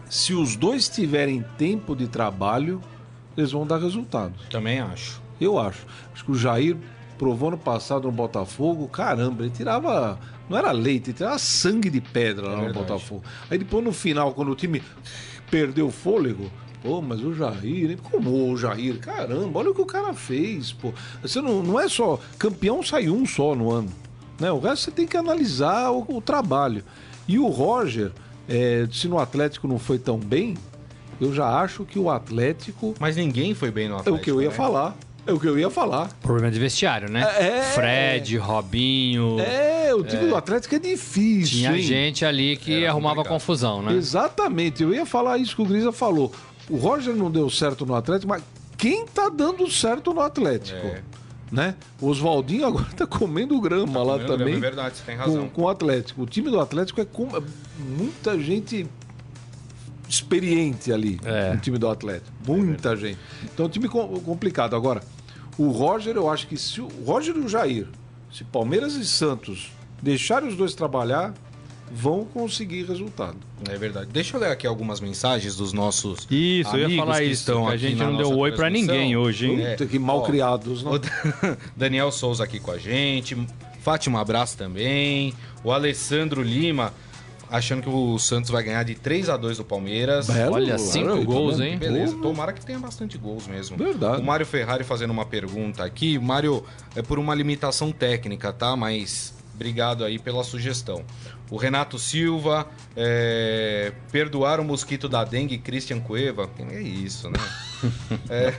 se 0.08 0.34
os 0.34 0.56
dois 0.56 0.88
tiverem 0.88 1.44
tempo 1.56 1.94
de 1.94 2.08
trabalho, 2.08 2.80
eles 3.36 3.52
vão 3.52 3.66
dar 3.66 3.78
resultado. 3.78 4.34
Também 4.50 4.80
acho. 4.80 5.22
Eu 5.40 5.58
acho. 5.58 5.86
Acho 6.12 6.24
que 6.24 6.32
o 6.32 6.34
Jair 6.34 6.76
provou 7.16 7.50
no 7.50 7.58
passado 7.58 8.04
no 8.04 8.12
Botafogo, 8.12 8.88
caramba, 8.88 9.42
ele 9.42 9.50
tirava. 9.50 10.18
Não 10.48 10.56
era 10.56 10.72
leite, 10.72 11.10
ele 11.10 11.16
tirava 11.16 11.38
sangue 11.38 11.90
de 11.90 12.00
pedra 12.00 12.46
é 12.46 12.50
lá 12.50 12.62
no 12.62 12.72
Botafogo. 12.72 13.22
Aí 13.50 13.58
depois 13.58 13.84
no 13.84 13.92
final, 13.92 14.32
quando 14.32 14.50
o 14.50 14.54
time 14.54 14.82
perdeu 15.50 15.88
o 15.88 15.90
fôlego, 15.90 16.50
Pô, 16.82 17.02
mas 17.02 17.22
o 17.22 17.34
Jair, 17.34 17.98
como 18.10 18.50
o 18.50 18.56
Jair? 18.56 18.98
Caramba, 18.98 19.58
olha 19.58 19.70
o 19.70 19.74
que 19.74 19.80
o 19.80 19.86
cara 19.86 20.14
fez, 20.14 20.72
pô. 20.72 20.92
Você 21.22 21.40
não, 21.40 21.62
não 21.62 21.80
é 21.80 21.88
só. 21.88 22.20
Campeão 22.38 22.82
sai 22.82 23.08
um 23.08 23.26
só 23.26 23.54
no 23.54 23.70
ano. 23.70 23.90
Né? 24.38 24.50
O 24.52 24.60
resto 24.60 24.84
você 24.84 24.90
tem 24.90 25.06
que 25.06 25.16
analisar 25.16 25.90
o, 25.90 26.04
o 26.08 26.20
trabalho. 26.20 26.84
E 27.26 27.38
o 27.38 27.48
Roger, 27.48 28.12
é, 28.48 28.86
se 28.92 29.08
no 29.08 29.18
Atlético 29.18 29.66
não 29.66 29.78
foi 29.78 29.98
tão 29.98 30.18
bem, 30.18 30.54
eu 31.20 31.34
já 31.34 31.60
acho 31.60 31.84
que 31.84 31.98
o 31.98 32.08
Atlético. 32.08 32.94
Mas 33.00 33.16
ninguém 33.16 33.54
foi 33.54 33.70
bem 33.70 33.88
no 33.88 33.96
Atlético. 33.96 34.16
É 34.16 34.20
o 34.20 34.22
que 34.22 34.30
eu 34.30 34.40
ia 34.40 34.48
né? 34.48 34.54
falar. 34.54 34.96
É 35.26 35.32
o 35.32 35.38
que 35.38 35.46
eu 35.46 35.58
ia 35.58 35.68
falar. 35.68 36.08
Problema 36.22 36.50
de 36.50 36.58
vestiário, 36.58 37.10
né? 37.10 37.20
É, 37.38 37.60
Fred, 37.74 38.38
Robinho. 38.38 39.38
É, 39.38 39.94
o 39.94 40.02
time 40.02 40.24
é, 40.24 40.26
do 40.28 40.34
Atlético 40.34 40.74
é 40.74 40.78
difícil. 40.78 41.58
Tinha 41.58 41.76
hein? 41.76 41.82
gente 41.82 42.24
ali 42.24 42.56
que 42.56 42.82
Era 42.82 42.92
arrumava 42.92 43.16
complicado. 43.16 43.34
confusão, 43.34 43.82
né? 43.82 43.92
Exatamente. 43.92 44.82
Eu 44.82 44.94
ia 44.94 45.04
falar 45.04 45.36
isso 45.36 45.54
que 45.54 45.60
o 45.60 45.66
Grisa 45.66 45.92
falou. 45.92 46.32
O 46.68 46.76
Roger 46.76 47.14
não 47.14 47.30
deu 47.30 47.48
certo 47.48 47.86
no 47.86 47.94
Atlético, 47.94 48.28
mas 48.28 48.42
quem 48.76 49.06
tá 49.06 49.28
dando 49.28 49.70
certo 49.70 50.12
no 50.12 50.20
Atlético? 50.20 50.86
É 50.86 51.02
né? 51.50 51.74
O 52.00 52.08
Oswaldinho 52.08 52.66
agora 52.66 52.88
tá 52.96 53.06
comendo 53.06 53.60
grama 53.60 53.92
tá 53.92 54.02
lá 54.02 54.12
comendo 54.14 54.26
também. 54.26 54.46
Grama, 54.46 54.66
é 54.66 54.70
verdade, 54.70 54.96
você 54.96 55.04
tem 55.04 55.16
razão. 55.16 55.42
Com, 55.44 55.48
com, 55.48 55.62
o 55.62 55.68
Atlético. 55.68 56.22
O 56.22 56.26
time 56.26 56.50
do 56.50 56.60
Atlético 56.60 57.00
é 57.00 57.04
com 57.04 57.28
muita 57.78 58.38
gente 58.38 58.86
experiente 60.08 60.92
ali 60.92 61.20
é. 61.24 61.52
no 61.52 61.60
time 61.60 61.78
do 61.78 61.88
Atlético. 61.88 62.30
Muita 62.46 62.92
é 62.92 62.96
gente. 62.96 63.18
Então, 63.44 63.64
é 63.64 63.68
um 63.68 63.70
time 63.70 63.88
complicado. 63.88 64.74
Agora, 64.74 65.02
o 65.56 65.70
Roger, 65.70 66.16
eu 66.16 66.30
acho 66.30 66.46
que 66.46 66.56
se 66.56 66.80
o 66.80 66.88
Roger 67.04 67.36
e 67.36 67.40
o 67.40 67.48
Jair, 67.48 67.86
se 68.32 68.44
Palmeiras 68.44 68.94
e 68.94 69.04
Santos 69.06 69.72
deixarem 70.02 70.48
os 70.48 70.56
dois 70.56 70.74
trabalhar, 70.74 71.34
vão 71.92 72.24
conseguir 72.24 72.84
resultado. 72.84 73.36
É 73.68 73.76
verdade. 73.76 74.10
Deixa 74.12 74.36
eu 74.36 74.40
ler 74.40 74.50
aqui 74.50 74.66
algumas 74.66 75.00
mensagens 75.00 75.56
dos 75.56 75.72
nossos 75.72 76.26
Isso, 76.30 76.76
eu 76.76 76.88
ia 76.88 76.96
falar 76.98 77.22
isso, 77.22 77.40
estão 77.40 77.66
que 77.66 77.72
a 77.72 77.76
gente 77.76 77.96
não 77.96 78.16
deu 78.16 78.36
oi 78.36 78.52
para 78.52 78.70
ninguém 78.70 79.16
hoje, 79.16 79.46
hein? 79.46 79.62
É, 79.64 79.76
que 79.76 79.98
mal 79.98 80.22
criados, 80.22 80.82
não? 80.82 80.92
Daniel 81.76 82.10
Souza 82.10 82.44
aqui 82.44 82.60
com 82.60 82.70
a 82.70 82.78
gente, 82.78 83.36
Fátima 83.80 84.20
Abraço 84.20 84.56
também, 84.56 85.34
o 85.64 85.72
Alessandro 85.72 86.42
Lima 86.42 86.92
achando 87.50 87.82
que 87.82 87.88
o 87.88 88.18
Santos 88.18 88.50
vai 88.50 88.62
ganhar 88.62 88.82
de 88.82 88.94
3 88.94 89.28
a 89.30 89.36
2 89.36 89.58
do 89.58 89.64
Palmeiras. 89.64 90.26
Belo, 90.26 90.54
Olha, 90.54 90.78
cinco 90.78 91.24
gols, 91.24 91.60
hein? 91.60 91.78
Beleza, 91.78 92.16
tomara 92.16 92.52
que 92.52 92.64
tenha 92.64 92.78
bastante 92.78 93.16
gols 93.16 93.46
mesmo. 93.46 93.76
Verdade. 93.76 94.20
O 94.20 94.24
Mário 94.24 94.46
Ferrari 94.46 94.84
fazendo 94.84 95.10
uma 95.10 95.24
pergunta 95.24 95.84
aqui. 95.84 96.18
Mário, 96.18 96.64
é 96.94 97.02
por 97.02 97.18
uma 97.18 97.34
limitação 97.34 97.90
técnica, 97.90 98.52
tá? 98.52 98.76
Mas 98.76 99.34
obrigado 99.54 100.04
aí 100.04 100.18
pela 100.18 100.44
sugestão. 100.44 101.02
O 101.50 101.56
Renato 101.56 101.98
Silva, 101.98 102.66
é, 102.96 103.92
perdoar 104.12 104.60
o 104.60 104.64
mosquito 104.64 105.08
da 105.08 105.24
dengue, 105.24 105.56
Christian 105.58 106.00
Cueva. 106.00 106.48
É 106.70 106.80
isso, 106.80 107.30
né? 107.30 107.38
é, 108.28 108.52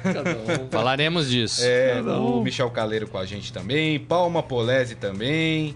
Falaremos 0.71 1.29
disso. 1.29 1.61
É, 1.63 2.01
o 2.01 2.41
Michel 2.41 2.69
Caleiro 2.71 3.07
com 3.07 3.17
a 3.17 3.25
gente 3.25 3.53
também. 3.53 3.99
Palma 3.99 4.41
Polese 4.41 4.95
também. 4.95 5.75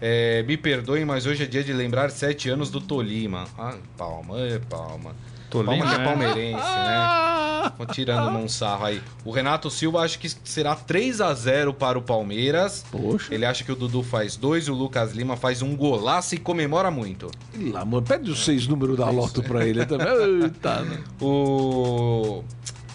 É, 0.00 0.42
me 0.44 0.56
perdoem, 0.56 1.04
mas 1.04 1.26
hoje 1.26 1.44
é 1.44 1.46
dia 1.46 1.62
de 1.62 1.72
lembrar 1.72 2.10
sete 2.10 2.48
anos 2.48 2.70
do 2.70 2.80
Tolima. 2.80 3.46
Ah, 3.58 3.76
palma, 3.96 4.40
é 4.40 4.58
palma. 4.58 5.14
Tô 5.50 5.64
Palma 5.64 5.94
é 5.94 6.04
palmeirense, 6.04 6.62
né? 6.62 7.72
Vou 7.76 7.86
tirando 7.86 8.30
um 8.38 8.48
sarro 8.48 8.86
aí. 8.86 9.02
O 9.24 9.30
Renato 9.30 9.70
Silva 9.70 10.02
acha 10.02 10.18
que 10.18 10.28
será 10.44 10.74
3 10.74 11.20
a 11.20 11.34
0 11.34 11.74
para 11.74 11.98
o 11.98 12.02
Palmeiras. 12.02 12.84
Poxa. 12.90 13.34
Ele 13.34 13.44
acha 13.44 13.64
que 13.64 13.72
o 13.72 13.76
Dudu 13.76 14.02
faz 14.02 14.36
dois 14.36 14.66
e 14.66 14.70
o 14.70 14.74
Lucas 14.74 15.12
Lima 15.12 15.36
faz 15.36 15.60
um 15.60 15.76
golaço 15.76 16.34
e 16.34 16.38
comemora 16.38 16.90
muito. 16.90 17.30
Pelo 17.52 17.76
amor, 17.76 18.02
pede 18.02 18.30
os 18.30 18.44
seis 18.44 18.66
números 18.66 18.96
da 18.96 19.10
loto 19.10 19.42
para 19.42 19.66
ele 19.66 19.84
também. 19.84 20.42
Eita, 20.42 20.82
né? 20.82 21.00
O 21.20 22.42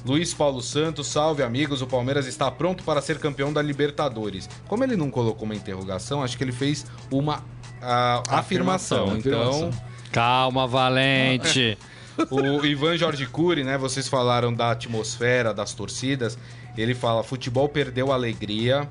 Luiz 0.05 0.33
Paulo 0.33 0.61
Santos, 0.61 1.07
salve 1.07 1.43
amigos, 1.43 1.81
o 1.81 1.87
Palmeiras 1.87 2.25
está 2.25 2.49
pronto 2.49 2.83
para 2.83 3.01
ser 3.01 3.19
campeão 3.19 3.51
da 3.51 3.61
Libertadores. 3.61 4.49
Como 4.67 4.83
ele 4.83 4.95
não 4.95 5.11
colocou 5.11 5.45
uma 5.45 5.55
interrogação, 5.55 6.23
acho 6.23 6.37
que 6.37 6.43
ele 6.43 6.51
fez 6.51 6.85
uma 7.11 7.37
uh, 7.37 8.23
afirmação. 8.29 9.13
afirmação. 9.13 9.17
Então. 9.17 9.71
Calma, 10.11 10.67
Valente. 10.67 11.77
o 12.29 12.65
Ivan 12.65 12.97
Jorge 12.97 13.25
Cury, 13.25 13.63
né? 13.63 13.77
Vocês 13.77 14.07
falaram 14.07 14.53
da 14.53 14.71
atmosfera, 14.71 15.53
das 15.53 15.73
torcidas. 15.73 16.37
Ele 16.77 16.93
fala: 16.93 17.23
futebol 17.23 17.67
perdeu 17.69 18.11
a 18.11 18.15
alegria. 18.15 18.87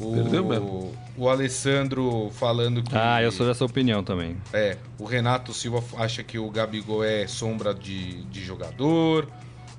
O, 0.00 0.12
Perdeu 0.14 0.44
mesmo. 0.44 0.92
O 1.16 1.28
Alessandro 1.28 2.30
falando 2.34 2.82
que. 2.82 2.96
Ah, 2.96 3.20
eu 3.20 3.32
sou 3.32 3.46
dessa 3.46 3.64
opinião 3.64 4.04
também. 4.04 4.36
É. 4.52 4.76
O 4.98 5.04
Renato 5.04 5.52
Silva 5.52 5.82
acha 5.96 6.22
que 6.22 6.38
o 6.38 6.48
Gabigol 6.50 7.02
é 7.02 7.26
sombra 7.26 7.74
de, 7.74 8.22
de 8.24 8.44
jogador. 8.44 9.28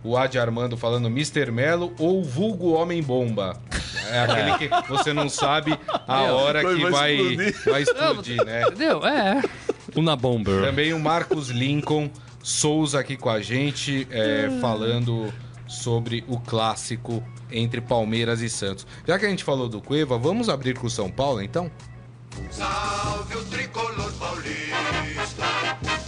O 0.04 0.18
Adi 0.18 0.38
Armando 0.38 0.78
falando 0.78 1.08
Mr. 1.08 1.52
Melo 1.52 1.94
ou 1.98 2.24
vulgo 2.24 2.72
Homem 2.72 3.02
Bomba. 3.02 3.58
É 4.10 4.20
aquele 4.22 4.58
que 4.58 4.90
você 4.90 5.14
não 5.14 5.30
sabe 5.30 5.78
a 6.08 6.24
hora 6.34 6.62
que 6.62 6.82
vai, 6.84 6.90
vai 6.90 7.14
explodir, 7.16 7.64
vai 7.66 7.82
explodir 7.82 8.46
né? 8.46 8.62
Entendeu? 8.64 9.06
É. 9.06 9.42
Uma 9.96 10.16
bomba. 10.16 10.52
Também 10.62 10.94
o 10.94 11.00
Marcos 11.00 11.50
Lincoln 11.50 12.10
Souza 12.42 13.00
aqui 13.00 13.18
com 13.18 13.30
a 13.30 13.42
gente, 13.42 14.08
é, 14.10 14.48
hum. 14.50 14.60
falando 14.62 15.34
sobre 15.68 16.24
o 16.28 16.40
clássico 16.40 17.24
entre 17.52 17.82
Palmeiras 17.82 18.42
e 18.42 18.50
Santos. 18.50 18.88
Já 19.06 19.20
que 19.20 19.26
a 19.26 19.30
gente 19.30 19.44
falou 19.44 19.70
do 19.70 19.82
Cueva, 19.82 20.18
vamos 20.18 20.50
abrir 20.50 20.78
com 20.78 20.88
o 20.88 20.90
São 20.90 21.10
Paulo 21.10 21.42
então? 21.42 21.70
Salve 22.52 23.36
o 23.36 23.44
tricolor 23.46 24.12
paulista, 24.14 25.46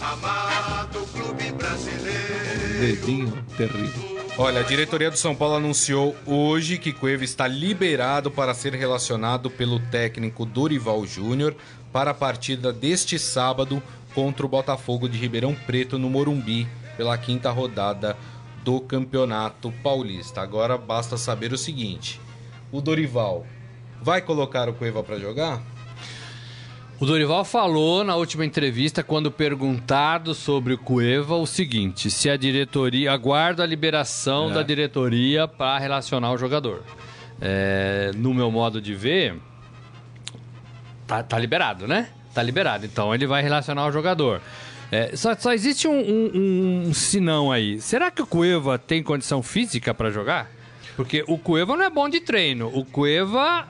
amado 0.01 1.05
clube 1.07 1.51
brasileiro. 1.51 2.79
Dedinho 2.79 3.43
terrível. 3.57 4.11
Olha, 4.37 4.61
a 4.61 4.63
diretoria 4.63 5.11
do 5.11 5.17
São 5.17 5.35
Paulo 5.35 5.55
anunciou 5.55 6.15
hoje 6.25 6.77
que 6.77 6.93
Cueva 6.93 7.23
está 7.23 7.47
liberado 7.47 8.31
para 8.31 8.53
ser 8.53 8.73
relacionado 8.73 9.51
pelo 9.51 9.79
técnico 9.79 10.45
Dorival 10.45 11.05
Júnior 11.05 11.55
para 11.91 12.11
a 12.11 12.13
partida 12.13 12.71
deste 12.71 13.19
sábado 13.19 13.83
contra 14.13 14.45
o 14.45 14.49
Botafogo 14.49 15.07
de 15.07 15.17
Ribeirão 15.17 15.55
Preto 15.55 15.97
no 15.97 16.09
Morumbi 16.09 16.67
pela 16.97 17.17
quinta 17.17 17.49
rodada 17.51 18.17
do 18.63 18.79
Campeonato 18.79 19.71
Paulista. 19.83 20.41
Agora 20.41 20.77
basta 20.77 21.17
saber 21.17 21.51
o 21.53 21.57
seguinte: 21.57 22.19
o 22.71 22.81
Dorival 22.81 23.45
vai 24.01 24.21
colocar 24.21 24.69
o 24.69 24.73
Cueva 24.73 25.03
para 25.03 25.19
jogar? 25.19 25.61
O 26.99 27.05
Dorival 27.05 27.43
falou 27.43 28.03
na 28.03 28.15
última 28.15 28.45
entrevista, 28.45 29.01
quando 29.01 29.31
perguntado 29.31 30.35
sobre 30.35 30.73
o 30.73 30.77
Cueva, 30.77 31.35
o 31.35 31.47
seguinte: 31.47 32.11
se 32.11 32.29
a 32.29 32.37
diretoria 32.37 33.11
aguarda 33.11 33.63
a 33.63 33.65
liberação 33.65 34.51
é. 34.51 34.53
da 34.53 34.63
diretoria 34.63 35.47
para 35.47 35.79
relacionar 35.79 36.31
o 36.31 36.37
jogador. 36.37 36.83
É, 37.43 38.11
no 38.15 38.35
meu 38.35 38.51
modo 38.51 38.79
de 38.79 38.93
ver, 38.93 39.35
tá, 41.07 41.23
tá 41.23 41.39
liberado, 41.39 41.87
né? 41.87 42.09
Tá 42.33 42.41
liberado. 42.41 42.85
Então 42.85 43.13
ele 43.13 43.27
vai 43.27 43.41
relacionar 43.41 43.85
o 43.87 43.91
jogador. 43.91 44.41
É, 44.91 45.15
só, 45.15 45.35
só, 45.35 45.53
existe 45.53 45.87
um, 45.87 45.99
um, 45.99 46.87
um, 46.87 46.93
sinão 46.93 47.49
aí. 47.51 47.79
Será 47.79 48.11
que 48.11 48.21
o 48.21 48.27
Cueva 48.27 48.77
tem 48.77 49.01
condição 49.01 49.41
física 49.41 49.93
para 49.93 50.11
jogar? 50.11 50.51
Porque 50.97 51.23
o 51.27 51.37
Cueva 51.37 51.77
não 51.77 51.85
é 51.85 51.89
bom 51.89 52.09
de 52.09 52.19
treino. 52.19 52.67
O 52.67 52.83
Cueva. 52.83 53.69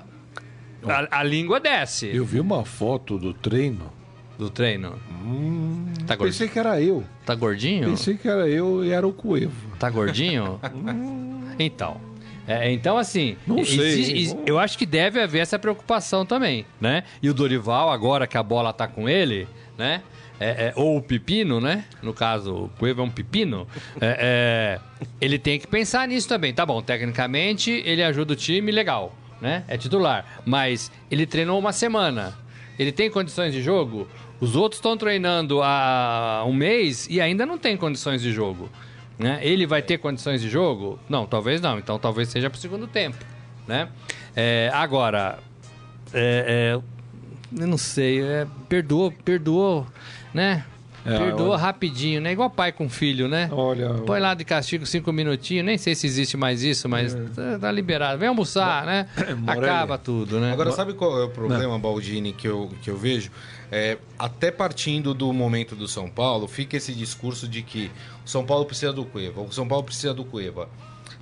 A, 0.83 1.19
a, 1.19 1.23
língua 1.23 1.59
desce. 1.59 2.07
Eu 2.07 2.25
vi 2.25 2.39
uma 2.39 2.65
foto 2.65 3.19
do 3.19 3.35
treino. 3.35 3.93
Do 4.39 4.49
treino? 4.49 4.99
Hum, 5.23 5.93
tá 6.07 6.17
pensei 6.17 6.47
que 6.47 6.57
era 6.57 6.81
eu. 6.81 7.03
Tá 7.23 7.35
gordinho? 7.35 7.89
Pensei 7.91 8.17
que 8.17 8.27
era 8.27 8.49
eu 8.49 8.83
e 8.83 8.89
era 8.89 9.07
o 9.07 9.13
Cueva. 9.13 9.53
Tá 9.77 9.91
gordinho? 9.91 10.59
então. 11.59 12.10
É, 12.47 12.71
então, 12.71 12.97
assim, 12.97 13.37
não 13.45 13.63
sei. 13.63 14.35
eu 14.45 14.57
acho 14.59 14.77
que 14.77 14.85
deve 14.85 15.21
haver 15.21 15.39
essa 15.39 15.59
preocupação 15.59 16.25
também, 16.25 16.65
né? 16.79 17.03
E 17.21 17.29
o 17.29 17.33
Dorival, 17.33 17.91
agora 17.91 18.25
que 18.27 18.37
a 18.37 18.43
bola 18.43 18.73
tá 18.73 18.87
com 18.87 19.07
ele, 19.07 19.47
né? 19.77 20.01
É, 20.39 20.49
é, 20.49 20.73
ou 20.75 20.97
o 20.97 21.01
pepino, 21.03 21.61
né? 21.61 21.85
No 22.01 22.15
caso, 22.15 22.63
o 22.65 22.69
Cueva 22.79 23.01
é 23.01 23.05
um 23.05 23.11
pepino. 23.11 23.67
É, 24.01 24.79
é, 24.99 25.05
ele 25.21 25.37
tem 25.37 25.59
que 25.59 25.67
pensar 25.67 26.07
nisso 26.07 26.27
também. 26.27 26.51
Tá 26.51 26.65
bom, 26.65 26.81
tecnicamente 26.81 27.69
ele 27.85 28.01
ajuda 28.01 28.33
o 28.33 28.35
time, 28.35 28.71
legal, 28.71 29.15
né? 29.39 29.63
É 29.67 29.77
titular. 29.77 30.41
Mas 30.43 30.91
ele 31.11 31.27
treinou 31.27 31.59
uma 31.59 31.71
semana. 31.71 32.35
Ele 32.79 32.91
tem 32.91 33.11
condições 33.11 33.53
de 33.53 33.61
jogo? 33.61 34.07
Os 34.39 34.55
outros 34.55 34.79
estão 34.79 34.97
treinando 34.97 35.61
há 35.61 36.43
um 36.47 36.53
mês 36.53 37.07
e 37.07 37.21
ainda 37.21 37.45
não 37.45 37.59
tem 37.59 37.77
condições 37.77 38.23
de 38.23 38.31
jogo. 38.31 38.67
Né? 39.21 39.39
Ele 39.43 39.67
vai 39.67 39.83
ter 39.83 39.99
condições 39.99 40.41
de 40.41 40.49
jogo? 40.49 40.99
Não, 41.07 41.27
talvez 41.27 41.61
não. 41.61 41.77
Então 41.77 41.99
talvez 41.99 42.29
seja 42.29 42.49
para 42.49 42.57
o 42.57 42.59
segundo 42.59 42.87
tempo. 42.87 43.17
Né? 43.67 43.87
É, 44.35 44.71
agora, 44.73 45.37
é, 46.11 46.73
é, 46.73 47.61
eu 47.61 47.67
não 47.67 47.77
sei, 47.77 48.23
é, 48.23 48.47
perdoou, 48.67 49.11
perdoou, 49.11 49.85
né? 50.33 50.65
É, 51.05 51.17
Perdoa 51.17 51.49
olha... 51.49 51.57
rapidinho, 51.57 52.21
né? 52.21 52.31
Igual 52.31 52.49
pai 52.49 52.71
com 52.71 52.87
filho, 52.87 53.27
né? 53.27 53.49
Olha. 53.51 53.89
Põe 54.05 54.19
lá 54.19 54.33
de 54.33 54.45
castigo 54.45 54.85
cinco 54.85 55.11
minutinhos, 55.11 55.65
nem 55.65 55.77
sei 55.77 55.95
se 55.95 56.05
existe 56.05 56.37
mais 56.37 56.63
isso, 56.63 56.87
mas 56.87 57.15
é. 57.15 57.19
tá, 57.35 57.59
tá 57.59 57.71
liberado. 57.71 58.19
Vem 58.19 58.29
almoçar, 58.29 58.85
né? 58.85 59.07
Acaba 59.47 59.97
tudo, 59.97 60.39
né? 60.39 60.51
Agora, 60.53 60.71
sabe 60.71 60.93
qual 60.93 61.19
é 61.19 61.23
o 61.23 61.29
problema, 61.29 61.73
Não. 61.73 61.79
Baldini, 61.79 62.33
que 62.33 62.47
eu, 62.47 62.69
que 62.81 62.89
eu 62.89 62.97
vejo? 62.97 63.31
É, 63.71 63.97
até 64.19 64.51
partindo 64.51 65.13
do 65.13 65.31
momento 65.31 65.75
do 65.75 65.87
São 65.87 66.09
Paulo, 66.09 66.47
fica 66.47 66.77
esse 66.77 66.93
discurso 66.93 67.47
de 67.47 67.61
que 67.61 67.89
o 68.25 68.29
São 68.29 68.45
Paulo 68.45 68.65
precisa 68.65 68.91
do 68.91 69.05
Cueva, 69.05 69.41
o 69.41 69.51
São 69.51 69.67
Paulo 69.67 69.83
precisa 69.83 70.13
do 70.13 70.25
Cueva. 70.25 70.67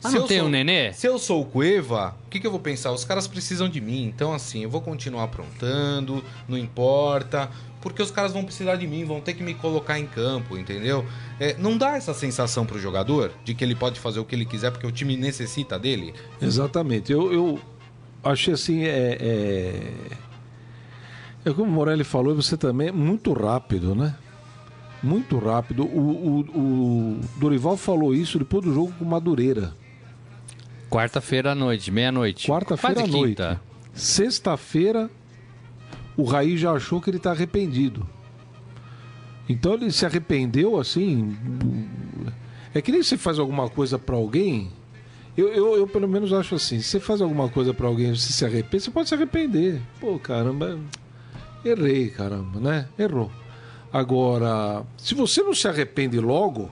Ah, 0.04 0.10
se 0.10 0.18
não 0.18 0.28
tem 0.28 0.39
sou, 0.39 0.48
um 0.48 0.50
nenê? 0.50 0.94
Se 0.94 1.08
eu 1.08 1.20
sou 1.20 1.42
o 1.42 1.46
Cueva, 1.46 2.15
o 2.26 2.30
que, 2.30 2.39
que 2.39 2.48
eu 2.48 2.52
vou 2.52 2.60
pensar? 2.60 2.92
Os 2.92 3.04
caras 3.04 3.28
precisam 3.28 3.68
de 3.68 3.82
mim, 3.82 4.06
então 4.06 4.34
assim, 4.34 4.63
eu 4.63 4.70
vou 4.70 4.82
continuar 4.82 5.26
aprontando, 5.26 6.24
não 6.48 6.58
importa, 6.58 7.50
porque 7.82 8.02
os 8.02 8.12
caras 8.12 8.34
vão 8.34 8.44
precisar 8.44 8.76
de 8.76 8.86
mim, 8.86 9.06
vão 9.06 9.22
ter 9.22 9.34
que 9.34 9.44
me 9.44 9.54
colocar 9.54 10.00
em 10.00 10.06
campo, 10.06 10.58
entendeu? 10.58 11.06
É, 11.39 11.56
não 11.58 11.78
dá 11.78 11.96
essa 11.96 12.13
sensação 12.13 12.65
pro 12.65 12.80
jogador 12.80 13.32
de 13.44 13.54
que 13.54 13.63
ele 13.63 13.76
pode 13.76 14.00
fazer 14.00 14.20
o 14.20 14.26
que 14.26 14.36
ele 14.36 14.46
quiser 14.46 14.72
porque 14.72 14.86
o 14.86 14.92
time 14.92 15.15
necessita 15.15 15.80
dele? 15.80 16.13
Exatamente. 16.42 17.12
Eu, 17.12 17.32
eu 17.32 17.60
achei 18.24 18.54
assim, 18.54 18.84
é, 18.84 19.18
é 19.20 19.94
é 21.46 21.54
como 21.54 21.70
o 21.70 21.72
Morelli 21.72 22.04
falou, 22.04 22.36
você 22.36 22.58
também 22.58 22.89
é 22.89 22.92
muito 22.92 23.32
rápido, 23.34 23.96
né? 23.96 24.15
Muito 25.02 25.38
rápido. 25.38 25.84
O, 25.84 26.00
o, 26.00 26.39
o 26.39 27.22
Dorival 27.38 27.78
falou 27.78 28.13
isso 28.13 28.38
depois 28.38 28.63
do 28.65 28.74
jogo 28.74 28.94
com 29.00 29.06
Madureira. 29.06 29.74
Quarta-feira 30.89 31.54
à 31.54 31.56
noite, 31.56 31.89
meia-noite. 31.92 32.48
Quarta-feira 32.48 33.04
à 33.04 33.08
noite. 33.08 33.42
Sexta-feira, 33.94 35.10
o 36.17 36.24
Raí 36.24 36.58
já 36.58 36.72
achou 36.72 37.02
que 37.02 37.10
ele 37.10 37.17
está 37.17 37.32
arrependido. 37.32 38.08
Então 39.48 39.74
ele 39.74 39.91
se 39.91 40.06
arrependeu 40.06 40.80
assim. 40.80 41.36
É 42.74 42.82
que 42.82 42.91
nem 42.91 43.02
você 43.02 43.17
faz 43.17 43.39
alguma 43.39 43.69
coisa 43.69 43.98
para 43.98 44.15
alguém. 44.15 44.72
Eu, 45.36 45.48
eu, 45.50 45.78
eu, 45.78 45.88
pelo 45.88 46.08
menos 46.08 46.32
acho 46.34 46.56
assim: 46.56 46.80
se 46.80 46.89
você 46.89 47.00
faz 47.00 47.22
alguma 47.22 47.50
coisa 47.50 47.74
para 47.74 47.88
alguém 47.88 48.15
você 48.15 48.32
se 48.32 48.45
arrepende, 48.45 48.84
você 48.84 48.91
pode 48.91 49.10
se 49.10 49.15
arrepender. 49.15 49.82
Pô, 50.00 50.19
caramba, 50.19 50.78
Errei, 51.63 52.10
caramba, 52.10 52.60
né? 52.60 52.88
Errou. 52.98 53.30
Agora, 53.91 54.86
se 54.98 55.13
você 55.13 55.41
não 55.41 55.54
se 55.54 55.67
arrepende 55.67 56.19
logo, 56.19 56.69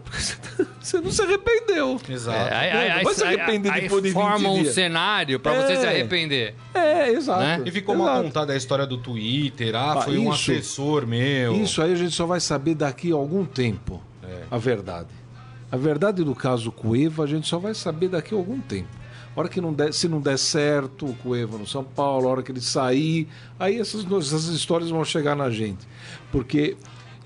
é 0.00 0.02
porque 0.02 0.18
você 0.80 1.00
não 1.00 1.10
se 1.10 1.22
arrependeu. 1.22 2.00
Exato. 2.08 2.38
É, 2.38 2.56
aí, 2.56 2.90
aí, 2.90 3.04
vai 3.04 3.14
se 3.14 3.24
arrepender 3.24 3.72
aí, 3.72 3.82
depois 3.82 4.02
de 4.02 4.12
forma 4.12 4.48
um 4.50 4.64
cenário 4.64 5.38
para 5.38 5.54
é, 5.54 5.66
você 5.66 5.76
se 5.76 5.86
arrepender. 5.86 6.54
É, 6.74 7.10
exato. 7.10 7.40
Né? 7.40 7.62
E 7.66 7.70
ficou 7.70 7.94
exato. 7.94 8.10
mal 8.10 8.22
contada 8.22 8.52
a 8.52 8.56
história 8.56 8.86
do 8.86 8.98
Twitter. 8.98 9.74
Ah, 9.74 9.92
ah 9.92 10.02
foi 10.02 10.14
isso, 10.14 10.22
um 10.22 10.32
assessor 10.32 11.06
meu. 11.06 11.54
Isso 11.62 11.80
aí 11.80 11.92
a 11.92 11.96
gente 11.96 12.14
só 12.14 12.26
vai 12.26 12.40
saber 12.40 12.74
daqui 12.74 13.12
a 13.12 13.14
algum 13.14 13.44
tempo. 13.44 14.02
É. 14.22 14.42
A 14.50 14.58
verdade. 14.58 15.08
A 15.70 15.76
verdade 15.76 16.24
do 16.24 16.34
caso 16.34 16.72
Cueva 16.72 17.24
a 17.24 17.26
gente 17.26 17.46
só 17.46 17.58
vai 17.58 17.74
saber 17.74 18.08
daqui 18.08 18.34
a 18.34 18.36
algum 18.36 18.60
tempo. 18.60 19.00
A 19.36 19.40
hora 19.40 19.48
que 19.48 19.60
não 19.60 19.72
der, 19.72 19.94
se 19.94 20.08
não 20.08 20.20
der 20.20 20.38
certo 20.38 21.06
o 21.06 21.14
Cueva 21.14 21.56
no 21.56 21.66
São 21.66 21.84
Paulo, 21.84 22.26
a 22.26 22.32
hora 22.32 22.42
que 22.42 22.50
ele 22.50 22.60
sair, 22.60 23.28
aí 23.58 23.78
essas, 23.78 24.04
essas 24.04 24.48
histórias 24.48 24.90
vão 24.90 25.04
chegar 25.04 25.36
na 25.36 25.48
gente. 25.50 25.86
Porque 26.32 26.76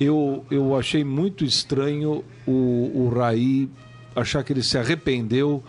eu, 0.00 0.44
eu 0.50 0.76
achei 0.76 1.04
muito 1.04 1.44
estranho 1.44 2.24
o, 2.46 2.90
o 2.94 3.12
Raí 3.14 3.70
achar 4.14 4.42
que 4.42 4.52
ele 4.52 4.62
se 4.62 4.78
arrependeu 4.78 5.62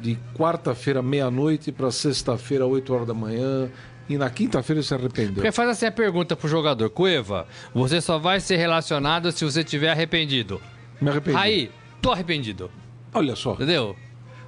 de 0.00 0.18
quarta-feira, 0.34 1.00
meia-noite, 1.00 1.70
para 1.70 1.90
sexta-feira, 1.90 2.66
8 2.66 2.92
horas 2.92 3.06
da 3.06 3.14
manhã, 3.14 3.70
e 4.08 4.18
na 4.18 4.28
quinta-feira 4.28 4.82
se 4.82 4.92
arrependeu. 4.92 5.34
Porque 5.34 5.52
faz 5.52 5.68
assim 5.70 5.86
a 5.86 5.92
pergunta 5.92 6.34
pro 6.34 6.48
jogador: 6.48 6.90
Cueva, 6.90 7.46
você 7.72 8.00
só 8.00 8.18
vai 8.18 8.40
ser 8.40 8.56
relacionado 8.56 9.30
se 9.30 9.44
você 9.44 9.62
tiver 9.62 9.90
arrependido. 9.90 10.60
Me 11.00 11.10
arrependi. 11.10 11.38
Aí, 11.38 11.70
tô 12.00 12.10
arrependido. 12.10 12.70
Olha 13.14 13.36
só. 13.36 13.52
Entendeu? 13.52 13.96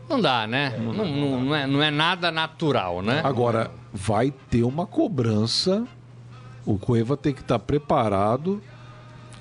Não 0.09 0.21
dá, 0.21 0.47
né? 0.47 0.77
Não, 0.79 0.93
não, 0.93 1.05
não, 1.07 1.45
não, 1.45 1.55
é, 1.55 1.67
não 1.67 1.83
é 1.83 1.91
nada 1.91 2.31
natural, 2.31 3.01
né? 3.01 3.21
Agora, 3.25 3.71
vai 3.93 4.33
ter 4.51 4.63
uma 4.63 4.87
cobrança. 4.87 5.87
O 6.67 6.79
Cueva 6.79 7.17
tem 7.17 7.33
que 7.33 7.41
estar 7.41 7.59
preparado. 7.59 8.61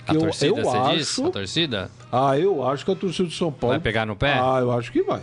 A 0.07 0.13
torcida, 0.13 0.45
eu, 0.45 0.57
eu 0.57 0.69
acho... 0.69 0.97
Diz? 0.97 1.19
A 1.19 1.29
torcida? 1.29 1.91
Ah, 2.11 2.37
eu 2.37 2.67
acho 2.67 2.85
que 2.85 2.91
a 2.91 2.95
torcida 2.95 3.27
de 3.27 3.35
São 3.35 3.51
Paulo... 3.51 3.73
Vai 3.73 3.79
pegar 3.79 4.05
no 4.05 4.15
pé? 4.15 4.33
Ah, 4.33 4.59
eu 4.59 4.71
acho 4.71 4.91
que 4.91 5.01
vai. 5.01 5.21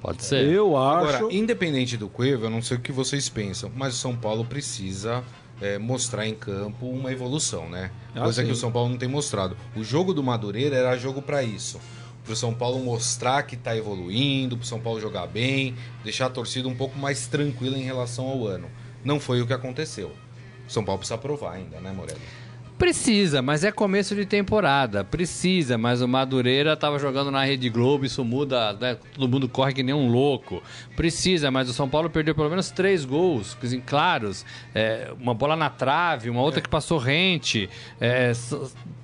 Pode 0.00 0.22
ser. 0.24 0.46
Eu 0.46 0.76
acho... 0.76 1.16
Agora, 1.16 1.34
independente 1.34 1.96
do 1.96 2.08
Cueva, 2.08 2.46
eu 2.46 2.50
não 2.50 2.62
sei 2.62 2.76
o 2.76 2.80
que 2.80 2.92
vocês 2.92 3.28
pensam, 3.28 3.70
mas 3.74 3.94
o 3.94 3.96
São 3.96 4.14
Paulo 4.14 4.44
precisa 4.44 5.24
é, 5.60 5.78
mostrar 5.78 6.26
em 6.26 6.34
campo 6.34 6.86
uma 6.86 7.10
evolução, 7.10 7.68
né? 7.68 7.90
Ah, 8.14 8.22
Coisa 8.22 8.42
sim. 8.42 8.46
que 8.46 8.52
o 8.52 8.56
São 8.56 8.70
Paulo 8.70 8.90
não 8.90 8.96
tem 8.98 9.08
mostrado. 9.08 9.56
O 9.74 9.82
jogo 9.82 10.14
do 10.14 10.22
Madureira 10.22 10.76
era 10.76 10.96
jogo 10.96 11.20
para 11.22 11.42
isso 11.42 11.80
para 12.28 12.34
o 12.34 12.36
São 12.36 12.52
Paulo 12.52 12.78
mostrar 12.80 13.42
que 13.44 13.54
está 13.54 13.74
evoluindo, 13.74 14.54
para 14.54 14.62
o 14.62 14.66
São 14.66 14.78
Paulo 14.78 15.00
jogar 15.00 15.26
bem, 15.26 15.74
deixar 16.04 16.26
a 16.26 16.30
torcida 16.30 16.68
um 16.68 16.74
pouco 16.74 16.98
mais 16.98 17.26
tranquila 17.26 17.78
em 17.78 17.82
relação 17.82 18.26
ao 18.26 18.46
ano. 18.46 18.68
Não 19.02 19.18
foi 19.18 19.40
o 19.40 19.46
que 19.46 19.52
aconteceu. 19.54 20.12
O 20.68 20.70
São 20.70 20.84
Paulo 20.84 20.98
precisa 20.98 21.16
provar 21.16 21.54
ainda, 21.54 21.80
né, 21.80 21.90
Morelli? 21.90 22.20
Precisa, 22.78 23.42
mas 23.42 23.64
é 23.64 23.72
começo 23.72 24.14
de 24.14 24.24
temporada. 24.24 25.02
Precisa, 25.02 25.76
mas 25.76 26.00
o 26.00 26.06
Madureira 26.06 26.74
estava 26.74 26.96
jogando 26.98 27.28
na 27.28 27.44
Rede 27.44 27.68
Globo, 27.68 28.04
isso 28.04 28.24
muda, 28.24 28.72
né? 28.74 28.96
todo 29.14 29.28
mundo 29.28 29.48
corre 29.48 29.72
que 29.72 29.82
nem 29.82 29.94
um 29.94 30.08
louco. 30.08 30.62
Precisa, 30.94 31.50
mas 31.50 31.68
o 31.68 31.72
São 31.72 31.88
Paulo 31.88 32.08
perdeu 32.08 32.36
pelo 32.36 32.48
menos 32.48 32.70
três 32.70 33.04
gols, 33.04 33.56
claros. 33.84 34.46
É, 34.72 35.12
uma 35.20 35.34
bola 35.34 35.56
na 35.56 35.68
trave, 35.68 36.30
uma 36.30 36.40
outra 36.40 36.60
é. 36.60 36.62
que 36.62 36.68
passou 36.68 36.98
rente. 36.98 37.68
É, 38.00 38.32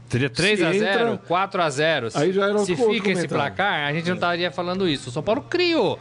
Seria 0.09 0.31
3 0.31 0.61
x 0.61 0.79
0 0.79 1.19
4 1.27 1.63
x 1.63 1.75
0 1.75 2.09
Aí 2.15 2.33
já 2.33 2.49
era 2.49 2.59
Se 2.59 2.77
fica 2.77 3.11
esse 3.11 3.27
placar, 3.27 3.89
a 3.89 3.93
gente 3.93 4.07
não 4.07 4.15
estaria 4.15 4.51
falando 4.53 4.89
isso. 4.89 5.09
O 5.09 5.13
São 5.13 5.23
Paulo 5.23 5.43
criou. 5.43 5.99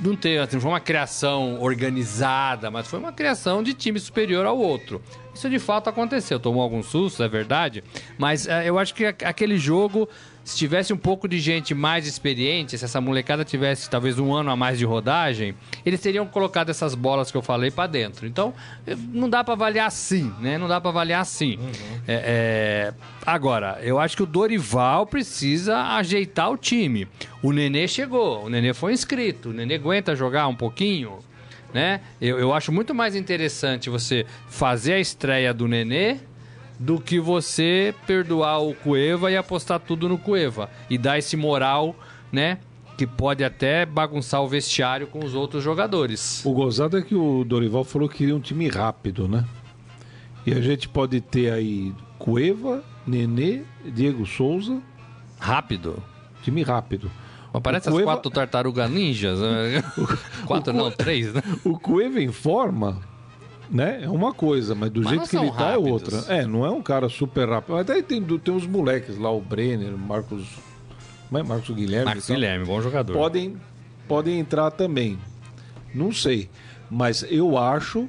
Não 0.00 0.14
teve, 0.14 0.38
assim, 0.38 0.60
foi 0.60 0.70
uma 0.70 0.80
criação 0.80 1.60
organizada, 1.60 2.70
mas 2.70 2.86
foi 2.86 2.98
uma 2.98 3.12
criação 3.12 3.62
de 3.62 3.72
time 3.72 3.98
superior 3.98 4.44
ao 4.44 4.58
outro. 4.58 5.00
Isso 5.34 5.48
de 5.48 5.58
fato 5.58 5.88
aconteceu. 5.88 6.38
Tomou 6.38 6.62
alguns 6.62 6.86
sustos, 6.86 7.20
é 7.20 7.28
verdade. 7.28 7.82
Mas 8.18 8.46
é, 8.46 8.68
eu 8.68 8.78
acho 8.78 8.94
que 8.94 9.06
aquele 9.06 9.56
jogo 9.56 10.08
se 10.46 10.56
tivesse 10.56 10.92
um 10.92 10.96
pouco 10.96 11.26
de 11.26 11.40
gente 11.40 11.74
mais 11.74 12.06
experiente, 12.06 12.78
se 12.78 12.84
essa 12.84 13.00
molecada 13.00 13.44
tivesse 13.44 13.90
talvez 13.90 14.16
um 14.16 14.32
ano 14.32 14.48
a 14.48 14.54
mais 14.54 14.78
de 14.78 14.84
rodagem, 14.84 15.56
eles 15.84 16.00
teriam 16.00 16.24
colocado 16.24 16.70
essas 16.70 16.94
bolas 16.94 17.32
que 17.32 17.36
eu 17.36 17.42
falei 17.42 17.68
para 17.68 17.88
dentro. 17.88 18.28
Então, 18.28 18.54
não 19.12 19.28
dá 19.28 19.42
para 19.42 19.54
avaliar 19.54 19.88
assim, 19.88 20.32
né? 20.40 20.56
Não 20.56 20.68
dá 20.68 20.80
para 20.80 20.90
avaliar 20.90 21.20
assim. 21.20 21.56
Uhum. 21.56 22.00
É, 22.06 22.92
é... 22.92 22.94
Agora, 23.26 23.80
eu 23.82 23.98
acho 23.98 24.16
que 24.16 24.22
o 24.22 24.26
Dorival 24.26 25.04
precisa 25.04 25.78
ajeitar 25.96 26.48
o 26.48 26.56
time. 26.56 27.08
O 27.42 27.50
Nenê 27.50 27.88
chegou, 27.88 28.44
o 28.44 28.48
Nenê 28.48 28.72
foi 28.72 28.92
inscrito, 28.92 29.48
o 29.48 29.52
Nenê 29.52 29.74
aguenta 29.74 30.14
jogar 30.14 30.46
um 30.46 30.54
pouquinho. 30.54 31.18
Né? 31.74 32.00
Eu, 32.20 32.38
eu 32.38 32.54
acho 32.54 32.70
muito 32.70 32.94
mais 32.94 33.16
interessante 33.16 33.90
você 33.90 34.24
fazer 34.48 34.92
a 34.92 35.00
estreia 35.00 35.52
do 35.52 35.66
Nenê 35.66 36.18
do 36.78 37.00
que 37.00 37.18
você 37.18 37.94
perdoar 38.06 38.62
o 38.62 38.74
Cueva 38.74 39.30
e 39.30 39.36
apostar 39.36 39.80
tudo 39.80 40.08
no 40.08 40.18
Cueva 40.18 40.70
e 40.90 40.98
dar 40.98 41.18
esse 41.18 41.36
moral, 41.36 41.96
né? 42.30 42.58
Que 42.96 43.06
pode 43.06 43.44
até 43.44 43.84
bagunçar 43.84 44.42
o 44.42 44.48
vestiário 44.48 45.06
com 45.06 45.24
os 45.24 45.34
outros 45.34 45.62
jogadores. 45.62 46.44
O 46.44 46.52
gozado 46.52 46.96
é 46.96 47.02
que 47.02 47.14
o 47.14 47.44
Dorival 47.44 47.84
falou 47.84 48.08
que 48.08 48.18
queria 48.18 48.36
um 48.36 48.40
time 48.40 48.68
rápido, 48.68 49.28
né? 49.28 49.44
E 50.46 50.52
a 50.52 50.60
gente 50.60 50.88
pode 50.88 51.20
ter 51.20 51.50
aí 51.50 51.92
Cueva, 52.18 52.82
Nenê, 53.06 53.62
Diego 53.84 54.24
Souza. 54.24 54.80
Rápido? 55.38 56.02
Time 56.42 56.62
rápido. 56.62 57.10
Parece 57.62 57.90
Cueva... 57.90 58.10
as 58.10 58.16
quatro 58.16 58.30
tartarugas 58.30 58.90
ninjas. 58.90 59.40
Né? 59.40 59.82
quatro, 60.46 60.72
não, 60.72 60.90
três, 60.90 61.32
né? 61.32 61.42
O 61.64 61.78
Cueva 61.78 62.20
em 62.20 62.30
forma 62.30 63.00
né? 63.70 64.00
É 64.02 64.08
uma 64.08 64.32
coisa, 64.32 64.74
mas 64.74 64.90
do 64.90 65.02
mas 65.02 65.10
jeito 65.10 65.28
que 65.28 65.36
ele 65.36 65.50
tá 65.52 65.72
é 65.72 65.78
outra. 65.78 66.18
É, 66.28 66.46
não 66.46 66.64
é 66.64 66.70
um 66.70 66.82
cara 66.82 67.08
super 67.08 67.48
rápido. 67.48 67.76
Até 67.76 68.00
tem, 68.02 68.22
tem 68.22 68.54
uns 68.54 68.66
moleques 68.66 69.18
lá, 69.18 69.30
o 69.30 69.40
Brenner, 69.40 69.96
Marcos. 69.96 70.46
É 71.32 71.42
Marcos 71.42 71.74
Guilherme? 71.74 72.06
Marcos 72.06 72.26
Guilherme, 72.26 72.64
bom 72.64 72.80
jogador. 72.80 73.12
Podem, 73.12 73.56
podem 74.06 74.38
entrar 74.38 74.70
também. 74.70 75.18
Não 75.94 76.12
sei. 76.12 76.48
Mas 76.90 77.24
eu 77.28 77.58
acho 77.58 78.08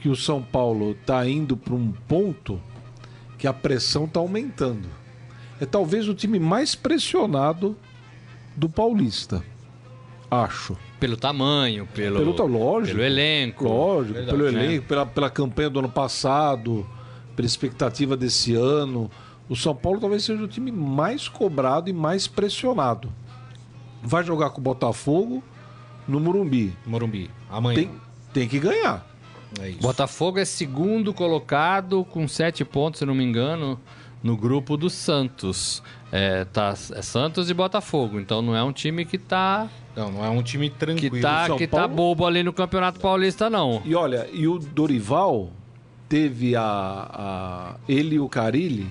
que 0.00 0.08
o 0.08 0.16
São 0.16 0.42
Paulo 0.42 0.96
tá 1.06 1.26
indo 1.28 1.56
para 1.56 1.74
um 1.74 1.92
ponto 1.92 2.60
que 3.38 3.46
a 3.46 3.52
pressão 3.52 4.08
tá 4.08 4.18
aumentando. 4.18 4.88
É 5.60 5.66
talvez 5.66 6.08
o 6.08 6.14
time 6.14 6.40
mais 6.40 6.74
pressionado 6.74 7.76
do 8.56 8.68
Paulista. 8.68 9.44
Acho. 10.30 10.76
Pelo 11.02 11.16
tamanho, 11.16 11.84
pelo, 11.92 12.32
pelo, 12.32 12.46
lógico, 12.46 12.96
pelo 12.96 13.04
elenco. 13.04 13.64
Lógico, 13.64 14.14
Verdade, 14.14 14.38
pelo 14.38 14.52
né? 14.52 14.64
elenco, 14.64 14.86
pela, 14.86 15.04
pela 15.04 15.28
campanha 15.28 15.68
do 15.68 15.80
ano 15.80 15.88
passado, 15.88 16.86
pela 17.34 17.44
expectativa 17.44 18.16
desse 18.16 18.54
ano. 18.54 19.10
O 19.48 19.56
São 19.56 19.74
Paulo 19.74 19.98
talvez 19.98 20.22
seja 20.22 20.40
o 20.40 20.46
time 20.46 20.70
mais 20.70 21.26
cobrado 21.26 21.90
e 21.90 21.92
mais 21.92 22.28
pressionado. 22.28 23.12
Vai 24.00 24.22
jogar 24.22 24.50
com 24.50 24.60
o 24.60 24.62
Botafogo 24.62 25.42
no 26.06 26.20
Morumbi. 26.20 26.72
Morumbi, 26.86 27.28
amanhã. 27.50 27.80
Tem, 27.80 27.90
tem 28.32 28.48
que 28.48 28.60
ganhar. 28.60 29.04
É 29.58 29.72
Botafogo 29.72 30.38
é 30.38 30.44
segundo 30.44 31.12
colocado 31.12 32.04
com 32.04 32.28
sete 32.28 32.64
pontos, 32.64 33.00
se 33.00 33.04
não 33.04 33.12
me 33.12 33.24
engano, 33.24 33.76
no 34.22 34.36
grupo 34.36 34.76
do 34.76 34.88
Santos. 34.88 35.82
É, 36.12 36.44
tá, 36.44 36.74
é 36.92 37.02
Santos 37.02 37.50
e 37.50 37.54
Botafogo, 37.54 38.20
então 38.20 38.40
não 38.40 38.54
é 38.54 38.62
um 38.62 38.72
time 38.72 39.04
que 39.04 39.18
tá 39.18 39.68
não, 39.96 40.10
não 40.10 40.24
é 40.24 40.28
um 40.28 40.42
time 40.42 40.70
tranquilo. 40.70 41.16
Que 41.16 41.20
tá, 41.20 41.56
que 41.56 41.66
tá 41.66 41.86
bobo 41.86 42.26
ali 42.26 42.42
no 42.42 42.52
Campeonato 42.52 42.98
Paulista, 42.98 43.50
não. 43.50 43.82
E 43.84 43.94
olha, 43.94 44.28
e 44.32 44.48
o 44.48 44.58
Dorival 44.58 45.50
teve 46.08 46.56
a. 46.56 46.62
a 46.62 47.76
ele 47.88 48.16
e 48.16 48.20
o 48.20 48.28
Carilli, 48.28 48.86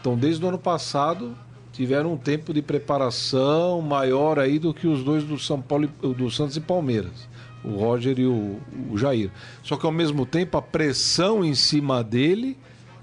então 0.00 0.16
desde 0.16 0.44
o 0.44 0.48
ano 0.48 0.58
passado 0.58 1.36
tiveram 1.72 2.14
um 2.14 2.16
tempo 2.16 2.52
de 2.52 2.60
preparação 2.60 3.80
maior 3.80 4.38
aí 4.38 4.58
do 4.58 4.74
que 4.74 4.86
os 4.86 5.04
dois 5.04 5.22
do 5.22 5.38
São 5.38 5.60
Paulo, 5.60 5.86
do 5.86 6.30
Santos 6.30 6.56
e 6.56 6.60
Palmeiras. 6.60 7.28
O 7.64 7.76
Roger 7.76 8.18
e 8.18 8.26
o, 8.26 8.58
o 8.90 8.96
Jair. 8.96 9.30
Só 9.62 9.76
que 9.76 9.84
ao 9.84 9.92
mesmo 9.92 10.24
tempo 10.24 10.56
a 10.56 10.62
pressão 10.62 11.44
em 11.44 11.54
cima 11.54 12.02
dele 12.02 12.56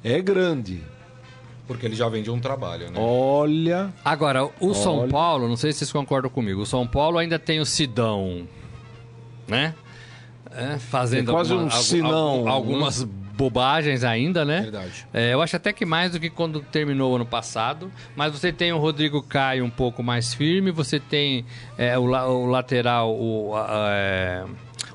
é 0.03 0.21
grande. 0.21 0.81
Porque 1.68 1.86
ele 1.86 1.95
já 1.95 2.07
vem 2.07 2.22
de 2.22 2.30
um 2.30 2.39
trabalho, 2.39 2.91
né? 2.91 2.99
Olha. 2.99 3.93
Agora, 4.03 4.45
o 4.45 4.51
olha. 4.61 4.74
São 4.74 5.07
Paulo, 5.09 5.47
não 5.47 5.57
sei 5.57 5.72
se 5.72 5.80
vocês 5.80 5.91
concordam 5.91 6.30
comigo, 6.30 6.61
o 6.61 6.66
São 6.66 6.86
Paulo 6.86 7.18
ainda 7.18 7.39
tem 7.39 7.59
o 7.59 7.66
Sidão, 7.66 8.47
né? 9.47 9.74
É, 10.51 10.78
fazendo 10.78 11.32
quase 11.32 11.51
alguma, 11.51 11.68
um 11.68 11.72
sinão, 11.72 12.47
algumas 12.47 13.03
né? 13.03 13.09
bobagens 13.36 14.03
ainda, 14.03 14.45
né? 14.45 14.61
Verdade. 14.61 15.05
É, 15.13 15.34
eu 15.34 15.41
acho 15.41 15.55
até 15.55 15.74
que 15.74 15.86
mais 15.86 16.13
do 16.13 16.20
que 16.20 16.30
quando 16.30 16.61
terminou 16.61 17.11
o 17.11 17.16
ano 17.16 17.26
passado. 17.26 17.91
Mas 18.16 18.32
você 18.32 18.53
tem 18.53 18.72
o 18.72 18.78
Rodrigo 18.78 19.22
Caio 19.22 19.66
um 19.66 19.70
pouco 19.70 20.01
mais 20.01 20.34
firme, 20.34 20.72
você 20.72 20.99
tem 20.99 21.45
é, 21.78 21.97
o, 21.97 22.03
o, 22.03 22.45
lateral, 22.45 23.11
o. 23.11 23.53
É, 23.89 24.45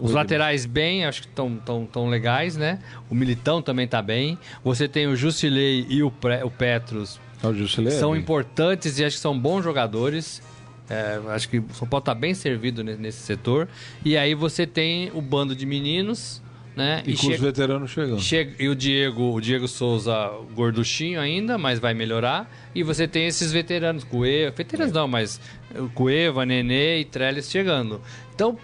os 0.01 0.13
laterais 0.13 0.67
bem, 0.67 1.05
acho 1.05 1.23
que 1.23 1.29
estão 1.29 1.57
tão, 1.57 1.87
tão 1.87 2.09
legais, 2.09 2.57
né? 2.57 2.79
O 3.11 3.15
Militão 3.15 3.61
também 3.61 3.85
está 3.85 4.01
bem. 4.01 4.39
Você 4.65 4.89
tem 4.89 5.07
o 5.07 5.15
Jusilei 5.15 5.87
e 5.89 6.03
o, 6.03 6.11
Pre, 6.11 6.43
o 6.43 6.51
Petros. 6.51 7.21
Ah, 7.43 7.49
o 7.49 7.55
Jusilei 7.55 7.93
são 7.93 8.15
é 8.15 8.19
importantes 8.19 8.99
e 8.99 9.05
acho 9.05 9.17
que 9.17 9.23
são 9.23 9.39
bons 9.39 9.63
jogadores. 9.63 10.43
É, 10.89 11.21
acho 11.29 11.49
que 11.49 11.59
o 11.59 11.67
São 11.73 11.87
Paulo 11.87 12.03
está 12.03 12.15
bem 12.15 12.35
servido 12.35 12.83
nesse 12.83 13.19
setor. 13.19 13.69
E 14.05 14.17
aí 14.17 14.35
você 14.35 14.67
tem 14.67 15.11
o 15.15 15.21
bando 15.21 15.55
de 15.55 15.65
meninos, 15.65 16.43
né? 16.75 17.03
E, 17.07 17.13
e 17.13 17.15
com 17.15 17.23
chega, 17.23 17.35
os 17.35 17.41
veteranos 17.41 17.91
chegando. 17.91 18.21
Chega, 18.21 18.55
e 18.59 18.69
o 18.69 18.75
Diego, 18.75 19.35
o 19.35 19.41
Diego 19.41 19.69
Souza 19.69 20.33
gorduchinho 20.55 21.21
ainda, 21.21 21.57
mas 21.57 21.79
vai 21.79 21.95
melhorar. 21.95 22.51
E 22.75 22.83
você 22.83 23.07
tem 23.07 23.27
esses 23.27 23.53
veteranos, 23.53 24.03
Cueva, 24.03 24.51
veteranos 24.57 24.93
é. 24.93 24.99
não, 24.99 25.07
mas 25.07 25.41
Cueva, 25.95 26.45
Nenê 26.45 27.01
e 27.01 27.05
Trellis 27.05 27.51
chegando. 27.51 28.01
Então, 28.35 28.59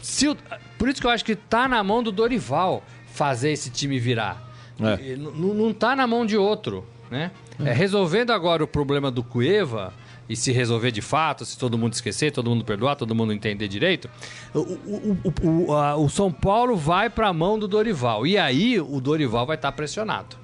se 0.00 0.28
o, 0.28 0.36
por 0.78 0.88
isso 0.88 1.00
que 1.00 1.06
eu 1.06 1.10
acho 1.10 1.24
que 1.24 1.34
tá 1.36 1.68
na 1.68 1.82
mão 1.82 2.02
do 2.02 2.12
Dorival 2.12 2.82
fazer 3.12 3.50
esse 3.50 3.70
time 3.70 3.98
virar. 3.98 4.46
É. 4.80 5.16
Não 5.16 5.72
tá 5.72 5.96
na 5.96 6.06
mão 6.06 6.24
de 6.24 6.36
outro, 6.36 6.86
né? 7.10 7.32
É. 7.58 7.72
resolvendo 7.72 8.30
agora 8.30 8.62
o 8.62 8.68
problema 8.68 9.10
do 9.10 9.24
Cueva 9.24 9.92
e 10.28 10.36
se 10.36 10.52
resolver 10.52 10.92
de 10.92 11.02
fato, 11.02 11.44
se 11.44 11.58
todo 11.58 11.76
mundo 11.76 11.94
esquecer, 11.94 12.30
todo 12.30 12.48
mundo 12.50 12.64
perdoar, 12.64 12.94
todo 12.94 13.14
mundo 13.14 13.32
entender 13.32 13.66
direito, 13.66 14.08
o, 14.54 14.60
o, 14.60 15.32
o, 15.42 15.74
a, 15.74 15.96
o 15.96 16.08
São 16.08 16.30
Paulo 16.30 16.76
vai 16.76 17.10
para 17.10 17.28
a 17.28 17.32
mão 17.32 17.58
do 17.58 17.66
Dorival. 17.66 18.26
E 18.26 18.38
aí 18.38 18.78
o 18.78 19.00
Dorival 19.00 19.46
vai 19.46 19.56
estar 19.56 19.72
tá 19.72 19.76
pressionado. 19.76 20.36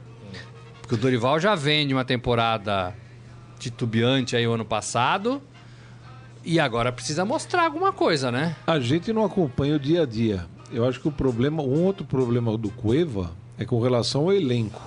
Porque 0.81 0.97
o 0.97 0.99
Dorival 0.99 1.39
já 1.39 1.55
vem 1.55 1.87
de 1.87 1.95
uma 1.95 2.05
temporada 2.05 2.95
titubeante 3.59 4.37
aí 4.37 4.47
o 4.47 4.53
ano 4.53 4.65
passado 4.65 5.41
e 6.45 6.61
agora 6.61 6.93
precisa 6.93 7.25
mostrar 7.25 7.65
alguma 7.65 7.93
coisa, 7.93 8.31
né? 8.31 8.57
A 8.67 8.79
gente 8.79 9.13
não 9.13 9.25
acompanha 9.25 9.77
o 9.77 9.79
dia 9.79 10.03
a 10.03 10.07
dia. 10.07 10.47
Eu 10.73 10.87
acho 10.87 11.01
que 11.01 11.09
o 11.09 11.13
problema, 11.13 11.63
um 11.63 11.85
outro 11.85 12.05
problema 12.05 12.57
do 12.59 12.71
Cueva 12.71 13.33
é 13.59 13.65
com 13.65 13.81
relação 13.81 14.23
ao 14.23 14.33
elenco. 14.33 14.83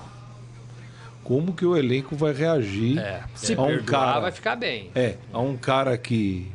Como 1.24 1.54
que 1.54 1.66
o 1.66 1.76
elenco 1.76 2.16
vai 2.16 2.34
reagir 2.34 2.98
é, 3.00 3.24
se 3.36 3.54
a 3.54 3.62
um 3.62 3.84
cara 3.84 4.20
vai 4.22 4.32
ficar 4.32 4.56
bem. 4.56 4.92
É, 4.96 5.18
a 5.34 5.40
um 5.40 5.58
cara 5.58 5.98
que 5.98 6.50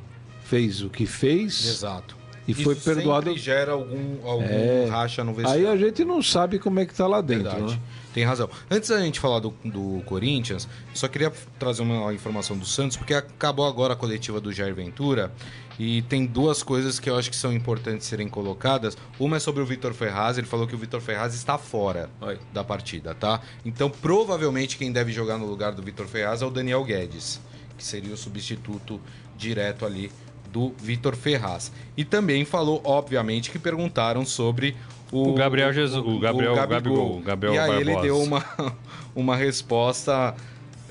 fez 0.45 0.83
o 0.83 0.89
que 0.89 1.07
fez. 1.07 1.67
Exato. 1.67 2.17
E 2.47 2.53
Isso 2.53 2.63
foi 2.63 2.75
perdoado. 2.75 3.27
Sempre 3.27 3.41
gera 3.41 3.73
algum, 3.73 4.27
algum 4.27 4.45
é... 4.45 4.87
racha 4.91 5.23
no 5.23 5.33
vestiário. 5.33 5.69
Aí 5.69 5.73
a 5.73 5.77
gente 5.77 6.05
não 6.05 6.23
sabe 6.23 6.59
como 6.59 6.81
é 6.81 6.87
que 6.87 6.95
tá 6.95 7.07
lá 7.07 7.21
dentro. 7.21 7.67
Né? 7.67 7.79
Tem 8.13 8.25
razão. 8.25 8.49
Antes 8.71 8.91
da 8.91 9.01
gente 9.01 9.19
falar 9.19 9.39
do, 9.41 9.55
do 9.65 10.03
Corinthians, 10.05 10.69
só 10.93 11.09
queria 11.09 11.33
trazer 11.59 11.83
uma 11.83 12.13
informação 12.13 12.57
do 12.57 12.67
Santos, 12.67 12.97
porque 12.97 13.15
acabou 13.15 13.67
agora 13.67 13.95
a 13.95 13.97
coletiva 13.97 14.41
do 14.41 14.53
Jair 14.53 14.75
Ventura 14.75 15.33
e 15.79 16.03
tem 16.03 16.27
duas 16.27 16.63
coisas 16.63 17.01
que 17.01 17.09
eu 17.09 17.17
acho 17.17 17.31
que 17.31 17.37
são 17.37 17.53
importantes 17.53 18.07
serem 18.07 18.29
colocadas. 18.29 18.97
Uma 19.19 19.39
é 19.39 19.41
sobre 19.41 19.63
o 19.63 19.67
Vitor 19.67 19.95
Ferraz, 19.95 20.37
ele 20.37 20.47
falou 20.47 20.67
que 20.67 20.75
o 20.75 20.79
Vitor 20.79 21.01
Ferraz 21.01 21.35
está 21.35 21.57
fora 21.57 22.11
Oi. 22.21 22.39
da 22.53 22.63
partida, 22.63 23.15
tá? 23.15 23.41
Então, 23.65 23.89
provavelmente 23.89 24.77
quem 24.77 24.93
deve 24.93 25.11
jogar 25.13 25.39
no 25.39 25.47
lugar 25.47 25.73
do 25.73 25.83
Vitor 25.83 26.07
Ferraz 26.07 26.43
é 26.43 26.47
o 26.47 26.51
Daniel 26.51 26.85
Guedes, 26.85 27.41
que 27.79 27.85
seria 27.85 28.13
o 28.13 28.17
substituto 28.17 29.01
direto 29.37 29.87
ali 29.87 30.13
do 30.53 30.75
Vitor 30.79 31.17
Ferraz. 31.17 31.73
E 31.97 32.05
também 32.05 32.45
falou, 32.45 32.83
obviamente, 32.85 33.51
que 33.51 33.59
perguntaram 33.59 34.25
sobre 34.27 34.77
o, 35.13 35.29
o 35.29 35.35
Gabriel 35.35 35.73
Jesus, 35.73 36.05
o, 36.05 36.19
Gabriel, 36.19 36.53
o. 36.53 36.57
Gabigol, 36.57 37.21
Gabriel 37.21 37.55
e 37.55 37.59
aí 37.59 37.69
Barbosa. 37.69 37.91
ele 37.91 38.01
deu 38.01 38.19
uma, 38.21 38.45
uma 39.15 39.37
resposta, 39.37 40.35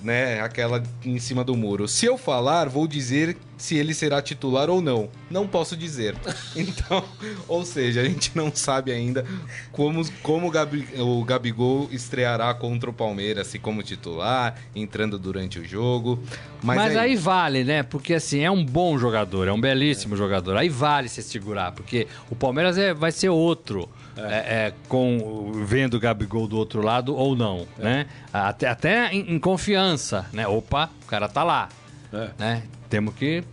né, 0.03 0.39
aquela 0.41 0.81
em 1.03 1.19
cima 1.19 1.43
do 1.43 1.57
muro. 1.57 1.87
Se 1.87 2.05
eu 2.05 2.17
falar, 2.17 2.69
vou 2.69 2.87
dizer 2.87 3.35
se 3.61 3.75
ele 3.75 3.93
será 3.93 4.23
titular 4.23 4.71
ou 4.71 4.81
não. 4.81 5.07
Não 5.29 5.47
posso 5.47 5.77
dizer. 5.77 6.15
Então, 6.53 7.03
ou 7.47 7.63
seja, 7.63 8.01
a 8.01 8.03
gente 8.03 8.31
não 8.35 8.53
sabe 8.53 8.91
ainda 8.91 9.25
como, 9.71 10.03
como 10.21 10.47
o, 10.47 10.51
Gabi, 10.51 10.87
o 10.97 11.23
Gabigol 11.23 11.87
estreará 11.91 12.53
contra 12.53 12.89
o 12.89 12.93
Palmeiras, 12.93 13.47
se 13.47 13.59
como 13.59 13.81
titular, 13.81 14.55
entrando 14.75 15.17
durante 15.17 15.59
o 15.59 15.65
jogo. 15.65 16.21
Mas, 16.61 16.77
Mas 16.77 16.97
aí... 16.97 17.11
aí... 17.11 17.15
vale, 17.15 17.63
né? 17.63 17.83
Porque 17.83 18.15
assim, 18.15 18.41
é 18.41 18.51
um 18.51 18.65
bom 18.65 18.97
jogador, 18.97 19.47
é 19.47 19.51
um 19.51 19.61
belíssimo 19.61 20.15
é. 20.15 20.17
jogador. 20.17 20.57
Aí 20.57 20.67
vale 20.67 21.07
se 21.07 21.21
segurar, 21.21 21.71
porque 21.71 22.07
o 22.29 22.35
Palmeiras 22.35 22.77
é, 22.77 22.93
vai 22.93 23.11
ser 23.11 23.29
outro. 23.29 23.87
É. 24.17 24.21
É, 24.21 24.25
é 24.67 24.73
com 24.89 25.51
vendo 25.65 25.95
o 25.95 25.99
Gabigol 25.99 26.47
do 26.47 26.57
outro 26.57 26.81
lado 26.81 27.15
ou 27.15 27.35
não, 27.35 27.65
é. 27.79 27.83
né? 27.83 28.05
Até, 28.33 28.67
até 28.67 29.13
em, 29.13 29.35
em, 29.35 29.39
confiança, 29.39 30.25
né? 30.33 30.45
Opa, 30.47 30.89
o 31.03 31.05
cara 31.05 31.29
tá 31.29 31.43
lá, 31.43 31.69
é. 32.13 32.29
né? 32.37 32.63
Temos 32.89 33.13
que 33.15 33.43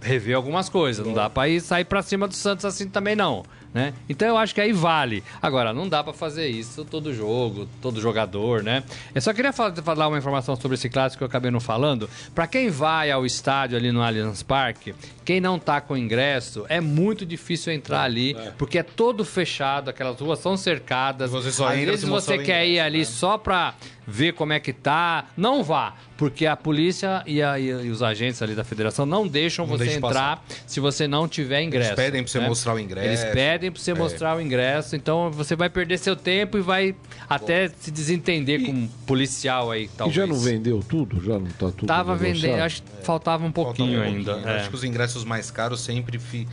rever 0.00 0.36
algumas 0.36 0.68
coisas. 0.68 1.06
Não 1.06 1.14
dá 1.14 1.30
para 1.30 1.48
ir 1.48 1.60
sair 1.60 1.84
para 1.84 2.02
cima 2.02 2.26
do 2.26 2.34
Santos 2.34 2.64
assim 2.64 2.88
também 2.88 3.14
não 3.14 3.44
né? 3.74 3.94
Então 4.08 4.28
eu 4.28 4.36
acho 4.36 4.54
que 4.54 4.60
aí 4.60 4.72
vale. 4.72 5.22
Agora, 5.40 5.72
não 5.72 5.88
dá 5.88 6.04
para 6.04 6.12
fazer 6.12 6.46
isso 6.48 6.84
todo 6.84 7.12
jogo, 7.14 7.66
todo 7.80 8.00
jogador, 8.00 8.62
né? 8.62 8.82
Eu 9.14 9.20
só 9.20 9.32
queria 9.32 9.52
falar 9.52 10.08
uma 10.08 10.18
informação 10.18 10.54
sobre 10.56 10.74
esse 10.74 10.88
clássico 10.88 11.18
que 11.18 11.24
eu 11.24 11.28
acabei 11.28 11.50
não 11.50 11.60
falando. 11.60 12.08
Para 12.34 12.46
quem 12.46 12.68
vai 12.68 13.10
ao 13.10 13.24
estádio 13.24 13.76
ali 13.76 13.90
no 13.90 14.02
Allianz 14.02 14.42
Parque, 14.42 14.94
quem 15.24 15.40
não 15.40 15.58
tá 15.58 15.80
com 15.80 15.96
ingresso, 15.96 16.66
é 16.68 16.80
muito 16.80 17.24
difícil 17.24 17.72
entrar 17.72 18.02
ali, 18.02 18.36
é. 18.36 18.52
porque 18.58 18.78
é 18.78 18.82
todo 18.82 19.24
fechado, 19.24 19.88
aquelas 19.88 20.20
ruas 20.20 20.38
são 20.38 20.56
cercadas. 20.56 21.30
Você 21.30 21.50
só 21.50 21.68
Às 21.68 21.78
vezes 21.78 22.08
você 22.08 22.38
quer 22.38 22.66
ir 22.66 22.80
ali 22.80 22.98
né? 22.98 23.04
só 23.04 23.38
para 23.38 23.74
ver 24.06 24.32
como 24.34 24.52
é 24.52 24.60
que 24.60 24.72
tá, 24.72 25.26
não 25.36 25.62
vá, 25.62 25.94
porque 26.22 26.46
a 26.46 26.56
polícia 26.56 27.20
e, 27.26 27.42
a, 27.42 27.58
e 27.58 27.90
os 27.90 28.00
agentes 28.00 28.40
ali 28.40 28.54
da 28.54 28.62
federação 28.62 29.04
não 29.04 29.26
deixam 29.26 29.66
não 29.66 29.76
você 29.76 29.94
entrar 29.94 30.36
passar. 30.36 30.62
se 30.68 30.78
você 30.78 31.08
não 31.08 31.26
tiver 31.26 31.62
ingresso. 31.62 31.88
Eles 31.88 31.96
pedem 31.96 32.22
para 32.22 32.30
você 32.30 32.38
né? 32.38 32.48
mostrar 32.48 32.74
o 32.74 32.78
ingresso. 32.78 33.08
Eles 33.08 33.24
pedem 33.34 33.72
para 33.72 33.82
você 33.82 33.90
é. 33.90 33.94
mostrar 33.94 34.36
o 34.36 34.40
ingresso, 34.40 34.94
então 34.94 35.32
você 35.32 35.56
vai 35.56 35.68
perder 35.68 35.98
seu 35.98 36.14
tempo 36.14 36.56
e 36.56 36.60
vai 36.60 36.94
até 37.28 37.66
Bom. 37.66 37.74
se 37.76 37.90
desentender 37.90 38.60
e, 38.60 38.66
com 38.66 38.70
um 38.70 38.88
policial 39.04 39.72
aí, 39.72 39.88
talvez. 39.88 40.16
E 40.16 40.20
já 40.20 40.24
não 40.24 40.38
vendeu 40.38 40.80
tudo? 40.88 41.20
Já 41.24 41.40
não 41.40 41.46
tá 41.46 41.72
tudo 41.72 41.86
Tava 41.86 42.14
vendendo, 42.14 42.60
acho 42.60 42.84
que 42.84 42.88
é. 43.00 43.02
faltava 43.02 43.44
um 43.44 43.50
pouquinho 43.50 43.98
faltava 43.98 44.12
um 44.12 44.16
ainda. 44.16 44.48
É. 44.48 44.60
Acho 44.60 44.68
que 44.68 44.76
os 44.76 44.84
ingressos 44.84 45.24
mais 45.24 45.50
caros 45.50 45.80
sempre 45.80 46.20
fi 46.20 46.46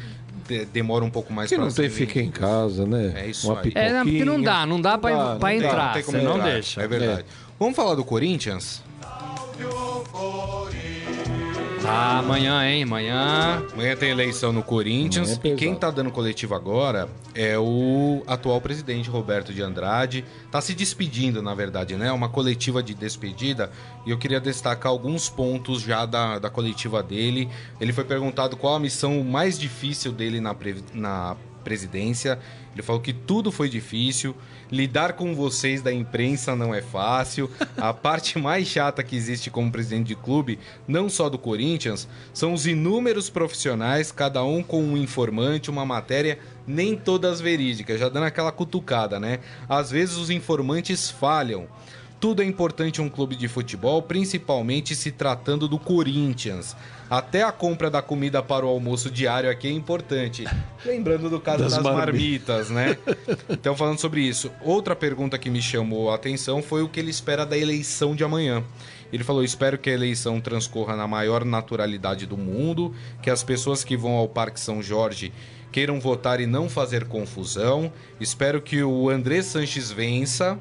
demora 0.74 1.06
um 1.06 1.12
pouco 1.12 1.32
mais 1.32 1.48
que 1.48 1.56
não 1.56 1.72
tem 1.72 1.92
fica 1.92 2.20
em 2.20 2.32
casa, 2.32 2.88
né? 2.88 3.14
É 3.16 3.28
isso 3.28 3.52
Uma 3.52 3.62
aí. 3.62 3.72
É, 3.76 4.02
porque 4.02 4.26
não 4.26 4.42
dá, 4.42 4.66
não 4.66 4.82
dá 4.82 4.98
para 4.98 5.12
entrar, 5.54 5.96
não, 5.96 6.02
tem, 6.02 6.24
não, 6.24 6.38
não 6.40 6.44
deixa. 6.44 6.82
É 6.82 6.88
verdade. 6.88 7.22
É. 7.22 7.26
Vamos 7.60 7.76
falar 7.76 7.94
do 7.94 8.04
Corinthians? 8.04 8.82
Ah, 11.92 12.20
amanhã, 12.20 12.64
hein? 12.64 12.84
Amanhã. 12.84 13.66
Amanhã 13.74 13.96
tem 13.96 14.12
eleição 14.12 14.54
no 14.54 14.62
Corinthians. 14.62 15.40
É 15.44 15.48
e 15.48 15.56
quem 15.56 15.74
tá 15.74 15.90
dando 15.90 16.12
coletivo 16.12 16.54
agora 16.54 17.10
é 17.34 17.58
o 17.58 18.22
atual 18.28 18.62
presidente 18.62 19.10
Roberto 19.10 19.52
de 19.52 19.62
Andrade. 19.64 20.24
Tá 20.52 20.62
se 20.62 20.76
despedindo, 20.76 21.42
na 21.42 21.56
verdade, 21.56 21.96
né? 21.96 22.12
Uma 22.12 22.30
coletiva 22.30 22.84
de 22.84 22.94
despedida. 22.94 23.72
E 24.06 24.12
eu 24.12 24.20
queria 24.20 24.40
destacar 24.40 24.92
alguns 24.92 25.30
pontos 25.30 25.82
já 25.82 26.06
da, 26.06 26.38
da 26.38 26.50
coletiva 26.50 27.02
dele. 27.02 27.50
Ele 27.82 27.92
foi 27.92 28.04
perguntado 28.04 28.56
qual 28.56 28.76
a 28.76 28.80
missão 28.80 29.24
mais 29.24 29.58
difícil 29.58 30.12
dele 30.12 30.40
na, 30.40 30.56
na 30.94 31.36
presidência. 31.64 32.40
Ele 32.74 32.84
falou 32.84 33.02
que 33.02 33.14
tudo 33.14 33.52
foi 33.52 33.68
difícil, 33.68 34.36
lidar 34.72 35.14
com 35.14 35.34
vocês 35.34 35.82
da 35.82 35.92
imprensa 35.92 36.56
não 36.56 36.74
é 36.74 36.82
fácil. 36.82 37.50
A 37.78 37.92
parte 37.94 38.38
mais 38.38 38.68
chata 38.68 39.04
que 39.04 39.16
existe 39.16 39.50
como 39.50 39.72
presidente 39.72 40.08
de 40.08 40.16
clube, 40.16 40.60
não 40.88 41.10
só 41.10 41.30
do 41.30 41.38
Corinthians, 41.38 42.08
são 42.34 42.54
os 42.54 42.66
inúmeros 42.66 43.30
profissionais, 43.30 44.12
cada 44.12 44.44
um 44.44 44.62
com 44.62 44.84
um 44.84 44.98
informante, 44.98 45.70
uma 45.70 45.86
matéria, 45.86 46.40
nem 46.68 46.96
todas 46.96 47.42
verídicas, 47.42 48.00
já 48.00 48.10
dando 48.10 48.26
aquela 48.26 48.52
cutucada, 48.52 49.20
né? 49.20 49.40
Às 49.68 49.92
vezes 49.92 50.18
os 50.18 50.30
informantes 50.30 51.10
falham. 51.10 51.68
Tudo 52.20 52.42
é 52.42 52.46
importante 52.46 53.00
em 53.00 53.04
um 53.04 53.10
clube 53.10 53.34
de 53.36 53.48
futebol, 53.48 54.02
principalmente 54.02 54.94
se 54.94 55.10
tratando 55.10 55.70
do 55.70 55.80
Corinthians. 55.80 56.76
Até 57.10 57.44
a 57.44 57.52
compra 57.52 57.90
da 57.90 58.02
comida 58.02 58.44
para 58.44 58.66
o 58.66 58.70
almoço 58.70 59.10
diário 59.10 59.50
aqui 59.50 59.68
é 59.68 59.72
importante. 59.72 60.44
Lembrando 60.86 61.30
do 61.30 61.40
caso 61.40 61.64
das, 61.64 61.74
das 61.74 61.84
marmitas, 61.84 62.70
né? 62.70 62.98
Então, 63.50 63.76
falando 63.76 64.00
sobre 64.00 64.22
isso. 64.22 64.52
Outra 64.62 64.96
pergunta 64.96 65.38
que 65.38 65.50
me 65.50 65.62
chamou 65.62 66.12
a 66.12 66.16
atenção 66.16 66.62
foi 66.62 66.84
o 66.84 66.90
que 66.90 67.00
ele 67.00 67.10
espera 67.10 67.46
da 67.46 67.58
eleição 67.58 68.14
de 68.14 68.24
amanhã. 68.24 68.64
Ele 69.14 69.24
falou: 69.24 69.44
espero 69.44 69.78
que 69.78 69.90
a 69.90 69.94
eleição 69.94 70.42
transcorra 70.42 70.96
na 70.96 71.08
maior 71.08 71.46
naturalidade 71.46 72.26
do 72.26 72.38
mundo, 72.38 72.94
que 73.24 73.30
as 73.30 73.44
pessoas 73.44 73.84
que 73.84 73.96
vão 73.96 74.12
ao 74.12 74.28
Parque 74.28 74.60
São 74.60 74.84
Jorge 74.84 75.32
queiram 75.72 76.00
votar 76.00 76.40
e 76.42 76.46
não 76.46 76.68
fazer 76.68 77.06
confusão. 77.06 77.92
Espero 78.20 78.62
que 78.62 78.84
o 78.84 79.10
André 79.10 79.42
Sanches 79.42 79.90
vença 79.90 80.60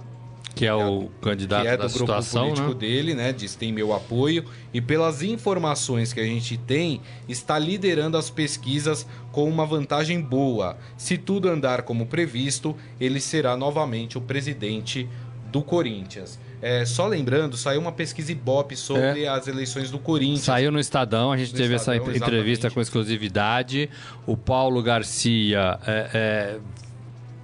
que 0.58 0.66
é 0.66 0.74
o 0.74 1.08
candidato 1.22 1.62
que 1.62 1.68
é 1.68 1.76
do 1.76 1.82
grupo 1.82 1.98
situação, 1.98 2.46
político 2.46 2.68
né? 2.70 2.74
dele, 2.74 3.14
né? 3.14 3.32
Diz 3.32 3.54
tem 3.54 3.72
meu 3.72 3.94
apoio 3.94 4.44
e 4.74 4.80
pelas 4.80 5.22
informações 5.22 6.12
que 6.12 6.18
a 6.18 6.24
gente 6.24 6.56
tem, 6.56 7.00
está 7.28 7.56
liderando 7.56 8.16
as 8.16 8.28
pesquisas 8.28 9.06
com 9.30 9.48
uma 9.48 9.64
vantagem 9.64 10.20
boa. 10.20 10.76
Se 10.96 11.16
tudo 11.16 11.48
andar 11.48 11.82
como 11.82 12.06
previsto, 12.06 12.74
ele 13.00 13.20
será 13.20 13.56
novamente 13.56 14.18
o 14.18 14.20
presidente 14.20 15.08
do 15.46 15.62
Corinthians. 15.62 16.40
É, 16.60 16.84
só 16.84 17.06
lembrando, 17.06 17.56
saiu 17.56 17.80
uma 17.80 17.92
pesquisa 17.92 18.32
Ibope 18.32 18.74
sobre 18.74 19.22
é. 19.22 19.28
as 19.28 19.46
eleições 19.46 19.92
do 19.92 19.98
Corinthians. 20.00 20.40
Saiu 20.40 20.72
no 20.72 20.80
Estadão, 20.80 21.30
a 21.30 21.36
gente 21.36 21.52
no 21.52 21.56
teve 21.56 21.76
Estadão, 21.76 22.02
essa 22.02 22.16
entrevista 22.16 22.66
exatamente. 22.66 22.74
com 22.74 22.80
exclusividade. 22.80 23.88
O 24.26 24.36
Paulo 24.36 24.82
Garcia 24.82 25.78
é, 25.86 26.10
é 26.12 26.58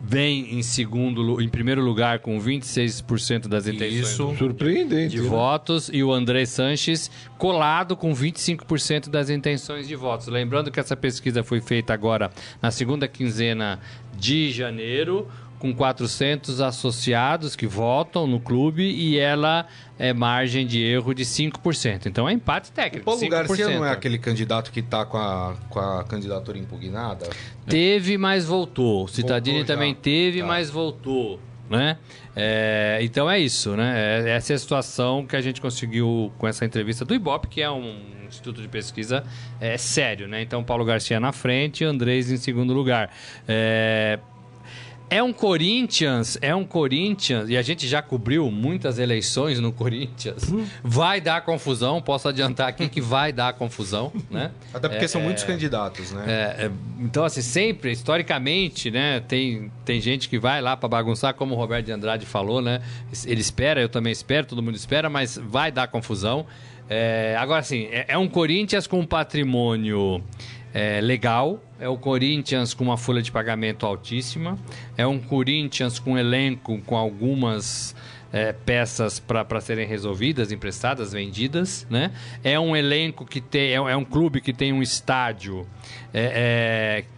vem 0.07 0.59
em 0.59 0.62
segundo, 0.62 1.40
em 1.40 1.48
primeiro 1.48 1.82
lugar 1.82 2.18
com 2.18 2.38
26% 2.38 3.48
das 3.48 3.66
intenções 3.66 4.11
Isso. 4.11 4.36
Surpreendente, 4.36 5.16
de 5.16 5.22
né? 5.22 5.28
votos 5.28 5.90
e 5.92 6.02
o 6.02 6.12
André 6.12 6.44
Sanches 6.44 7.11
colado 7.38 7.96
com 7.96 8.14
25% 8.14 9.09
das 9.09 9.30
intenções 9.30 9.88
de 9.88 9.96
votos. 9.96 10.26
Lembrando 10.26 10.70
que 10.70 10.78
essa 10.78 10.96
pesquisa 10.96 11.42
foi 11.42 11.61
feita 11.61 11.94
agora 11.94 12.30
na 12.61 12.70
segunda 12.70 13.09
quinzena 13.09 13.80
de 14.16 14.52
janeiro 14.52 15.26
com 15.64 15.72
400 15.72 16.60
associados 16.60 17.56
que 17.56 17.66
votam 17.66 18.26
no 18.26 18.38
clube 18.38 18.82
e 18.82 19.18
ela 19.18 19.66
é 19.98 20.12
margem 20.12 20.66
de 20.66 20.84
erro 20.84 21.14
de 21.14 21.24
5%. 21.24 22.04
Então 22.04 22.28
é 22.28 22.34
empate 22.34 22.70
técnico. 22.70 23.00
O 23.00 23.04
Paulo 23.06 23.20
5%. 23.22 23.30
Garcia 23.30 23.68
não 23.70 23.86
é 23.86 23.90
aquele 23.90 24.18
candidato 24.18 24.70
que 24.70 24.80
está 24.80 25.06
com 25.06 25.16
a, 25.16 25.56
com 25.70 25.80
a 25.80 26.04
candidatura 26.04 26.58
impugnada? 26.58 27.30
Teve, 27.66 28.18
mas 28.18 28.44
voltou. 28.44 29.04
O 29.04 29.08
Citadini 29.08 29.60
voltou 29.60 29.74
também 29.74 29.94
teve, 29.94 30.40
tá. 30.40 30.46
mas 30.46 30.68
voltou. 30.68 31.40
Né? 31.70 31.96
É, 32.36 32.98
então 33.00 33.30
é 33.30 33.38
isso, 33.38 33.74
né? 33.74 34.26
É, 34.26 34.36
essa 34.36 34.52
é 34.52 34.56
a 34.56 34.58
situação 34.58 35.24
que 35.24 35.34
a 35.34 35.40
gente 35.40 35.62
conseguiu 35.62 36.30
com 36.36 36.46
essa 36.46 36.66
entrevista 36.66 37.06
do 37.06 37.14
Ibope, 37.14 37.48
que 37.48 37.62
é 37.62 37.70
um 37.70 38.02
instituto 38.28 38.60
de 38.60 38.68
pesquisa 38.68 39.24
é, 39.58 39.78
sério, 39.78 40.28
né? 40.28 40.42
Então 40.42 40.62
Paulo 40.62 40.84
Garcia 40.84 41.18
na 41.18 41.32
frente 41.32 41.84
e 41.84 41.86
Andrés 41.86 42.30
em 42.30 42.36
segundo 42.36 42.74
lugar. 42.74 43.10
É, 43.48 44.18
é 45.11 45.22
um 45.22 45.32
Corinthians, 45.32 46.38
é 46.40 46.55
um 46.55 46.64
Corinthians, 46.64 47.48
e 47.48 47.57
a 47.57 47.62
gente 47.62 47.86
já 47.86 48.00
cobriu 48.00 48.50
muitas 48.50 48.98
eleições 48.98 49.61
no 49.61 49.72
Corinthians. 49.72 50.50
Hum. 50.50 50.66
Vai 50.82 51.20
dar 51.20 51.42
confusão, 51.42 52.00
posso 52.00 52.28
adiantar 52.28 52.68
aqui 52.68 52.88
que 52.88 53.00
vai 53.00 53.32
dar 53.32 53.52
confusão, 53.52 54.12
né? 54.30 54.50
Até 54.72 54.88
porque 54.88 55.05
é, 55.05 55.09
são 55.09 55.20
muitos 55.20 55.44
é, 55.44 55.46
candidatos, 55.46 56.12
né? 56.12 56.24
É, 56.26 56.64
é, 56.64 56.70
então, 56.98 57.24
assim, 57.24 57.42
sempre, 57.42 57.92
historicamente, 57.92 58.90
né, 58.90 59.20
tem, 59.20 59.70
tem 59.84 60.00
gente 60.00 60.28
que 60.28 60.38
vai 60.38 60.61
lá 60.61 60.76
para 60.76 60.88
bagunçar, 60.88 61.34
como 61.34 61.55
o 61.55 61.59
Roberto 61.59 61.86
de 61.86 61.92
Andrade 61.92 62.26
falou, 62.26 62.61
né? 62.61 62.80
Ele 63.24 63.40
espera, 63.40 63.80
eu 63.80 63.88
também 63.88 64.12
espero, 64.12 64.46
todo 64.46 64.62
mundo 64.62 64.76
espera, 64.76 65.09
mas 65.11 65.36
vai 65.36 65.70
dar 65.70 65.86
confusão. 65.88 66.46
É, 66.88 67.36
agora, 67.38 67.61
assim, 67.61 67.84
é, 67.90 68.07
é 68.09 68.18
um 68.18 68.28
Corinthians 68.28 68.86
com 68.86 69.00
um 69.00 69.07
patrimônio 69.07 70.22
é, 70.75 71.01
legal. 71.01 71.62
É 71.79 71.89
o 71.89 71.97
Corinthians 71.97 72.75
com 72.75 72.83
uma 72.83 72.99
folha 72.99 73.22
de 73.22 73.31
pagamento 73.31 73.87
altíssima. 73.87 74.59
É 74.97 75.07
um 75.07 75.20
Corinthians 75.20 76.01
com 76.01 76.18
elenco 76.18 76.79
com 76.85 76.97
algumas 76.97 77.95
é, 78.33 78.53
peças 78.53 79.20
para 79.20 79.61
serem 79.61 79.87
resolvidas, 79.87 80.51
emprestadas, 80.51 81.12
vendidas. 81.12 81.87
Né? 81.89 82.11
É 82.43 82.59
um 82.59 82.75
elenco 82.75 83.25
que 83.25 83.41
tem. 83.41 83.70
É, 83.70 83.75
é 83.75 83.97
um 83.97 84.05
clube 84.05 84.41
que 84.41 84.53
tem 84.53 84.72
um 84.72 84.83
estádio 84.83 85.64
é, 86.12 87.05
é 87.05 87.14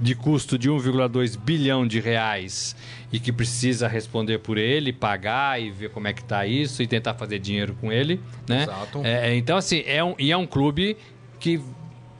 de 0.00 0.14
custo 0.16 0.58
de 0.58 0.68
1,2 0.68 1.38
bilhão 1.38 1.86
de 1.86 2.00
reais 2.00 2.74
e 3.12 3.20
que 3.20 3.30
precisa 3.30 3.86
responder 3.86 4.38
por 4.38 4.58
ele, 4.58 4.92
pagar 4.92 5.62
e 5.62 5.70
ver 5.70 5.90
como 5.90 6.08
é 6.08 6.12
que 6.12 6.22
está 6.22 6.44
isso 6.44 6.82
e 6.82 6.88
tentar 6.88 7.14
fazer 7.14 7.38
dinheiro 7.38 7.76
com 7.80 7.92
ele, 7.92 8.18
né? 8.48 8.64
Exato. 8.64 9.00
É, 9.04 9.36
então 9.36 9.56
assim 9.56 9.84
é 9.86 10.02
um 10.02 10.14
e 10.18 10.32
é 10.32 10.36
um 10.36 10.46
clube 10.46 10.96
que 11.38 11.60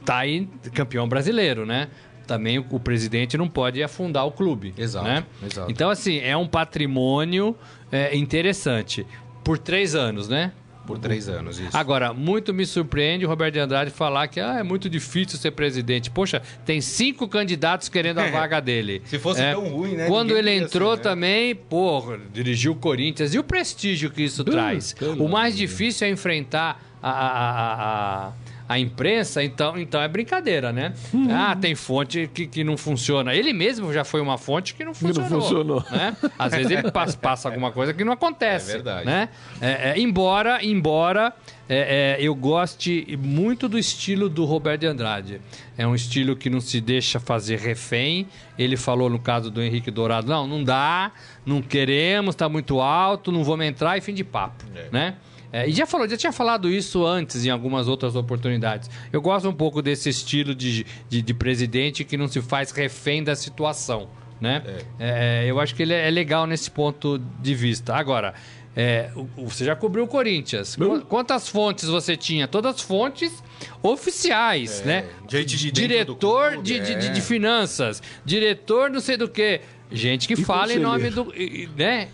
tá 0.05 0.17
aí 0.17 0.47
campeão 0.73 1.07
brasileiro, 1.07 1.65
né? 1.65 1.89
Também 2.25 2.57
o, 2.57 2.65
o 2.69 2.79
presidente 2.79 3.37
não 3.37 3.49
pode 3.49 3.83
afundar 3.83 4.25
o 4.25 4.31
clube. 4.31 4.73
Exato, 4.77 5.05
né? 5.05 5.25
exato. 5.45 5.71
Então, 5.71 5.89
assim, 5.89 6.19
é 6.19 6.35
um 6.37 6.47
patrimônio 6.47 7.55
é, 7.91 8.15
interessante. 8.15 9.05
Por 9.43 9.57
três 9.57 9.93
anos, 9.93 10.29
né? 10.29 10.53
Por 10.85 10.99
três 10.99 11.29
anos, 11.29 11.59
isso. 11.59 11.75
Agora, 11.75 12.13
muito 12.13 12.53
me 12.53 12.65
surpreende 12.65 13.25
o 13.25 13.29
Roberto 13.29 13.53
de 13.53 13.59
Andrade 13.59 13.89
falar 13.89 14.27
que 14.27 14.39
ah, 14.39 14.59
é 14.59 14.63
muito 14.63 14.89
difícil 14.89 15.39
ser 15.39 15.51
presidente. 15.51 16.09
Poxa, 16.09 16.41
tem 16.65 16.81
cinco 16.81 17.25
candidatos 17.27 17.87
querendo 17.87 18.19
a 18.19 18.29
vaga 18.29 18.59
dele. 18.59 19.01
Se 19.05 19.17
fosse 19.17 19.41
é, 19.41 19.53
tão 19.53 19.69
ruim, 19.69 19.95
né? 19.95 20.07
Quando 20.07 20.35
ele 20.37 20.51
entrou 20.51 20.91
ser, 20.91 20.97
né? 20.97 21.03
também, 21.03 21.55
pô, 21.55 22.17
dirigiu 22.33 22.73
o 22.73 22.75
Corinthians. 22.75 23.33
E 23.33 23.39
o 23.39 23.43
prestígio 23.43 24.11
que 24.11 24.23
isso 24.23 24.41
uh, 24.41 24.45
traz? 24.45 24.93
O 25.17 25.29
mais 25.29 25.55
difícil 25.55 26.05
é 26.05 26.09
enfrentar 26.09 26.83
a, 27.01 27.09
a, 27.09 27.27
a, 27.27 28.27
a 28.27 28.33
a 28.67 28.79
imprensa, 28.79 29.43
então, 29.43 29.77
então 29.77 30.01
é 30.01 30.07
brincadeira, 30.07 30.71
né? 30.71 30.93
Uhum. 31.13 31.27
Ah, 31.29 31.55
tem 31.55 31.75
fonte 31.75 32.29
que, 32.33 32.47
que 32.47 32.63
não 32.63 32.77
funciona. 32.77 33.35
Ele 33.35 33.51
mesmo 33.51 33.91
já 33.91 34.03
foi 34.03 34.21
uma 34.21 34.37
fonte 34.37 34.73
que 34.73 34.85
não 34.85 34.93
funcionou. 34.93 35.29
Não 35.29 35.41
funcionou. 35.41 35.85
Né? 35.91 36.15
Às 36.39 36.53
vezes 36.53 36.71
ele 36.71 36.91
passa, 36.91 37.17
passa, 37.19 37.49
alguma 37.49 37.71
coisa 37.71 37.93
que 37.93 38.03
não 38.03 38.13
acontece. 38.13 38.71
É 38.71 38.73
verdade. 38.75 39.05
Né? 39.05 39.29
É, 39.61 39.91
é, 39.91 39.99
embora, 39.99 40.63
embora 40.63 41.33
é, 41.67 42.17
é, 42.19 42.25
eu 42.25 42.33
goste 42.35 43.17
muito 43.21 43.67
do 43.67 43.77
estilo 43.77 44.29
do 44.29 44.45
Roberto 44.45 44.81
de 44.81 44.87
Andrade. 44.87 45.41
É 45.77 45.85
um 45.85 45.95
estilo 45.95 46.35
que 46.35 46.49
não 46.49 46.61
se 46.61 46.79
deixa 46.79 47.19
fazer 47.19 47.59
refém. 47.59 48.27
Ele 48.57 48.77
falou 48.77 49.09
no 49.09 49.19
caso 49.19 49.51
do 49.51 49.61
Henrique 49.61 49.91
Dourado: 49.91 50.27
não, 50.27 50.47
não 50.47 50.63
dá, 50.63 51.11
não 51.45 51.61
queremos, 51.61 52.35
está 52.35 52.47
muito 52.47 52.79
alto, 52.79 53.31
não 53.31 53.43
vamos 53.43 53.65
entrar 53.65 53.97
e 53.97 54.01
fim 54.01 54.13
de 54.13 54.23
papo. 54.23 54.63
É. 54.75 54.87
Né? 54.91 55.15
É, 55.53 55.69
e 55.69 55.71
já 55.71 55.85
falou, 55.85 56.09
já 56.09 56.17
tinha 56.17 56.31
falado 56.31 56.67
isso 56.67 57.05
antes 57.05 57.45
em 57.45 57.51
algumas 57.51 57.87
outras 57.87 58.15
oportunidades. 58.15 58.89
Eu 59.11 59.21
gosto 59.21 59.47
um 59.47 59.53
pouco 59.53 59.83
desse 59.83 60.09
estilo 60.09 60.55
de, 60.55 60.83
de, 61.07 61.21
de 61.21 61.33
presidente 61.35 62.03
que 62.03 62.17
não 62.17 62.27
se 62.27 62.41
faz 62.41 62.71
refém 62.71 63.23
da 63.23 63.35
situação. 63.35 64.09
Né? 64.41 64.63
É. 64.99 65.43
É, 65.45 65.45
eu 65.49 65.59
acho 65.59 65.75
que 65.75 65.83
ele 65.83 65.93
é 65.93 66.09
legal 66.09 66.47
nesse 66.47 66.71
ponto 66.71 67.19
de 67.39 67.53
vista. 67.53 67.95
Agora, 67.95 68.33
é, 68.75 69.11
você 69.37 69.63
já 69.63 69.75
cobriu 69.75 70.05
o 70.05 70.07
Corinthians. 70.07 70.75
Quantas 71.07 71.47
fontes 71.47 71.87
você 71.87 72.17
tinha? 72.17 72.47
Todas 72.47 72.75
as 72.75 72.81
fontes 72.81 73.43
oficiais, 73.83 74.81
é, 74.81 74.85
né? 74.85 75.05
De 75.27 75.71
diretor 75.71 76.53
clube, 76.53 76.63
de, 76.63 76.77
é. 76.77 76.95
de, 76.95 77.09
de, 77.09 77.21
finanças, 77.21 78.01
diretor 78.25 78.89
não 78.89 78.99
sei 78.99 79.17
do 79.17 79.29
que. 79.29 79.61
Gente 79.91 80.27
que 80.27 80.33
e 80.33 80.43
fala 80.43 80.73
em 80.73 80.79
nome 80.79 81.11
do. 81.11 81.31
Né? 81.77 82.09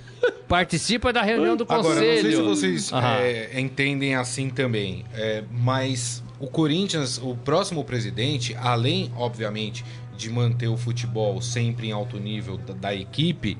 Participa 0.48 1.14
da 1.14 1.22
reunião 1.22 1.56
do 1.56 1.66
conselho. 1.66 1.92
Agora, 1.92 2.06
não 2.06 2.22
sei 2.22 2.32
se 2.32 2.42
vocês 2.42 2.92
é, 2.94 3.60
entendem 3.60 4.16
assim 4.16 4.50
também, 4.50 5.06
é, 5.14 5.44
mas 5.52 6.24
o 6.40 6.48
Corinthians, 6.48 7.20
o 7.22 7.36
próximo 7.36 7.84
presidente, 7.84 8.56
além, 8.60 9.12
obviamente, 9.16 9.86
de 10.18 10.30
manter 10.30 10.68
o 10.68 10.76
futebol 10.78 11.42
sempre 11.42 11.88
em 11.88 11.92
alto 11.92 12.20
nível 12.20 12.58
da, 12.58 12.74
da 12.74 12.96
equipe, 12.96 13.58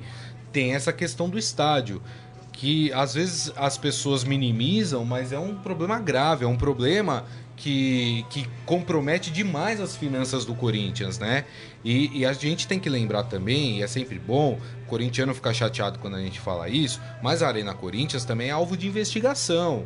tem 0.52 0.74
essa 0.74 0.92
questão 0.92 1.28
do 1.28 1.38
estádio 1.38 2.02
que 2.52 2.92
às 2.92 3.14
vezes 3.14 3.52
as 3.56 3.78
pessoas 3.78 4.22
minimizam, 4.22 5.04
mas 5.04 5.32
é 5.32 5.38
um 5.38 5.54
problema 5.54 5.98
grave, 5.98 6.44
é 6.44 6.48
um 6.48 6.56
problema 6.56 7.24
que, 7.60 8.24
que 8.30 8.48
compromete 8.64 9.30
demais 9.30 9.80
as 9.80 9.94
finanças 9.94 10.46
do 10.46 10.54
Corinthians, 10.54 11.18
né? 11.18 11.44
E, 11.84 12.20
e, 12.20 12.26
a 12.26 12.32
gente 12.32 12.66
tem 12.66 12.80
que 12.80 12.88
lembrar 12.88 13.24
também, 13.24 13.78
e 13.78 13.82
é 13.82 13.86
sempre 13.86 14.18
bom, 14.18 14.58
o 14.84 14.86
corintiano 14.86 15.34
ficar 15.34 15.52
chateado 15.52 15.98
quando 15.98 16.16
a 16.16 16.20
gente 16.20 16.40
fala 16.40 16.68
isso, 16.70 17.00
mas 17.22 17.42
a 17.42 17.48
Arena 17.48 17.74
Corinthians 17.74 18.24
também 18.24 18.48
é 18.48 18.52
alvo 18.52 18.76
de 18.76 18.86
investigação. 18.86 19.84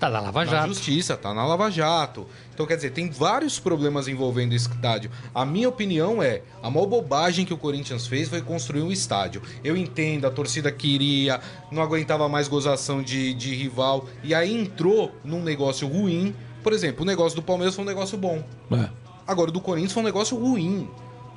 Tá 0.00 0.10
na 0.10 0.18
Lava 0.18 0.44
Jato. 0.44 0.56
Na 0.56 0.66
justiça, 0.66 1.16
tá 1.16 1.32
na 1.32 1.46
Lava 1.46 1.70
Jato. 1.70 2.26
Então, 2.52 2.66
quer 2.66 2.74
dizer, 2.74 2.90
tem 2.90 3.08
vários 3.08 3.60
problemas 3.60 4.08
envolvendo 4.08 4.50
o 4.50 4.56
estádio. 4.56 5.12
A 5.32 5.44
minha 5.44 5.68
opinião 5.68 6.20
é, 6.20 6.42
a 6.60 6.68
maior 6.68 6.86
bobagem 6.86 7.46
que 7.46 7.54
o 7.54 7.56
Corinthians 7.56 8.08
fez 8.08 8.28
foi 8.28 8.42
construir 8.42 8.82
um 8.82 8.90
estádio. 8.90 9.40
Eu 9.62 9.76
entendo, 9.76 10.26
a 10.26 10.30
torcida 10.30 10.72
queria, 10.72 11.40
não 11.70 11.80
aguentava 11.80 12.28
mais 12.28 12.48
gozação 12.48 13.00
de, 13.00 13.32
de 13.34 13.54
rival, 13.54 14.08
e 14.24 14.34
aí 14.34 14.52
entrou 14.52 15.14
num 15.24 15.40
negócio 15.40 15.86
ruim, 15.86 16.34
por 16.62 16.72
exemplo, 16.72 17.02
o 17.02 17.06
negócio 17.06 17.36
do 17.36 17.42
Palmeiras 17.42 17.74
foi 17.74 17.84
um 17.84 17.88
negócio 17.88 18.16
bom. 18.16 18.42
É. 18.72 18.88
Agora, 19.26 19.50
o 19.50 19.52
do 19.52 19.60
Corinthians 19.60 19.92
foi 19.92 20.02
um 20.02 20.06
negócio 20.06 20.36
ruim. 20.36 20.88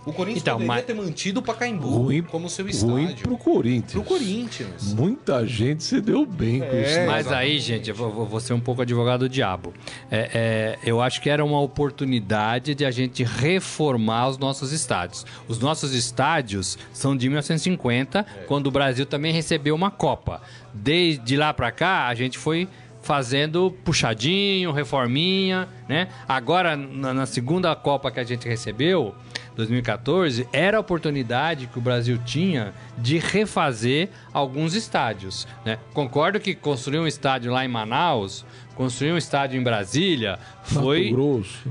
O 0.06 0.14
Corinthians 0.14 0.44
então, 0.44 0.54
poderia 0.54 0.76
mas... 0.76 0.86
ter 0.86 0.94
mantido 0.94 1.40
o 1.40 1.44
Pacaembu 1.44 1.88
ruim, 1.88 2.22
como 2.22 2.48
seu 2.48 2.70
estádio. 2.70 2.94
Ruim 2.94 3.16
pro 3.16 3.38
Corinthians. 3.38 3.92
Pro 3.92 4.04
Corinthians. 4.04 4.94
Muita 4.94 5.48
gente 5.48 5.84
se 5.84 6.00
deu 6.00 6.28
bem 6.28 6.62
é, 6.62 6.66
com 6.66 6.76
isso. 6.78 7.08
Mas 7.08 7.32
aí, 7.32 7.58
gente, 7.58 7.90
eu 7.90 7.96
vou, 7.96 8.26
vou, 8.26 8.40
ser 8.40 8.54
um 8.54 8.60
pouco 8.60 8.84
advogado 8.84 9.22
do 9.22 9.30
diabo. 9.30 9.74
É, 10.12 10.30
é, 10.34 10.80
eu 10.88 11.02
acho 11.02 11.20
que 11.20 11.30
era 11.30 11.44
uma 11.44 11.60
oportunidade 11.60 12.76
de 12.76 12.86
a 12.86 12.92
gente 12.92 13.24
reformar 13.24 14.30
os 14.30 14.38
nossos 14.38 14.72
estádios. 14.72 15.26
Os 15.48 15.58
nossos 15.58 15.92
estádios 15.96 16.78
são 16.94 17.18
de 17.18 17.28
1950, 17.28 18.20
é. 18.20 18.44
quando 18.44 18.68
o 18.68 18.72
Brasil 18.72 19.08
também 19.08 19.34
recebeu 19.34 19.74
uma 19.74 19.90
Copa. 19.90 20.40
Desde 20.72 21.36
lá 21.36 21.52
para 21.52 21.72
cá, 21.72 22.08
a 22.08 22.14
gente 22.14 22.38
foi 22.38 22.68
fazendo 23.06 23.70
puxadinho, 23.84 24.72
reforminha, 24.72 25.68
né? 25.88 26.08
Agora, 26.28 26.76
na, 26.76 27.28
segunda 27.28 27.76
Copa 27.76 28.10
que 28.10 28.20
a 28.20 28.24
gente 28.24 28.48
recebeu, 28.48 29.14
2014, 29.56 30.48
era 30.52 30.78
a 30.78 30.80
oportunidade 30.80 31.68
que 31.68 31.78
o 31.78 31.82
Brasil 31.82 32.18
tinha 32.26 32.74
de 32.98 33.20
refazer 33.20 34.10
alguns 34.34 34.74
estádios, 34.74 35.48
né? 35.64 35.78
Concordo 35.94 36.40
que 36.40 36.56
construir 36.56 36.98
um 36.98 37.06
estádio 37.06 37.52
lá 37.52 37.64
em 37.64 37.68
Manaus, 37.68 38.44
construir 38.74 39.12
um 39.12 39.18
estádio 39.18 39.60
em 39.60 39.64
Brasília, 39.64 40.40
foi, 40.64 41.16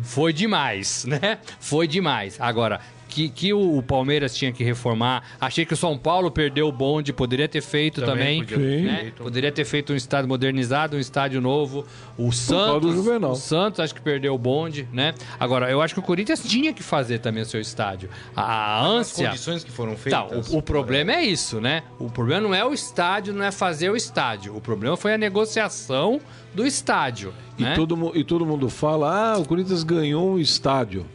foi 0.02 0.32
demais, 0.32 1.04
né? 1.04 1.38
Foi 1.58 1.88
demais. 1.88 2.40
Agora, 2.40 2.80
que, 3.14 3.28
que 3.28 3.54
o, 3.54 3.80
Palmeiras 3.80 4.34
tinha 4.34 4.50
que 4.50 4.64
reformar. 4.64 5.22
Achei 5.40 5.64
que 5.64 5.72
o 5.72 5.76
São 5.76 5.96
Paulo 5.96 6.32
perdeu 6.32 6.66
o 6.66 6.72
bonde, 6.72 7.12
poderia 7.12 7.46
ter 7.46 7.62
feito 7.62 8.00
também. 8.00 8.44
também 8.44 8.82
né? 8.82 9.12
poderia 9.16 9.52
ter 9.52 9.64
feito 9.64 9.92
um 9.92 9.96
estádio 9.96 10.28
modernizado, 10.28 10.96
um 10.96 11.00
estádio 11.00 11.40
novo. 11.40 11.86
O 12.18 12.32
Santos, 12.32 13.06
o 13.06 13.34
Santos 13.36 13.78
acho 13.78 13.94
que 13.94 14.00
perdeu 14.00 14.34
o 14.34 14.38
bonde, 14.38 14.88
né? 14.92 15.14
Agora, 15.38 15.70
eu 15.70 15.80
acho 15.80 15.94
que 15.94 16.00
o 16.00 16.02
Corinthians 16.02 16.42
tinha 16.42 16.72
que 16.72 16.82
fazer 16.82 17.20
também 17.20 17.44
o 17.44 17.46
seu 17.46 17.60
estádio. 17.60 18.10
A, 18.34 18.42
a 18.42 18.84
ânsia... 18.84 19.28
As 19.28 19.34
condições 19.34 19.62
que 19.62 19.70
foram 19.70 19.96
feitas... 19.96 20.48
Tá, 20.48 20.52
o, 20.52 20.58
o 20.58 20.62
problema 20.62 21.12
é 21.12 21.22
isso, 21.24 21.60
né? 21.60 21.84
O 22.00 22.10
problema 22.10 22.40
não 22.40 22.54
é 22.54 22.64
o 22.64 22.74
estádio, 22.74 23.32
não 23.32 23.44
é 23.44 23.52
fazer 23.52 23.90
o 23.90 23.96
estádio. 23.96 24.56
O 24.56 24.60
problema 24.60 24.96
foi 24.96 25.14
a 25.14 25.18
negociação 25.18 26.20
do 26.52 26.66
estádio. 26.66 27.32
E, 27.56 27.62
né? 27.62 27.76
todo, 27.76 28.10
e 28.16 28.24
todo 28.24 28.44
mundo 28.44 28.68
fala, 28.68 29.34
ah, 29.34 29.38
o 29.38 29.44
Corinthians 29.44 29.84
ganhou 29.84 30.32
um 30.32 30.38
estádio. 30.40 31.06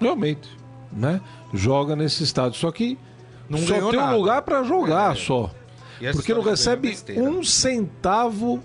Realmente 0.00 0.56
né? 0.92 1.20
Joga 1.52 1.94
nesse 1.96 2.22
estádio. 2.22 2.58
Só 2.58 2.70
que 2.70 2.98
não 3.48 3.58
só 3.58 3.90
tem 3.90 4.00
nada. 4.00 4.14
um 4.14 4.18
lugar 4.18 4.42
para 4.42 4.62
jogar 4.62 5.12
é. 5.12 5.14
só. 5.14 5.50
Porque 6.12 6.34
não 6.34 6.42
recebe 6.42 6.96
um 7.16 7.42
centavo 7.42 8.62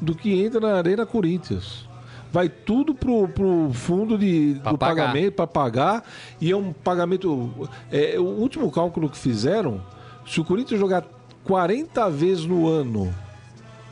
do 0.00 0.14
que 0.14 0.42
entra 0.42 0.60
na 0.60 0.76
Arena 0.76 1.04
Corinthians. 1.04 1.88
Vai 2.32 2.48
tudo 2.48 2.94
pro, 2.94 3.28
pro 3.28 3.70
fundo 3.72 4.16
de, 4.16 4.58
pra 4.62 4.72
do 4.72 4.78
pagar. 4.78 5.06
pagamento 5.06 5.34
para 5.34 5.46
pagar. 5.46 6.04
E 6.40 6.50
é 6.50 6.56
um 6.56 6.72
pagamento. 6.72 7.68
É, 7.90 8.18
o 8.18 8.24
último 8.24 8.70
cálculo 8.70 9.10
que 9.10 9.18
fizeram, 9.18 9.82
se 10.26 10.40
o 10.40 10.44
Corinthians 10.44 10.80
jogar 10.80 11.04
40 11.44 12.08
vezes 12.08 12.44
no 12.44 12.68
ano 12.68 13.12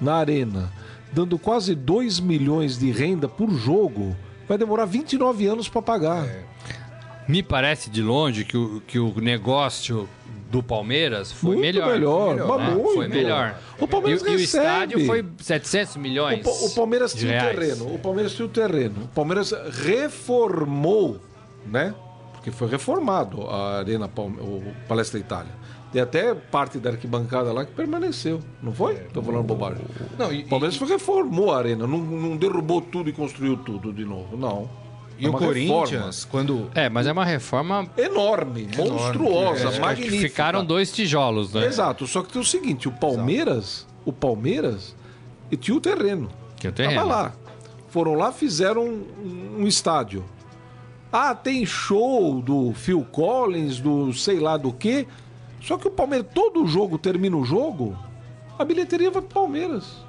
na 0.00 0.14
arena, 0.14 0.72
dando 1.12 1.38
quase 1.38 1.74
2 1.74 2.20
milhões 2.20 2.78
de 2.78 2.92
renda 2.92 3.28
por 3.28 3.50
jogo, 3.50 4.16
vai 4.48 4.56
demorar 4.56 4.84
29 4.84 5.46
anos 5.46 5.68
para 5.68 5.82
pagar. 5.82 6.24
É. 6.24 6.44
Me 7.28 7.42
parece 7.42 7.90
de 7.90 8.02
longe 8.02 8.42
que 8.42 8.56
o, 8.56 8.80
que 8.86 8.98
o 8.98 9.20
negócio 9.20 10.08
do 10.50 10.62
Palmeiras 10.62 11.30
foi 11.30 11.56
muito 11.56 11.60
melhor. 11.60 11.92
melhor, 11.92 12.34
melhor 12.34 12.58
né? 12.58 12.70
muito. 12.70 12.94
Foi 12.94 13.08
melhor. 13.08 13.58
O 13.78 13.86
Palmeiras 13.86 14.22
e, 14.22 14.30
recebe. 14.30 14.40
e 14.40 14.40
o 14.40 14.44
estádio 14.44 15.06
foi 15.06 15.24
700 15.38 15.96
milhões. 15.96 16.46
O, 16.46 16.66
o 16.66 16.74
Palmeiras 16.74 17.12
tinha 17.12 17.36
o 17.36 17.54
terreno. 17.54 17.94
O 17.94 17.98
Palmeiras 17.98 18.32
tinha 18.32 18.46
o 18.46 18.48
terreno. 18.48 19.04
O 19.04 19.08
Palmeiras 19.08 19.52
reformou, 19.84 21.20
né? 21.66 21.94
Porque 22.32 22.50
foi 22.50 22.68
reformado 22.68 23.42
a 23.42 23.80
Arena 23.80 24.06
o 24.16 24.62
Palestra 24.88 25.20
Itália. 25.20 25.52
Tem 25.92 26.00
até 26.00 26.34
parte 26.34 26.78
da 26.78 26.90
arquibancada 26.90 27.52
lá 27.52 27.64
que 27.64 27.72
permaneceu, 27.72 28.40
não 28.62 28.72
foi? 28.72 28.94
Estou 28.94 29.22
falando 29.22 29.44
bobagem. 29.44 29.84
Não, 30.18 30.32
e, 30.32 30.44
o 30.44 30.48
Palmeiras 30.48 30.76
e... 30.78 30.84
reformou 30.84 31.52
a 31.52 31.58
arena, 31.58 31.86
não, 31.86 31.98
não 31.98 32.36
derrubou 32.36 32.80
tudo 32.80 33.08
e 33.10 33.12
construiu 33.12 33.56
tudo 33.56 33.92
de 33.92 34.04
novo, 34.04 34.36
não. 34.36 34.68
E 35.18 35.26
é 35.26 35.28
o 35.28 35.32
Corinthians, 35.32 35.90
reforma. 35.90 36.12
quando. 36.30 36.70
É, 36.74 36.88
mas 36.88 37.06
é 37.06 37.12
uma 37.12 37.24
reforma. 37.24 37.88
Enorme, 37.96 38.68
enorme 38.72 38.92
monstruosa, 38.92 39.68
é, 39.70 39.78
magnífica. 39.80 40.28
Ficaram 40.28 40.64
dois 40.64 40.92
tijolos, 40.92 41.52
né? 41.52 41.66
Exato, 41.66 42.06
só 42.06 42.22
que 42.22 42.32
tem 42.32 42.40
o 42.40 42.44
seguinte: 42.44 42.86
o 42.86 42.92
Palmeiras, 42.92 43.78
Exato. 43.80 43.94
o 44.06 44.12
Palmeiras, 44.12 44.94
e 45.50 45.56
tinha 45.56 45.76
o 45.76 45.80
terreno. 45.80 46.28
Tinha 46.56 46.70
o 46.70 46.74
terreno. 46.74 46.94
Tava 47.00 47.08
lá. 47.08 47.32
Foram 47.88 48.14
lá, 48.14 48.30
fizeram 48.30 48.84
um, 48.84 49.56
um 49.60 49.66
estádio. 49.66 50.24
Ah, 51.12 51.34
tem 51.34 51.64
show 51.64 52.40
do 52.40 52.72
Phil 52.74 53.04
Collins, 53.10 53.80
do 53.80 54.12
sei 54.12 54.38
lá 54.38 54.56
do 54.56 54.72
que. 54.72 55.06
Só 55.60 55.76
que 55.76 55.88
o 55.88 55.90
Palmeiras, 55.90 56.28
todo 56.32 56.66
jogo 56.66 56.98
termina 56.98 57.36
o 57.36 57.44
jogo, 57.44 57.96
a 58.58 58.64
bilheteria 58.64 59.10
vai 59.10 59.22
pro 59.22 59.40
Palmeiras. 59.40 60.07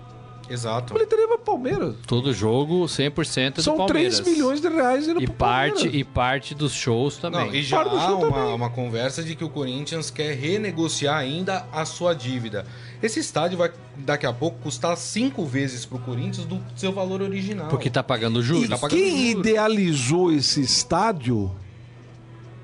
Exato. 0.50 0.94
Bilheteria 0.94 1.28
pro 1.28 1.38
Palmeiras. 1.40 1.96
Todo 2.08 2.34
jogo, 2.34 2.86
100% 2.86 3.56
do 3.56 3.62
São 3.62 3.78
Palmeiras. 3.78 4.16
São 4.16 4.24
3 4.24 4.36
milhões 4.38 4.62
de 4.62 4.68
reais 4.68 5.08
indo 5.08 5.22
e 5.22 5.26
pro 5.26 5.36
parte 5.36 5.74
Palmeiras. 5.74 6.00
E 6.00 6.04
parte 6.04 6.56
dos 6.56 6.74
shows 6.74 7.18
também. 7.18 7.48
Não, 7.48 7.56
e 7.56 7.62
já 7.62 7.82
há 7.82 8.16
uma, 8.16 8.56
uma, 8.56 8.70
conversa 8.70 9.24
de 9.24 9.36
que 9.36 9.44
o 9.44 9.50
Corinthians 9.50 10.10
quer 10.10 10.36
renegociar 10.36 11.18
ainda 11.18 11.66
a 11.72 11.86
sua 11.86 12.14
dívida. 12.14 12.66
Esse 13.02 13.20
estádio 13.20 13.58
vai, 13.58 13.72
daqui 13.98 14.26
a 14.26 14.34
pouco, 14.34 14.58
custar 14.60 14.98
cinco 14.98 15.46
vezes 15.46 15.86
pro 15.86 16.00
Corinthians 16.00 16.46
do 16.46 16.60
seu 16.76 16.92
valor 16.92 17.22
original. 17.22 17.68
Porque 17.68 17.90
tá 17.90 18.02
pagando 18.02 18.42
juros. 18.42 18.66
E 18.66 18.70
tá 18.70 18.78
pagando 18.78 19.00
quem 19.00 19.32
juros. 19.32 19.48
idealizou 19.48 20.32
esse 20.32 20.62
estádio 20.62 21.56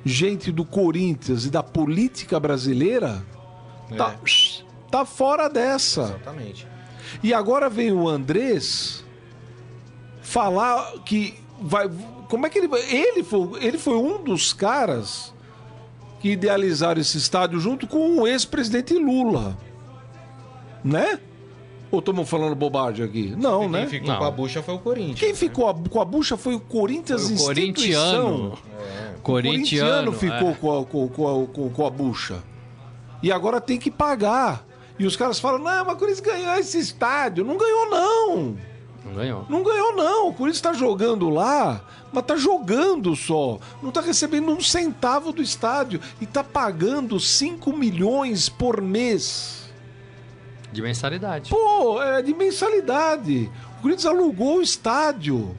gente 0.06 0.52
do 0.52 0.64
Corinthians 0.64 1.46
e 1.46 1.50
da 1.50 1.64
política 1.64 2.40
brasileira 2.40 3.26
é. 3.90 3.96
tá, 3.96 4.16
tá 4.92 5.04
fora 5.04 5.50
dessa. 5.50 6.04
Exatamente. 6.04 6.75
E 7.24 7.34
agora 7.34 7.70
vem 7.70 7.92
o 7.92 8.08
Andrés 8.08 9.04
falar 10.22 10.94
que 11.06 11.36
vai. 11.60 11.90
Como 12.30 12.46
é 12.46 12.50
que 12.50 12.60
ele. 12.60 12.70
Ele 12.90 13.24
foi, 13.24 13.64
ele 13.64 13.78
foi 13.78 13.96
um 13.96 14.24
dos 14.24 14.54
caras 14.54 15.34
que 16.20 16.32
idealizaram 16.32 17.00
esse 17.00 17.18
estádio 17.18 17.60
junto 17.60 17.88
com 17.88 18.20
o 18.20 18.28
ex-presidente 18.28 18.94
Lula. 18.96 19.58
Né? 20.84 21.20
Ou 21.92 22.00
estamos 22.00 22.28
falando 22.30 22.56
bobagem 22.56 23.06
aqui? 23.06 23.36
Não, 23.38 23.62
quem 23.62 23.70
né? 23.70 23.80
Quem 23.82 23.90
ficou 23.90 24.10
não. 24.10 24.18
com 24.20 24.26
a 24.26 24.32
bucha 24.32 24.64
foi 24.64 24.74
o 24.76 24.80
Corinthians. 24.80 25.20
Quem 25.20 25.30
né? 25.30 25.36
ficou 25.36 25.74
com 25.74 26.02
a 26.02 26.06
bucha 26.06 26.36
foi 26.36 26.56
o 26.56 26.60
Corinthians 26.60 27.28
foi 27.28 27.36
o 27.36 27.46
Corintiano. 27.46 28.58
É. 28.80 29.14
Corintiano. 29.22 30.12
ficou 30.12 30.50
é. 30.50 30.54
com, 30.54 30.80
a, 30.80 30.86
com, 30.86 31.08
com, 31.08 31.48
com, 31.48 31.70
com 31.70 31.86
a 31.86 31.90
bucha. 31.90 32.44
E 33.22 33.32
agora 33.32 33.62
tem 33.62 33.78
que 33.78 33.90
pagar. 33.90 34.66
E 34.98 35.06
os 35.06 35.16
caras 35.16 35.40
falam: 35.40 35.60
não, 35.60 35.86
mas 35.86 35.96
o 35.96 35.98
Corinthians 35.98 36.20
ganhou 36.22 36.56
esse 36.56 36.80
estádio. 36.80 37.44
Não 37.44 37.58
ganhou, 37.58 37.90
não. 37.90 38.58
Não 39.06 39.14
ganhou. 39.14 39.46
Não 39.50 39.64
ganhou, 39.64 39.96
não. 39.96 40.30
O 40.30 40.34
Corinthians 40.34 40.58
está 40.58 40.74
jogando 40.74 41.30
lá, 41.30 41.84
mas 42.12 42.24
está 42.24 42.36
jogando 42.36 43.16
só. 43.16 43.60
Não 43.82 43.90
está 43.90 44.02
recebendo 44.02 44.50
um 44.50 44.62
centavo 44.62 45.32
do 45.32 45.42
estádio. 45.42 46.00
E 46.20 46.24
está 46.24 46.44
pagando 46.44 47.20
5 47.20 47.72
milhões 47.76 48.50
por 48.50 48.82
mês. 48.82 49.70
De 50.72 50.82
mensalidade. 50.82 51.52
Pô, 51.52 52.02
é 52.02 52.22
de 52.22 52.34
mensalidade. 52.34 53.52
O 53.78 53.82
Corinthians 53.82 54.06
alugou 54.06 54.58
o 54.58 54.62
estádio. 54.62 55.56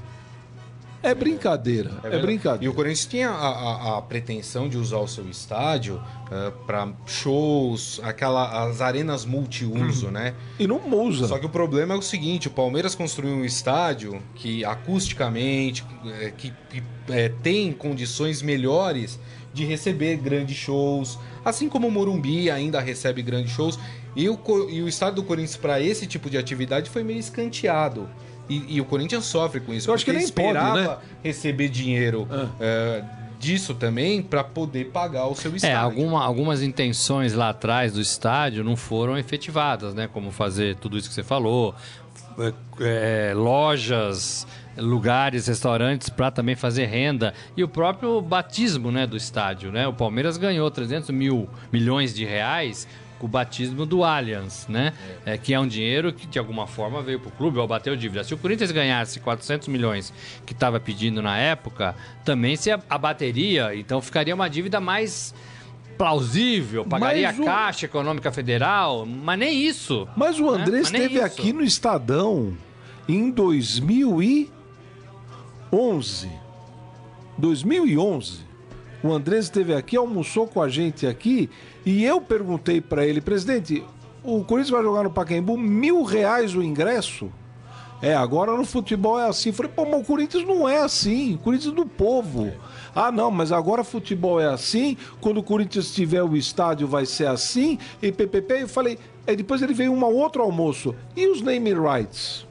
É 1.02 1.14
brincadeira, 1.14 1.90
é, 2.02 2.16
é 2.16 2.18
brincadeira. 2.20 2.64
E 2.64 2.68
o 2.68 2.74
Corinthians 2.74 3.06
tinha 3.06 3.30
a, 3.30 3.48
a, 3.48 3.98
a 3.98 4.02
pretensão 4.02 4.68
de 4.68 4.76
usar 4.76 4.98
o 4.98 5.06
seu 5.06 5.28
estádio 5.28 5.96
uh, 5.96 6.34
é, 6.34 6.52
para 6.66 6.92
shows, 7.06 8.00
aquela, 8.02 8.66
as 8.66 8.80
arenas 8.80 9.24
multiuso, 9.24 10.08
hum. 10.08 10.10
né? 10.10 10.34
E 10.58 10.66
não 10.66 10.80
usa. 10.90 11.28
Só 11.28 11.38
que 11.38 11.46
o 11.46 11.50
problema 11.50 11.94
é 11.94 11.96
o 11.96 12.02
seguinte: 12.02 12.48
o 12.48 12.50
Palmeiras 12.50 12.94
construiu 12.94 13.34
um 13.34 13.44
estádio 13.44 14.20
que 14.34 14.64
acusticamente, 14.64 15.84
é, 16.20 16.32
que, 16.36 16.52
que 16.70 16.82
é, 17.08 17.28
tem 17.42 17.72
condições 17.72 18.42
melhores 18.42 19.18
de 19.52 19.64
receber 19.64 20.16
grandes 20.16 20.56
shows, 20.56 21.18
assim 21.44 21.68
como 21.68 21.88
o 21.88 21.90
Morumbi 21.90 22.50
ainda 22.50 22.80
recebe 22.80 23.22
grandes 23.22 23.52
shows. 23.52 23.78
E 24.14 24.28
o, 24.30 24.38
e 24.70 24.82
o 24.82 24.88
estado 24.88 25.16
do 25.16 25.22
Corinthians 25.22 25.56
para 25.56 25.80
esse 25.80 26.06
tipo 26.06 26.30
de 26.30 26.38
atividade 26.38 26.88
foi 26.88 27.02
meio 27.02 27.18
escanteado. 27.18 28.08
E, 28.48 28.76
e, 28.76 28.80
o 28.80 28.84
Corinthians 28.84 29.24
sofre 29.24 29.60
com 29.60 29.74
isso. 29.74 29.90
Eu 29.90 29.94
acho 29.94 30.04
que 30.04 30.10
ele 30.10 30.20
esperava 30.20 30.72
pode, 30.72 30.88
né? 30.88 30.96
receber 31.22 31.68
dinheiro 31.68 32.28
ah. 32.30 32.48
é, 32.60 33.04
disso 33.38 33.74
também 33.74 34.22
para 34.22 34.44
poder 34.44 34.86
pagar 34.86 35.26
o 35.26 35.34
seu 35.34 35.52
é, 35.52 35.56
estádio. 35.56 35.74
É, 35.74 35.78
alguma, 35.78 36.24
algumas 36.24 36.62
intenções 36.62 37.34
lá 37.34 37.50
atrás 37.50 37.92
do 37.92 38.00
estádio 38.00 38.62
não 38.62 38.76
foram 38.76 39.18
efetivadas, 39.18 39.94
né? 39.94 40.08
Como 40.12 40.30
fazer 40.30 40.76
tudo 40.76 40.96
isso 40.96 41.08
que 41.08 41.14
você 41.14 41.24
falou, 41.24 41.74
é 42.80 43.32
lojas, 43.34 44.46
lugares, 44.76 45.46
restaurantes 45.46 46.08
para 46.08 46.30
também 46.30 46.54
fazer 46.54 46.86
renda 46.86 47.32
e 47.56 47.64
o 47.64 47.68
próprio 47.68 48.20
batismo, 48.20 48.90
né, 48.90 49.06
do 49.06 49.16
estádio, 49.16 49.72
né? 49.72 49.86
O 49.88 49.92
Palmeiras 49.92 50.36
ganhou 50.36 50.70
300 50.70 51.10
mil 51.10 51.48
milhões 51.72 52.14
de 52.14 52.24
reais 52.24 52.86
o 53.20 53.28
batismo 53.28 53.86
do 53.86 54.04
Allianz, 54.04 54.66
né? 54.68 54.92
É. 55.24 55.34
é. 55.34 55.38
que 55.38 55.54
é 55.54 55.60
um 55.60 55.66
dinheiro 55.66 56.12
que 56.12 56.26
de 56.26 56.38
alguma 56.38 56.66
forma 56.66 57.02
veio 57.02 57.18
para 57.18 57.28
o 57.28 57.32
clube 57.32 57.58
ou 57.58 57.66
bateu 57.66 57.96
dívida. 57.96 58.24
Se 58.24 58.34
o 58.34 58.38
Corinthians 58.38 58.70
ganhasse 58.70 59.20
400 59.20 59.68
milhões 59.68 60.12
que 60.44 60.52
estava 60.52 60.78
pedindo 60.78 61.22
na 61.22 61.38
época, 61.38 61.94
também 62.24 62.56
se 62.56 62.70
abateria, 62.88 63.74
então 63.74 64.00
ficaria 64.00 64.34
uma 64.34 64.48
dívida 64.48 64.80
mais 64.80 65.34
plausível, 65.96 66.84
pagaria 66.84 67.30
a 67.30 67.32
Caixa 67.32 67.86
Econômica 67.86 68.30
Federal, 68.30 69.06
mas 69.06 69.38
nem 69.38 69.62
isso. 69.62 70.06
Mas 70.14 70.38
o 70.38 70.50
André 70.50 70.76
né? 70.76 70.82
esteve 70.82 71.20
aqui 71.20 71.52
no 71.52 71.62
Estadão 71.62 72.54
em 73.08 73.30
2011. 73.30 76.30
2011. 77.38 78.45
O 79.06 79.12
Andrés 79.12 79.44
esteve 79.44 79.72
aqui, 79.72 79.96
almoçou 79.96 80.48
com 80.48 80.60
a 80.60 80.68
gente 80.68 81.06
aqui 81.06 81.48
e 81.84 82.04
eu 82.04 82.20
perguntei 82.20 82.80
para 82.80 83.06
ele, 83.06 83.20
presidente, 83.20 83.84
o 84.24 84.42
Corinthians 84.42 84.70
vai 84.70 84.82
jogar 84.82 85.04
no 85.04 85.10
Pacaembu 85.12 85.56
mil 85.56 86.02
reais 86.02 86.56
o 86.56 86.62
ingresso? 86.62 87.30
É, 88.02 88.16
agora 88.16 88.56
no 88.56 88.64
futebol 88.64 89.16
é 89.18 89.28
assim. 89.28 89.52
Falei, 89.52 89.70
pô, 89.70 89.86
mas 89.86 90.00
o 90.00 90.04
Corinthians 90.04 90.44
não 90.44 90.68
é 90.68 90.78
assim. 90.78 91.34
O 91.34 91.38
Corinthians 91.38 91.72
é 91.72 91.76
do 91.76 91.86
povo. 91.86 92.52
Ah, 92.92 93.12
não, 93.12 93.30
mas 93.30 93.52
agora 93.52 93.84
futebol 93.84 94.40
é 94.40 94.46
assim. 94.46 94.96
Quando 95.20 95.38
o 95.38 95.42
Corinthians 95.42 95.94
tiver 95.94 96.24
o 96.24 96.36
estádio 96.36 96.88
vai 96.88 97.06
ser 97.06 97.28
assim. 97.28 97.78
E 98.02 98.10
PPP, 98.10 98.62
eu 98.62 98.68
falei. 98.68 98.98
Aí 99.24 99.36
depois 99.36 99.62
ele 99.62 99.72
veio 99.72 99.92
um 99.92 100.04
outro 100.04 100.42
almoço. 100.42 100.96
E 101.14 101.28
os 101.28 101.40
naming 101.40 101.74
rights? 101.74 102.45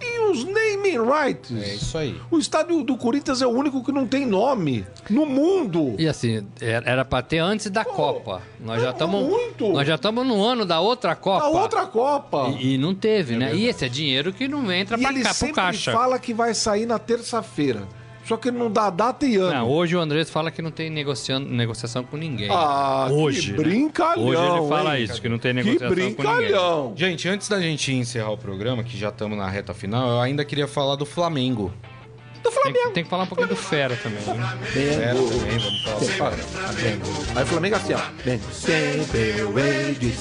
E 0.00 0.18
os 0.30 0.44
naming 0.44 0.98
rights. 0.98 1.50
É 1.52 1.74
isso 1.74 1.96
aí. 1.96 2.20
O 2.30 2.38
estádio 2.38 2.82
do 2.82 2.96
Corinthians 2.96 3.40
é 3.42 3.46
o 3.46 3.50
único 3.50 3.82
que 3.82 3.92
não 3.92 4.06
tem 4.06 4.26
nome 4.26 4.86
no 5.08 5.24
mundo. 5.26 5.94
E 5.98 6.06
assim, 6.06 6.46
era 6.60 7.04
para 7.04 7.22
ter 7.22 7.38
antes 7.38 7.70
da 7.70 7.84
Pô, 7.84 7.92
Copa. 7.92 8.42
Nós 8.60 8.82
já 8.82 8.90
estamos 8.90 9.28
muito. 9.28 9.68
Nós 9.68 9.86
já 9.86 9.94
estamos 9.94 10.26
no 10.26 10.44
ano 10.44 10.64
da 10.64 10.80
outra 10.80 11.14
Copa. 11.14 11.44
A 11.44 11.48
outra 11.48 11.86
Copa. 11.86 12.54
E, 12.58 12.74
e 12.74 12.78
não 12.78 12.94
teve, 12.94 13.34
é 13.34 13.38
né? 13.38 13.46
Verdade. 13.46 13.64
E 13.64 13.68
esse 13.68 13.84
é 13.84 13.88
dinheiro 13.88 14.32
que 14.32 14.46
não 14.48 14.70
entra 14.70 14.98
para 14.98 15.12
cá 15.22 15.34
pro 15.34 15.52
caixa. 15.52 15.90
Ele 15.90 15.98
fala 15.98 16.18
que 16.18 16.34
vai 16.34 16.54
sair 16.54 16.86
na 16.86 16.98
terça-feira. 16.98 17.82
Só 18.26 18.36
que 18.36 18.48
ele 18.48 18.58
não 18.58 18.68
dá 18.68 18.90
data 18.90 19.24
e 19.24 19.36
ano. 19.36 19.52
Não, 19.52 19.70
hoje 19.70 19.94
o 19.94 20.00
Andrés 20.00 20.28
fala 20.28 20.50
que 20.50 20.60
não 20.60 20.72
tem 20.72 20.90
negociando, 20.90 21.48
negociação 21.48 22.02
com 22.02 22.16
ninguém. 22.16 22.48
Ah, 22.50 23.06
hoje, 23.08 23.52
que 23.52 23.56
brincalhão. 23.56 24.30
Né? 24.30 24.38
Hoje 24.38 24.58
ele 24.58 24.68
fala 24.68 24.98
hein? 24.98 25.04
isso, 25.04 25.22
que 25.22 25.28
não 25.28 25.38
tem 25.38 25.52
negociação 25.52 25.88
que 25.88 25.94
brincalhão. 25.94 26.82
com 26.82 26.88
ninguém. 26.88 27.10
Gente, 27.10 27.28
antes 27.28 27.48
da 27.48 27.60
gente 27.60 27.92
encerrar 27.92 28.32
o 28.32 28.36
programa, 28.36 28.82
que 28.82 28.98
já 28.98 29.10
estamos 29.10 29.38
na 29.38 29.48
reta 29.48 29.72
final, 29.72 30.08
eu 30.08 30.20
ainda 30.20 30.44
queria 30.44 30.66
falar 30.66 30.96
do 30.96 31.06
Flamengo. 31.06 31.72
Do 32.42 32.50
Flamengo. 32.50 32.84
Tem, 32.84 32.92
tem 32.94 33.04
que 33.04 33.10
falar 33.10 33.22
um 33.22 33.26
pouquinho 33.28 33.48
do 33.48 33.56
Fera 33.56 33.96
também. 33.96 34.18
Hein? 34.18 34.42
Fera 34.72 35.14
também, 35.14 35.58
vamos 35.84 36.10
falar 36.10 36.30
do 36.30 36.42
Flamengo. 36.42 37.06
Aí 37.36 37.42
o 37.44 37.46
Flamengo 37.46 37.76
assim, 37.76 37.92
ó. 37.94 38.00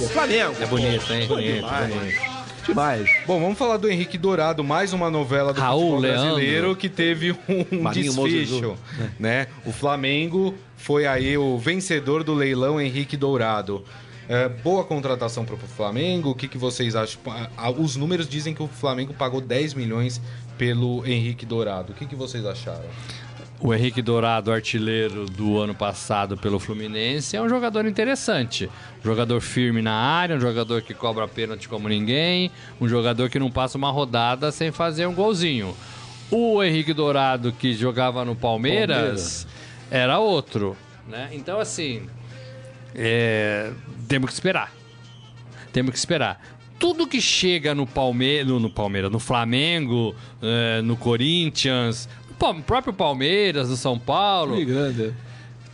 Flamengo. 0.08 0.56
É 0.62 0.66
bonito, 0.68 1.12
hein? 1.12 1.28
Bonito, 1.28 1.66
bonito 1.66 2.35
demais. 2.66 3.09
Bom, 3.26 3.39
vamos 3.39 3.57
falar 3.57 3.78
do 3.78 3.89
Henrique 3.89 4.18
Dourado, 4.18 4.63
mais 4.63 4.93
uma 4.93 5.09
novela 5.09 5.53
do 5.53 5.61
Raul, 5.61 6.01
brasileiro 6.01 6.76
que 6.76 6.89
teve 6.89 7.32
um 7.47 7.82
Marinho 7.82 8.13
desfecho, 8.13 8.76
né? 9.20 9.47
O 9.66 9.72
Flamengo 9.72 10.55
foi 10.76 11.05
aí 11.05 11.38
o 11.38 11.57
vencedor 11.57 12.24
do 12.24 12.34
leilão 12.34 12.80
Henrique 12.80 13.16
Dourado. 13.16 13.84
É, 14.28 14.49
boa 14.49 14.84
contratação 14.84 15.45
para 15.45 15.53
o 15.55 15.57
Flamengo. 15.57 16.32
O 16.32 16.36
que, 16.36 16.47
que 16.47 16.57
vocês 16.57 16.95
acham? 16.95 17.22
Os 17.78 17.95
números 17.95 18.28
dizem 18.28 18.53
que 18.55 18.63
o 18.63 18.68
Flamengo 18.68 19.13
pagou 19.13 19.39
10 19.39 19.76
milhões 19.76 20.20
pelo 20.57 21.05
Henrique 21.05 21.45
Dourado. 21.45 21.93
O 21.93 21.95
que, 21.95 22.05
que 22.05 22.16
vocês 22.16 22.45
acharam? 22.45 22.86
O 23.60 23.74
Henrique 23.74 24.01
Dourado, 24.01 24.51
artilheiro 24.51 25.26
do 25.26 25.60
ano 25.60 25.74
passado 25.74 26.38
pelo 26.38 26.60
Fluminense, 26.60 27.38
é 27.38 27.41
um 27.41 27.47
jogador 27.47 27.86
interessante. 27.86 28.70
Um 29.01 29.03
jogador 29.03 29.39
firme 29.41 29.82
na 29.82 29.93
área, 29.93 30.36
um 30.36 30.39
jogador 30.39 30.82
que 30.82 30.93
cobra 30.93 31.28
pênalti 31.28 31.68
como 31.70 31.88
ninguém, 31.88 32.51
um 32.80 32.88
jogador 32.88 33.30
que 33.30 33.39
não 33.39 33.49
passa 33.49 33.78
uma 33.78 33.91
rodada 33.91 34.51
sem 34.51 34.72
fazer 34.72 35.06
um 35.06 35.14
golzinho. 35.14 35.76
O 36.30 36.62
Henrique 36.64 36.93
Dourado, 36.93 37.51
que 37.51 37.74
jogava 37.74 38.26
no 38.26 38.36
Palmeiras, 38.36 39.45
Palmeiras. 39.45 39.47
era 39.89 40.20
outro. 40.20 40.76
Né? 41.08 41.30
Então, 41.32 41.60
assim, 41.60 42.08
é... 42.93 43.72
temos 44.08 44.30
que 44.30 44.34
esperar. 44.34 44.74
Temos 45.72 45.91
que 45.91 45.97
esperar 45.97 46.41
tudo 46.80 47.08
que 47.08 47.22
chega 47.22 47.74
no, 47.74 47.88
Palme 47.88 48.43
no, 48.43 48.60
no 48.60 48.70
Palmeiras, 48.70 49.12
no 49.12 49.20
Flamengo, 49.20 50.14
é, 50.41 50.82
no 50.82 50.97
Corinthians, 50.97 52.08
no 52.40 52.64
próprio 52.64 52.94
Palmeiras, 52.94 53.70
no 53.70 53.76
São 53.76 53.98
Paulo, 53.98 54.56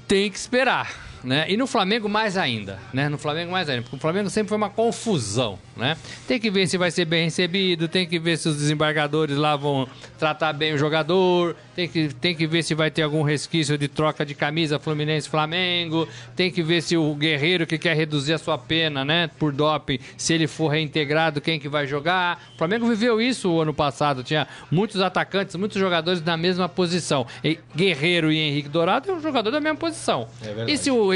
tem 0.07 0.29
que 0.29 0.37
esperar 0.37 1.11
né? 1.23 1.45
E 1.47 1.55
no 1.55 1.67
Flamengo 1.67 2.09
mais 2.09 2.37
ainda, 2.37 2.79
né? 2.93 3.07
No 3.09 3.17
Flamengo 3.17 3.51
mais 3.51 3.69
ainda, 3.69 3.83
porque 3.83 3.95
o 3.95 3.99
Flamengo 3.99 4.29
sempre 4.29 4.49
foi 4.49 4.57
uma 4.57 4.69
confusão, 4.69 5.57
né? 5.75 5.97
Tem 6.27 6.39
que 6.39 6.49
ver 6.49 6.67
se 6.67 6.77
vai 6.77 6.91
ser 6.91 7.05
bem 7.05 7.25
recebido, 7.25 7.87
tem 7.87 8.07
que 8.07 8.19
ver 8.19 8.37
se 8.37 8.49
os 8.49 8.57
desembargadores 8.57 9.37
lá 9.37 9.55
vão 9.55 9.87
tratar 10.17 10.53
bem 10.53 10.73
o 10.73 10.77
jogador, 10.77 11.55
tem 11.75 11.87
que, 11.87 12.09
tem 12.13 12.35
que 12.35 12.45
ver 12.45 12.63
se 12.63 12.73
vai 12.73 12.91
ter 12.91 13.03
algum 13.03 13.21
resquício 13.21 13.77
de 13.77 13.87
troca 13.87 14.25
de 14.25 14.35
camisa 14.35 14.79
Fluminense-Flamengo, 14.79 16.07
tem 16.35 16.51
que 16.51 16.61
ver 16.61 16.81
se 16.81 16.97
o 16.97 17.13
Guerreiro 17.15 17.65
que 17.65 17.77
quer 17.77 17.95
reduzir 17.95 18.33
a 18.33 18.37
sua 18.37 18.57
pena, 18.57 19.05
né, 19.05 19.29
por 19.39 19.51
doping, 19.51 19.99
se 20.17 20.33
ele 20.33 20.47
for 20.47 20.67
reintegrado, 20.67 21.41
quem 21.41 21.59
que 21.59 21.69
vai 21.69 21.87
jogar. 21.87 22.41
O 22.55 22.57
Flamengo 22.57 22.87
viveu 22.87 23.21
isso 23.21 23.49
o 23.49 23.61
ano 23.61 23.73
passado, 23.73 24.23
tinha 24.23 24.47
muitos 24.69 25.01
atacantes, 25.01 25.55
muitos 25.55 25.79
jogadores 25.79 26.21
na 26.21 26.37
mesma 26.37 26.67
posição. 26.67 27.25
E 27.43 27.59
Guerreiro 27.75 28.31
e 28.31 28.37
Henrique 28.37 28.69
Dourado 28.69 29.09
é 29.09 29.13
um 29.13 29.21
jogador 29.21 29.51
da 29.51 29.59
mesma 29.59 29.77
posição. 29.77 30.27
É 30.43 30.71
e 30.71 30.77
se 30.77 30.91
o 30.91 31.11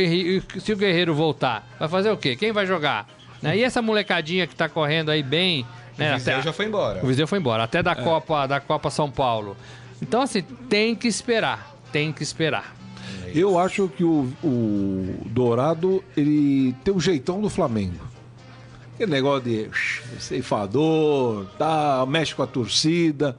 se 0.59 0.73
o 0.73 0.77
Guerreiro 0.77 1.13
voltar, 1.13 1.67
vai 1.79 1.87
fazer 1.87 2.11
o 2.11 2.17
quê? 2.17 2.35
Quem 2.35 2.51
vai 2.51 2.65
jogar? 2.65 3.07
Né? 3.41 3.57
E 3.57 3.63
essa 3.63 3.81
molecadinha 3.81 4.47
que 4.47 4.55
tá 4.55 4.67
correndo 4.67 5.09
aí 5.09 5.21
bem. 5.21 5.65
Né? 5.97 6.13
O 6.13 6.17
Viseu 6.17 6.33
até, 6.33 6.43
já 6.43 6.53
foi 6.53 6.65
embora. 6.65 7.03
O 7.03 7.07
Viseu 7.07 7.27
foi 7.27 7.39
embora, 7.39 7.63
até 7.63 7.81
da, 7.81 7.91
é. 7.91 7.95
Copa, 7.95 8.47
da 8.47 8.59
Copa 8.59 8.89
São 8.89 9.09
Paulo. 9.09 9.55
Então, 10.01 10.21
assim, 10.21 10.41
tem 10.69 10.95
que 10.95 11.07
esperar. 11.07 11.75
Tem 11.91 12.11
que 12.11 12.23
esperar. 12.23 12.75
Eu 13.33 13.59
acho 13.59 13.89
que 13.89 14.03
o, 14.03 14.31
o 14.43 15.17
Dourado, 15.25 16.03
ele 16.15 16.73
tem 16.83 16.93
o 16.93 16.99
jeitão 16.99 17.41
do 17.41 17.49
Flamengo. 17.49 17.99
Aquele 18.93 19.11
negócio 19.11 19.43
de 19.43 19.69
ceifador, 20.19 21.45
tá, 21.57 22.05
mexe 22.07 22.33
com 22.33 22.43
a 22.43 22.47
torcida. 22.47 23.37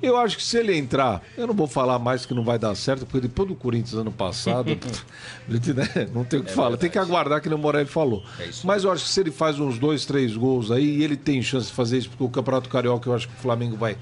Eu 0.00 0.16
acho 0.16 0.36
que 0.36 0.42
se 0.42 0.58
ele 0.58 0.76
entrar, 0.76 1.22
eu 1.36 1.46
não 1.46 1.54
vou 1.54 1.66
falar 1.66 1.98
mais 1.98 2.24
que 2.24 2.34
não 2.34 2.44
vai 2.44 2.58
dar 2.58 2.74
certo, 2.74 3.06
porque 3.06 3.20
depois 3.20 3.48
do 3.48 3.54
Corinthians 3.54 3.94
ano 3.94 4.12
passado, 4.12 4.68
né, 5.48 6.08
não 6.14 6.22
tem 6.24 6.40
o 6.40 6.44
que 6.44 6.50
é 6.50 6.54
falar. 6.54 6.68
Verdade. 6.68 6.80
Tem 6.80 6.90
que 6.90 6.98
aguardar 6.98 7.40
que 7.40 7.48
o 7.48 7.58
Morelli 7.58 7.88
falou. 7.88 8.22
É 8.38 8.48
Mas 8.62 8.84
eu 8.84 8.92
acho 8.92 9.04
que 9.04 9.10
se 9.10 9.20
ele 9.20 9.30
faz 9.30 9.58
uns 9.58 9.78
dois, 9.78 10.04
três 10.04 10.36
gols 10.36 10.70
aí, 10.70 10.98
e 10.98 11.04
ele 11.04 11.16
tem 11.16 11.42
chance 11.42 11.68
de 11.68 11.72
fazer 11.72 11.98
isso, 11.98 12.10
porque 12.10 12.24
o 12.24 12.28
Campeonato 12.28 12.68
Carioca 12.68 13.08
eu 13.08 13.14
acho 13.14 13.26
que 13.28 13.34
o 13.34 13.38
Flamengo 13.38 13.76
vai 13.76 13.96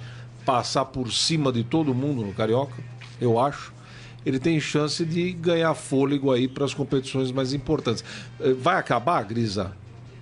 passar 0.45 0.85
por 0.87 1.13
cima 1.13 1.53
de 1.53 1.65
todo 1.65 1.95
mundo 1.95 2.23
no 2.23 2.33
Carioca, 2.33 2.75
eu 3.21 3.39
acho. 3.39 3.73
Ele 4.25 4.39
tem 4.39 4.59
chance 4.59 5.05
de 5.05 5.33
ganhar 5.33 5.75
fôlego 5.75 6.33
aí 6.33 6.49
para 6.49 6.65
as 6.65 6.73
competições 6.73 7.31
mais 7.31 7.53
importantes. 7.53 8.03
Eh, 8.41 8.55
vai 8.55 8.77
acabar, 8.77 9.23
Grisa? 9.25 9.73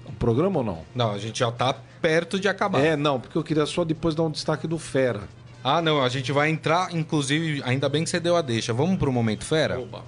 O 0.04 0.12
programa 0.12 0.58
ou 0.58 0.64
não? 0.64 0.78
Não, 0.94 1.12
a 1.12 1.18
gente 1.18 1.38
já 1.38 1.48
está 1.48 1.72
perto 1.72 2.38
de 2.38 2.48
acabar. 2.48 2.80
É, 2.80 2.96
não, 2.96 3.20
porque 3.20 3.38
eu 3.38 3.44
queria 3.44 3.64
só 3.64 3.84
depois 3.84 4.14
dar 4.14 4.24
um 4.24 4.30
destaque 4.30 4.66
do 4.66 4.78
Fera. 4.78 5.22
Ah, 5.62 5.80
não, 5.80 6.02
a 6.02 6.08
gente 6.08 6.32
vai 6.32 6.50
entrar, 6.50 6.92
inclusive, 6.92 7.62
ainda 7.64 7.88
bem 7.88 8.02
que 8.02 8.10
você 8.10 8.18
deu 8.18 8.36
a 8.36 8.42
deixa. 8.42 8.72
Vamos 8.72 8.98
pro 8.98 9.12
Momento 9.12 9.44
Fera? 9.44 9.78
Oba. 9.78 10.02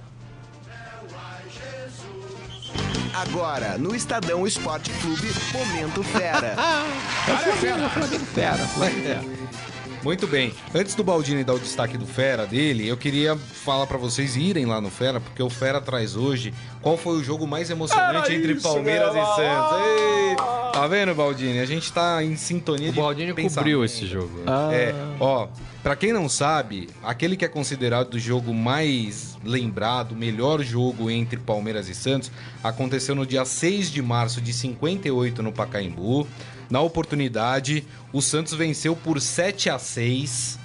Agora, 3.15 3.77
no 3.77 3.95
Estadão 3.95 4.45
Esporte 4.45 4.91
Clube, 4.99 5.31
Momento 5.53 6.03
Fera. 6.03 6.55
Cara, 7.25 7.47
é 7.47 7.51
fera. 7.53 7.89
Flamengo 7.89 8.25
Fera. 8.25 8.57
Flamengo 8.57 9.01
Fera. 9.01 9.74
Muito 10.05 10.27
bem. 10.27 10.53
Antes 10.71 10.93
do 10.93 11.03
Baldini 11.03 11.43
dar 11.43 11.55
o 11.55 11.59
destaque 11.59 11.97
do 11.97 12.05
Fera 12.05 12.45
dele, 12.45 12.87
eu 12.87 12.95
queria 12.95 13.35
falar 13.35 13.87
para 13.87 13.97
vocês 13.97 14.35
irem 14.35 14.63
lá 14.67 14.79
no 14.79 14.91
Fera, 14.91 15.19
porque 15.19 15.41
o 15.41 15.49
Fera 15.49 15.81
traz 15.81 16.15
hoje 16.15 16.53
qual 16.79 16.95
foi 16.95 17.17
o 17.17 17.23
jogo 17.23 17.47
mais 17.47 17.71
emocionante 17.71 18.27
Era 18.27 18.35
entre 18.35 18.53
isso, 18.53 18.61
Palmeiras 18.61 19.09
e 19.09 19.35
Santos. 19.35 19.77
Ei, 19.79 20.35
tá 20.71 20.85
vendo, 20.87 21.15
Baldini? 21.15 21.57
A 21.57 21.65
gente 21.65 21.91
tá 21.91 22.23
em 22.23 22.35
sintonia 22.35 22.91
o 22.91 22.93
de 22.93 22.99
Baldini 22.99 23.33
cobriu 23.33 23.83
esse 23.83 24.05
jogo. 24.05 24.43
Ah. 24.45 24.69
É, 24.71 24.93
ó, 25.19 25.47
para 25.85 25.95
quem 25.95 26.11
não 26.11 26.27
sabe, 26.27 26.89
aquele 27.03 27.37
que 27.37 27.45
é 27.45 27.47
considerado 27.47 28.15
o 28.15 28.19
jogo 28.19 28.51
mais 28.55 29.37
lembrado, 29.43 30.15
melhor 30.15 30.63
jogo 30.63 31.11
entre 31.11 31.37
Palmeiras 31.37 31.87
e 31.87 31.93
Santos, 31.93 32.31
aconteceu 32.63 33.13
no 33.13 33.23
dia 33.23 33.45
6 33.45 33.91
de 33.91 34.01
março 34.01 34.41
de 34.41 34.51
58 34.51 35.43
no 35.43 35.53
Pacaembu. 35.53 36.27
Na 36.71 36.81
oportunidade, 36.81 37.85
o 38.11 38.19
Santos 38.19 38.53
venceu 38.55 38.95
por 38.95 39.21
7 39.21 39.69
a 39.69 39.77
6 39.77 40.57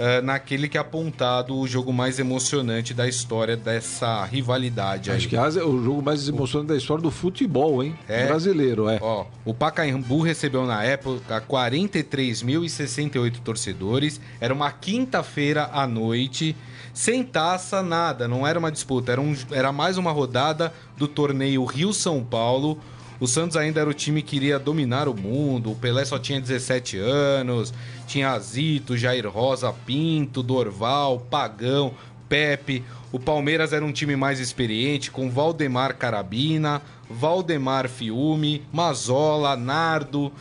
uh, 0.00 0.02
eh, 0.02 0.22
naquele 0.22 0.68
que 0.68 0.78
é 0.78 0.80
apontado 0.80 1.54
o 1.56 1.68
jogo 1.68 1.92
mais 1.92 2.18
emocionante 2.18 2.94
da 2.94 3.06
história 3.06 3.56
dessa 3.56 4.24
rivalidade. 4.24 5.10
Acho 5.10 5.24
aí. 5.24 5.28
que 5.28 5.36
é 5.36 5.42
o 5.62 5.84
jogo 5.84 6.00
mais 6.02 6.26
emocionante 6.26 6.68
da 6.68 6.76
história 6.76 7.02
do 7.02 7.10
futebol, 7.10 7.84
hein? 7.84 7.94
É, 8.08 8.26
Brasileiro, 8.26 8.88
é. 8.88 8.98
Ó, 9.02 9.26
o 9.44 9.52
Pacaembu 9.52 10.22
recebeu 10.22 10.64
na 10.66 10.82
época 10.82 11.42
43.068 11.42 13.40
torcedores. 13.44 14.20
Era 14.40 14.54
uma 14.54 14.72
quinta-feira 14.72 15.68
à 15.72 15.86
noite 15.86 16.56
sem 16.92 17.22
taça, 17.22 17.84
nada, 17.84 18.26
não 18.26 18.44
era 18.44 18.58
uma 18.58 18.70
disputa, 18.70 19.12
era, 19.12 19.20
um, 19.20 19.32
era 19.52 19.70
mais 19.70 19.96
uma 19.96 20.10
rodada 20.10 20.74
do 20.96 21.06
torneio 21.06 21.64
Rio-São 21.64 22.20
Paulo, 22.24 22.80
o 23.20 23.26
Santos 23.26 23.54
ainda 23.54 23.80
era 23.82 23.90
o 23.90 23.92
time 23.92 24.22
que 24.22 24.36
iria 24.36 24.58
dominar 24.58 25.06
o 25.06 25.14
mundo. 25.14 25.70
O 25.70 25.76
Pelé 25.76 26.06
só 26.06 26.18
tinha 26.18 26.40
17 26.40 26.96
anos. 26.96 27.72
Tinha 28.10 28.36
Zito, 28.40 28.96
Jair 28.96 29.28
Rosa, 29.30 29.72
Pinto, 29.72 30.42
Dorval, 30.42 31.20
Pagão, 31.30 31.94
Pepe. 32.28 32.82
O 33.12 33.20
Palmeiras 33.20 33.72
era 33.72 33.84
um 33.84 33.92
time 33.92 34.16
mais 34.16 34.40
experiente, 34.40 35.12
com 35.12 35.30
Valdemar 35.30 35.94
Carabina, 35.94 36.82
Valdemar 37.08 37.88
Fiume, 37.88 38.64
Mazola, 38.72 39.56
Nardo. 39.56 40.32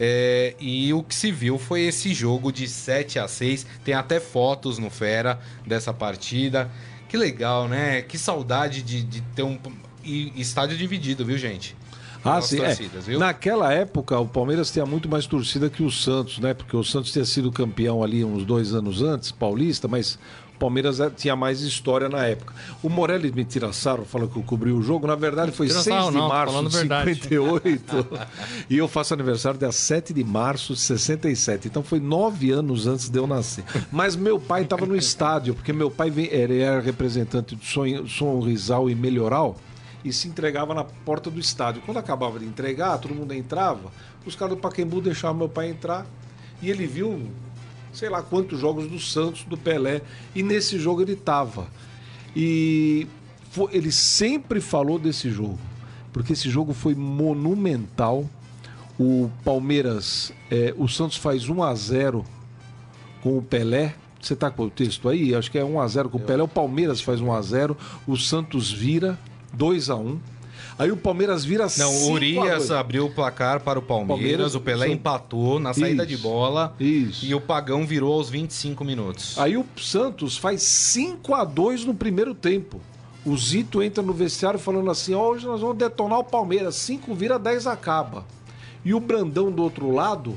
É, 0.00 0.54
e 0.58 0.94
o 0.94 1.02
que 1.02 1.14
se 1.14 1.30
viu 1.30 1.58
foi 1.58 1.82
esse 1.82 2.14
jogo 2.14 2.50
de 2.50 2.66
7 2.66 3.18
a 3.18 3.28
6. 3.28 3.66
Tem 3.84 3.92
até 3.92 4.18
fotos 4.18 4.78
no 4.78 4.88
Fera 4.88 5.38
dessa 5.66 5.92
partida. 5.92 6.70
Que 7.06 7.18
legal, 7.18 7.68
né? 7.68 8.00
Que 8.00 8.16
saudade 8.16 8.82
de, 8.82 9.02
de 9.02 9.20
ter 9.20 9.42
um 9.42 9.58
e 10.02 10.32
estádio 10.40 10.78
dividido, 10.78 11.22
viu, 11.26 11.36
gente? 11.36 11.76
Ah, 12.24 12.40
sim. 12.40 12.60
É. 12.60 12.66
Torcidas, 12.66 13.08
é. 13.08 13.16
Naquela 13.16 13.72
época, 13.72 14.18
o 14.18 14.26
Palmeiras 14.26 14.70
tinha 14.70 14.84
muito 14.84 15.08
mais 15.08 15.26
torcida 15.26 15.70
que 15.70 15.82
o 15.82 15.90
Santos, 15.90 16.38
né? 16.38 16.54
Porque 16.54 16.76
o 16.76 16.84
Santos 16.84 17.12
tinha 17.12 17.24
sido 17.24 17.50
campeão 17.50 18.02
ali 18.02 18.24
uns 18.24 18.44
dois 18.44 18.74
anos 18.74 19.02
antes, 19.02 19.32
paulista, 19.32 19.88
mas 19.88 20.18
o 20.54 20.58
Palmeiras 20.58 21.00
é, 21.00 21.08
tinha 21.08 21.34
mais 21.34 21.62
história 21.62 22.08
na 22.08 22.26
época. 22.26 22.52
O 22.82 22.90
Morelli 22.90 23.32
me 23.32 23.44
tira 23.44 23.72
sarro, 23.72 24.04
fala 24.04 24.28
que 24.28 24.36
eu 24.36 24.42
cobri 24.42 24.70
o 24.70 24.82
jogo. 24.82 25.06
Na 25.06 25.14
verdade, 25.14 25.50
foi 25.52 25.68
6 25.70 25.84
de 25.84 25.90
não, 25.90 26.28
março 26.28 26.62
de 26.68 26.72
58. 26.74 28.06
e 28.68 28.76
eu 28.76 28.86
faço 28.86 29.14
aniversário 29.14 29.58
dia 29.58 29.72
7 29.72 30.12
de 30.12 30.22
março 30.22 30.74
de 30.74 30.80
67. 30.80 31.68
Então 31.68 31.82
foi 31.82 31.98
nove 31.98 32.50
anos 32.50 32.86
antes 32.86 33.08
de 33.08 33.18
eu 33.18 33.26
nascer. 33.26 33.64
Mas 33.90 34.14
meu 34.14 34.38
pai 34.38 34.62
estava 34.62 34.84
no 34.84 34.94
estádio, 34.94 35.54
porque 35.54 35.72
meu 35.72 35.90
pai 35.90 36.12
era 36.30 36.80
representante 36.80 37.56
do 37.56 37.64
Som 37.64 38.40
Rizal 38.40 38.90
e 38.90 38.94
Melhoral 38.94 39.56
e 40.04 40.12
se 40.12 40.28
entregava 40.28 40.74
na 40.74 40.84
porta 40.84 41.30
do 41.30 41.38
estádio. 41.38 41.82
Quando 41.84 41.98
acabava 41.98 42.38
de 42.38 42.44
entregar, 42.44 42.98
todo 42.98 43.14
mundo 43.14 43.34
entrava, 43.34 43.90
os 44.24 44.34
caras 44.34 44.54
do 44.54 44.60
Paquembu 44.60 45.00
deixavam 45.00 45.36
meu 45.36 45.48
pai 45.48 45.70
entrar 45.70 46.06
e 46.62 46.70
ele 46.70 46.86
viu 46.86 47.30
sei 47.92 48.08
lá 48.08 48.22
quantos 48.22 48.58
jogos 48.58 48.88
do 48.88 48.98
Santos, 48.98 49.44
do 49.44 49.56
Pelé, 49.56 50.02
e 50.34 50.42
nesse 50.42 50.78
jogo 50.78 51.02
ele 51.02 51.14
estava. 51.14 51.66
E 52.34 53.06
foi, 53.50 53.68
ele 53.72 53.90
sempre 53.90 54.60
falou 54.60 54.98
desse 54.98 55.30
jogo, 55.30 55.58
porque 56.12 56.32
esse 56.32 56.48
jogo 56.48 56.72
foi 56.72 56.94
monumental. 56.94 58.28
O 58.98 59.30
Palmeiras, 59.44 60.32
é, 60.50 60.74
o 60.76 60.86
Santos 60.86 61.16
faz 61.16 61.48
1 61.48 61.62
a 61.62 61.74
0 61.74 62.24
com 63.22 63.38
o 63.38 63.42
Pelé. 63.42 63.94
Você 64.20 64.34
está 64.34 64.50
com 64.50 64.64
o 64.64 64.70
texto 64.70 65.08
aí? 65.08 65.34
Acho 65.34 65.50
que 65.50 65.58
é 65.58 65.64
1 65.64 65.80
a 65.80 65.88
0 65.88 66.10
com 66.10 66.18
o 66.18 66.20
Pelé. 66.20 66.42
O 66.42 66.48
Palmeiras 66.48 67.00
faz 67.00 67.20
1 67.20 67.32
a 67.32 67.40
0 67.40 67.76
o 68.06 68.16
Santos 68.16 68.70
vira 68.70 69.18
2 69.52 69.90
a 69.90 69.96
1 69.96 70.18
Aí 70.80 70.90
o 70.90 70.96
Palmeiras 70.96 71.44
vira 71.44 71.66
Não, 71.76 71.94
o 71.94 72.12
Urias 72.12 72.70
abriu 72.70 73.04
o 73.04 73.10
placar 73.10 73.60
para 73.60 73.78
o 73.78 73.82
Palmeiras, 73.82 74.18
Palmeiras 74.18 74.54
o 74.54 74.60
Pelé 74.60 74.88
empatou 74.88 75.60
na 75.60 75.74
saída 75.74 76.04
Isso. 76.04 76.16
de 76.16 76.22
bola 76.22 76.74
Isso. 76.80 77.26
e 77.26 77.34
o 77.34 77.40
Pagão 77.40 77.86
virou 77.86 78.14
aos 78.14 78.30
25 78.30 78.82
minutos. 78.82 79.38
Aí 79.38 79.58
o 79.58 79.66
Santos 79.76 80.38
faz 80.38 80.62
5 80.62 81.34
a 81.34 81.44
2 81.44 81.84
no 81.84 81.92
primeiro 81.92 82.34
tempo. 82.34 82.80
O 83.26 83.36
Zito 83.36 83.82
entra 83.82 84.02
no 84.02 84.14
vestiário 84.14 84.58
falando 84.58 84.90
assim: 84.90 85.12
oh, 85.12 85.20
hoje 85.20 85.44
nós 85.44 85.60
vamos 85.60 85.76
detonar 85.76 86.18
o 86.18 86.24
Palmeiras, 86.24 86.76
5 86.76 87.14
vira, 87.14 87.38
10 87.38 87.66
acaba. 87.66 88.24
E 88.82 88.94
o 88.94 89.00
Brandão 89.00 89.52
do 89.52 89.62
outro 89.62 89.92
lado, 89.92 90.34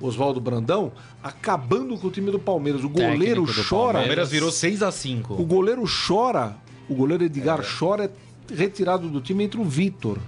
Oswaldo 0.00 0.40
Brandão, 0.40 0.92
acabando 1.22 1.98
com 1.98 2.06
o 2.06 2.10
time 2.10 2.30
do 2.30 2.38
Palmeiras. 2.38 2.82
O 2.82 2.88
goleiro 2.88 3.44
chora. 3.68 3.98
O 3.98 4.00
Palmeiras 4.00 4.30
virou 4.30 4.50
6 4.50 4.82
a 4.82 4.90
5 4.90 5.34
O 5.34 5.44
goleiro 5.44 5.84
chora. 5.84 6.56
O 6.88 6.94
goleiro 6.94 7.24
Edgar 7.24 7.60
é. 7.60 7.62
chora, 7.62 8.04
é 8.04 8.10
retirado 8.52 9.08
do 9.08 9.20
time 9.20 9.44
entre 9.44 9.60
o 9.60 9.64
Vitor 9.64 10.18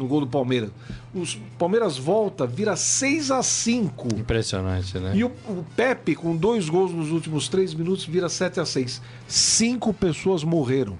no 0.00 0.08
gol 0.08 0.20
do 0.20 0.26
Palmeiras. 0.26 0.70
O 1.14 1.24
Palmeiras 1.58 1.98
volta, 1.98 2.46
vira 2.46 2.74
6 2.74 3.30
a 3.30 3.42
5 3.42 4.08
Impressionante, 4.16 4.98
né? 4.98 5.12
E 5.14 5.22
o, 5.22 5.28
o, 5.46 5.64
Pepe, 5.76 6.14
com 6.14 6.34
dois 6.34 6.68
gols 6.68 6.90
nos 6.90 7.10
últimos 7.10 7.48
três 7.48 7.74
minutos, 7.74 8.06
vira 8.06 8.28
7 8.28 8.60
a 8.60 8.64
6 8.64 9.02
Cinco 9.28 9.92
pessoas 9.92 10.42
morreram. 10.42 10.98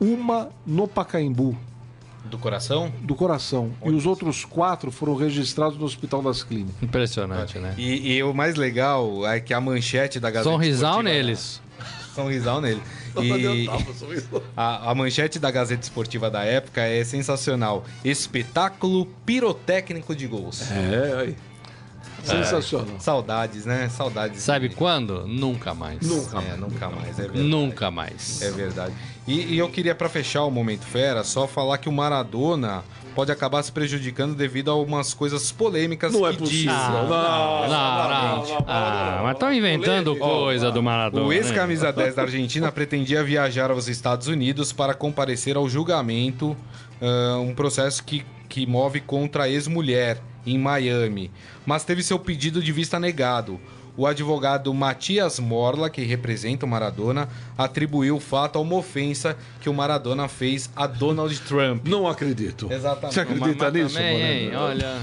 Uma 0.00 0.50
no 0.64 0.86
Pacaembu. 0.86 1.56
Do 2.24 2.38
coração? 2.38 2.90
Do 3.02 3.14
coração. 3.14 3.72
E 3.84 3.90
os 3.90 4.06
outros 4.06 4.44
quatro 4.44 4.90
foram 4.90 5.14
registrados 5.14 5.76
no 5.76 5.84
Hospital 5.84 6.22
das 6.22 6.42
Clínicas. 6.42 6.82
Impressionante, 6.82 7.58
né? 7.58 7.74
E, 7.76 8.14
e, 8.14 8.22
o 8.22 8.32
mais 8.32 8.54
legal 8.54 9.26
é 9.26 9.40
que 9.40 9.52
a 9.52 9.60
manchete 9.60 10.18
da 10.18 10.30
Gazeta 10.30 10.50
Sorrisal 10.50 11.02
neles. 11.02 11.60
Sorrisal 12.14 12.60
nele. 12.62 12.80
E 13.24 13.68
a, 14.56 14.90
a, 14.90 14.94
manchete 14.94 15.38
da 15.38 15.50
Gazeta 15.50 15.82
Esportiva 15.82 16.30
da 16.30 16.44
época 16.44 16.82
é 16.82 17.04
sensacional. 17.04 17.84
Espetáculo 18.04 19.06
pirotécnico 19.24 20.14
de 20.14 20.26
gols. 20.26 20.70
É, 20.70 21.20
aí. 21.20 21.36
Sensacional. 22.24 22.96
É, 22.96 23.00
saudades, 23.00 23.66
né? 23.66 23.88
Saudades. 23.88 24.42
Sabe 24.42 24.70
quando? 24.70 25.26
Nunca 25.26 25.74
mais. 25.74 26.00
Nunca, 26.00 26.40
é, 26.40 26.56
nunca 26.56 26.88
mais, 26.88 27.18
é. 27.18 27.28
Nunca 27.28 27.90
mais. 27.90 28.42
É 28.42 28.50
verdade. 28.50 28.94
E, 29.26 29.54
e 29.54 29.58
eu 29.58 29.68
queria, 29.68 29.94
para 29.94 30.08
fechar 30.08 30.44
o 30.44 30.50
Momento 30.50 30.84
Fera, 30.84 31.24
só 31.24 31.46
falar 31.46 31.78
que 31.78 31.88
o 31.88 31.92
Maradona 31.92 32.84
pode 33.14 33.30
acabar 33.30 33.62
se 33.62 33.70
prejudicando 33.70 34.34
devido 34.34 34.70
a 34.70 34.74
algumas 34.74 35.14
coisas 35.14 35.50
polêmicas 35.52 36.12
não 36.12 36.26
é 36.26 36.30
que 36.30 36.36
é 36.36 36.38
possível. 36.40 36.74
Diz. 36.74 36.88
Não, 36.88 37.08
não, 37.08 37.68
não, 37.68 38.46
não, 38.46 38.64
Ah, 38.66 39.20
mas 39.22 39.34
estão 39.34 39.52
inventando 39.52 40.16
coisa 40.16 40.70
do 40.70 40.82
Maradona. 40.82 41.24
O 41.24 41.32
ex-camisa 41.32 41.92
10 41.94 42.14
da 42.14 42.22
Argentina 42.22 42.70
pretendia 42.72 43.22
viajar 43.22 43.70
aos 43.70 43.88
Estados 43.88 44.26
Unidos 44.26 44.72
para 44.72 44.94
comparecer 44.94 45.56
ao 45.56 45.68
julgamento, 45.68 46.56
uh, 47.00 47.40
um 47.40 47.54
processo 47.54 48.02
que, 48.04 48.24
que 48.48 48.66
move 48.66 49.00
contra 49.00 49.44
a 49.44 49.48
ex-mulher 49.48 50.20
em 50.46 50.58
Miami, 50.58 51.30
mas 51.64 51.84
teve 51.84 52.02
seu 52.02 52.18
pedido 52.18 52.62
de 52.62 52.72
vista 52.72 53.00
negado. 53.00 53.58
O 53.96 54.06
advogado 54.06 54.72
Matias 54.74 55.38
Morla, 55.38 55.88
que 55.88 56.02
representa 56.02 56.66
o 56.66 56.68
Maradona, 56.68 57.28
atribuiu 57.56 58.16
o 58.16 58.20
fato 58.20 58.58
a 58.58 58.60
uma 58.60 58.74
ofensa 58.76 59.36
que 59.60 59.68
o 59.68 59.74
Maradona 59.74 60.26
fez 60.26 60.68
a 60.74 60.86
Donald 60.86 61.38
Trump. 61.42 61.86
Não 61.86 62.08
acredito. 62.08 62.72
Exatamente. 62.72 63.14
Você 63.14 63.20
acredita 63.20 63.64
mas, 63.64 63.74
nisso, 63.74 63.94
também, 63.94 64.48
hein, 64.48 64.56
Olha. 64.56 64.98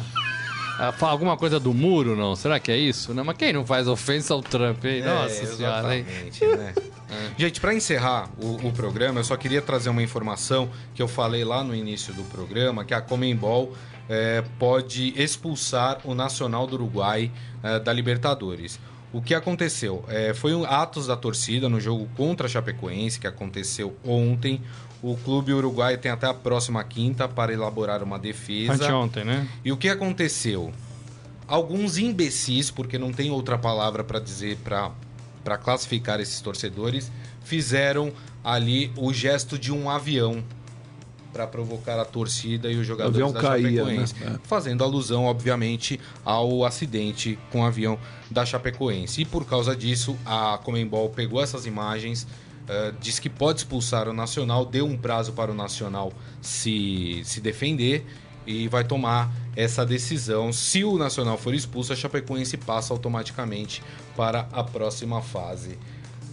Ah, 0.84 0.94
alguma 1.02 1.38
coisa 1.38 1.60
do 1.60 1.74
muro, 1.74 2.16
não? 2.16 2.36
Será 2.36 2.60
que 2.60 2.72
é 2.72 2.78
isso? 2.78 3.14
Não, 3.14 3.24
mas 3.24 3.38
quem 3.38 3.54
não 3.54 3.64
faz 3.64 3.88
ofensa 3.88 4.34
ao 4.34 4.42
Trump, 4.42 4.84
hein? 4.84 5.02
É, 5.02 5.06
Nossa 5.06 5.46
senhora, 5.46 5.96
hein? 5.96 6.04
Né? 6.42 6.74
É. 6.76 7.32
Gente, 7.38 7.62
para 7.62 7.74
encerrar 7.74 8.30
o, 8.42 8.68
o, 8.68 8.72
programa, 8.72 9.20
eu 9.20 9.24
só 9.24 9.38
queria 9.38 9.62
trazer 9.62 9.90
uma 9.90 10.02
informação 10.02 10.70
que 10.96 11.02
eu 11.02 11.08
falei 11.08 11.44
lá 11.44 11.64
no 11.64 11.76
início 11.76 12.14
do 12.14 12.24
programa, 12.24 12.84
que 12.84 12.94
a 12.94 13.02
Comembol 13.02 13.76
é, 14.12 14.44
pode 14.60 15.14
expulsar 15.16 16.02
o 16.04 16.14
Nacional 16.14 16.68
do 16.68 16.76
Uruguai 16.76 17.32
é, 17.64 17.80
da 17.80 17.94
Libertadores. 17.94 18.78
O 19.14 19.22
que 19.22 19.34
aconteceu? 19.34 20.04
É, 20.10 20.34
foi 20.34 20.54
um 20.54 20.66
atos 20.66 21.08
da 21.08 21.16
torcida 21.16 21.70
no 21.70 21.80
jogo 21.80 22.10
contra 22.18 22.46
a 22.46 22.50
Chapecoense, 22.50 23.22
que 23.22 23.26
aconteceu 23.26 23.96
ontem. 24.04 24.62
O 25.02 25.16
clube 25.16 25.54
uruguaio 25.54 25.98
tem 25.98 26.12
até 26.12 26.28
a 26.28 26.34
próxima 26.34 26.84
quinta 26.84 27.26
para 27.26 27.54
elaborar 27.54 28.04
uma 28.04 28.20
defesa. 28.20 28.94
ontem, 28.94 29.24
né? 29.24 29.48
E 29.64 29.72
o 29.72 29.78
que 29.78 29.88
aconteceu? 29.88 30.74
Alguns 31.48 31.98
imbecis, 31.98 32.70
porque 32.70 32.98
não 32.98 33.14
tem 33.14 33.32
outra 33.32 33.58
palavra 33.58 34.04
para 34.04 34.20
dizer 34.20 34.58
para 34.58 35.58
classificar 35.58 36.20
esses 36.20 36.42
torcedores, 36.42 37.10
fizeram 37.44 38.12
ali 38.44 38.92
o 38.98 39.14
gesto 39.14 39.58
de 39.58 39.72
um 39.72 39.90
avião 39.90 40.44
para 41.32 41.48
provocar 41.48 42.00
a 42.00 42.06
torcida 42.06 42.72
e 42.72 42.76
os 42.76 42.86
jogadores 42.86 43.16
avião 43.16 43.32
da 43.32 43.42
caía, 43.42 43.84
Chapecoense, 43.84 44.16
né? 44.20 44.36
É. 44.36 44.48
fazendo 44.48 44.84
alusão, 44.84 45.26
obviamente, 45.26 46.00
ao 46.26 46.66
acidente 46.66 47.38
com 47.52 47.62
o 47.62 47.66
avião 47.66 47.98
da 48.30 48.46
Chapecoense. 48.46 49.22
E 49.22 49.26
por 49.26 49.46
causa 49.46 49.76
disso, 49.76 50.18
a 50.26 50.60
Comembol 50.64 51.10
pegou 51.10 51.42
essas 51.42 51.66
imagens, 51.66 52.24
uh, 52.24 52.94
diz 53.00 53.20
que 53.20 53.30
pode 53.30 53.60
expulsar 53.60 54.08
o 54.08 54.14
Nacional, 54.14 54.66
deu 54.66 54.86
um 54.86 54.98
prazo 54.98 55.34
para 55.34 55.52
o 55.52 55.56
Nacional 55.56 56.12
se, 56.42 57.22
se 57.24 57.40
defender 57.40 58.06
e 58.46 58.68
vai 58.68 58.84
tomar 58.84 59.32
essa 59.56 59.86
decisão. 59.86 60.52
Se 60.52 60.84
o 60.84 60.98
Nacional 60.98 61.38
for 61.38 61.54
expulso, 61.54 61.94
a 61.94 61.96
Chapecoense 61.96 62.58
passa 62.58 62.94
automaticamente 62.94 63.82
para 64.16 64.48
a 64.52 64.64
próxima 64.64 65.22
fase. 65.22 65.78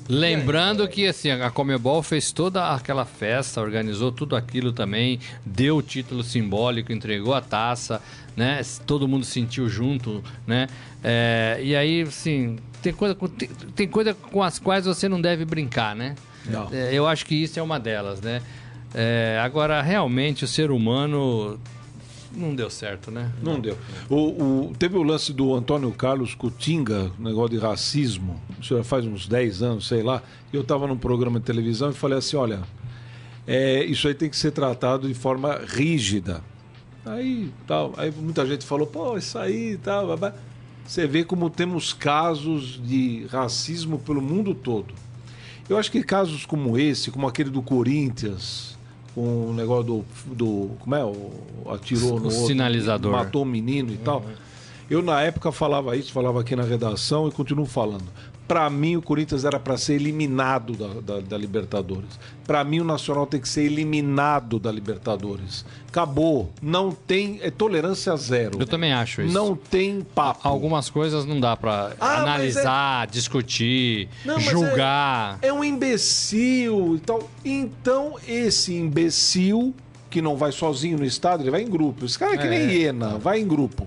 Lembrando 0.08 0.88
que 0.88 1.06
assim, 1.06 1.30
a 1.30 1.50
Comebol 1.50 2.02
fez 2.02 2.32
toda 2.32 2.70
aquela 2.70 3.04
festa, 3.04 3.60
organizou 3.60 4.10
tudo 4.10 4.34
aquilo 4.34 4.72
também, 4.72 5.20
deu 5.44 5.76
o 5.76 5.82
título 5.82 6.22
simbólico, 6.22 6.92
entregou 6.92 7.34
a 7.34 7.40
taça, 7.40 8.00
né? 8.34 8.60
Todo 8.86 9.06
mundo 9.06 9.26
sentiu 9.26 9.68
junto, 9.68 10.24
né? 10.46 10.66
É, 11.04 11.60
e 11.62 11.76
aí, 11.76 12.02
assim, 12.02 12.56
tem 12.82 12.92
coisa, 12.92 13.14
tem, 13.14 13.48
tem 13.74 13.88
coisa 13.88 14.14
com 14.14 14.42
as 14.42 14.58
quais 14.58 14.86
você 14.86 15.08
não 15.08 15.20
deve 15.20 15.44
brincar, 15.44 15.94
né? 15.94 16.14
Não. 16.46 16.68
É, 16.72 16.94
eu 16.94 17.06
acho 17.06 17.26
que 17.26 17.34
isso 17.34 17.58
é 17.58 17.62
uma 17.62 17.78
delas, 17.78 18.20
né? 18.20 18.40
É, 18.94 19.38
agora, 19.42 19.82
realmente, 19.82 20.44
o 20.44 20.48
ser 20.48 20.70
humano 20.70 21.60
não 22.34 22.54
deu 22.54 22.70
certo, 22.70 23.10
né? 23.10 23.32
Não, 23.42 23.54
não. 23.54 23.60
deu. 23.60 23.76
O, 24.08 24.16
o, 24.16 24.72
teve 24.78 24.96
o 24.96 25.02
lance 25.02 25.32
do 25.32 25.54
Antônio 25.54 25.90
Carlos 25.92 26.34
Cutinga, 26.34 27.10
negócio 27.18 27.50
de 27.50 27.58
racismo, 27.58 28.40
isso 28.60 28.76
já 28.76 28.84
faz 28.84 29.04
uns 29.06 29.26
10 29.26 29.62
anos, 29.62 29.88
sei 29.88 30.02
lá. 30.02 30.22
Eu 30.52 30.62
estava 30.62 30.86
num 30.86 30.96
programa 30.96 31.38
de 31.38 31.46
televisão 31.46 31.90
e 31.90 31.94
falei 31.94 32.18
assim: 32.18 32.36
olha, 32.36 32.60
é, 33.46 33.84
isso 33.84 34.06
aí 34.08 34.14
tem 34.14 34.28
que 34.28 34.36
ser 34.36 34.50
tratado 34.50 35.08
de 35.08 35.14
forma 35.14 35.60
rígida. 35.66 36.42
Aí, 37.04 37.50
tal, 37.66 37.94
aí 37.96 38.10
muita 38.10 38.46
gente 38.46 38.64
falou: 38.64 38.86
pô, 38.86 39.16
isso 39.16 39.38
aí 39.38 39.78
tal. 39.82 40.08
Você 40.84 41.06
vê 41.06 41.24
como 41.24 41.50
temos 41.50 41.92
casos 41.92 42.80
de 42.82 43.26
racismo 43.30 43.98
pelo 43.98 44.22
mundo 44.22 44.54
todo. 44.54 44.94
Eu 45.68 45.76
acho 45.76 45.92
que 45.92 46.02
casos 46.02 46.46
como 46.46 46.78
esse, 46.78 47.10
como 47.10 47.26
aquele 47.26 47.50
do 47.50 47.60
Corinthians, 47.60 48.77
com 49.18 49.50
o 49.50 49.52
negócio 49.52 49.84
do. 49.84 50.04
do 50.32 50.70
como 50.78 50.94
é? 50.94 51.04
O, 51.04 51.32
atirou 51.70 52.16
o 52.16 52.20
no 52.20 52.26
outro, 52.26 52.46
sinalizador. 52.46 53.10
Matou 53.10 53.42
o 53.42 53.44
um 53.44 53.48
menino 53.48 53.90
e 53.90 53.96
uhum. 53.96 54.04
tal. 54.04 54.24
Eu, 54.88 55.02
na 55.02 55.20
época, 55.20 55.50
falava 55.50 55.96
isso, 55.96 56.12
falava 56.12 56.40
aqui 56.40 56.54
na 56.54 56.62
redação 56.62 57.26
e 57.26 57.32
continuo 57.32 57.66
falando. 57.66 58.04
Para 58.48 58.70
mim, 58.70 58.96
o 58.96 59.02
Corinthians 59.02 59.44
era 59.44 59.60
para 59.60 59.76
ser 59.76 59.96
eliminado 59.96 60.72
da, 60.72 61.00
da, 61.00 61.20
da 61.20 61.36
Libertadores. 61.36 62.18
Para 62.46 62.64
mim, 62.64 62.80
o 62.80 62.84
Nacional 62.84 63.26
tem 63.26 63.38
que 63.38 63.48
ser 63.48 63.64
eliminado 63.64 64.58
da 64.58 64.72
Libertadores. 64.72 65.66
Acabou. 65.86 66.50
Não 66.62 66.90
tem. 66.90 67.40
É 67.42 67.50
tolerância 67.50 68.16
zero. 68.16 68.58
Eu 68.58 68.66
também 68.66 68.90
acho 68.94 69.20
isso. 69.20 69.34
Não 69.34 69.54
tem 69.54 70.00
papo. 70.00 70.40
Algumas 70.48 70.88
coisas 70.88 71.26
não 71.26 71.38
dá 71.38 71.58
para 71.58 71.92
ah, 72.00 72.22
analisar, 72.22 73.06
é... 73.06 73.10
discutir, 73.10 74.08
não, 74.24 74.40
julgar. 74.40 75.38
É, 75.42 75.48
é 75.48 75.52
um 75.52 75.62
imbecil 75.62 76.96
e 76.96 77.00
tal. 77.00 77.28
Então, 77.44 78.16
esse 78.26 78.74
imbecil, 78.74 79.74
que 80.08 80.22
não 80.22 80.38
vai 80.38 80.52
sozinho 80.52 80.96
no 80.96 81.04
estádio, 81.04 81.44
ele 81.44 81.50
vai 81.50 81.60
em 81.60 81.68
grupo. 81.68 82.06
Esse 82.06 82.18
cara 82.18 82.32
é 82.32 82.38
que 82.38 82.46
é. 82.46 82.50
nem 82.50 82.70
hiena, 82.70 83.18
vai 83.18 83.40
em 83.40 83.46
grupo. 83.46 83.86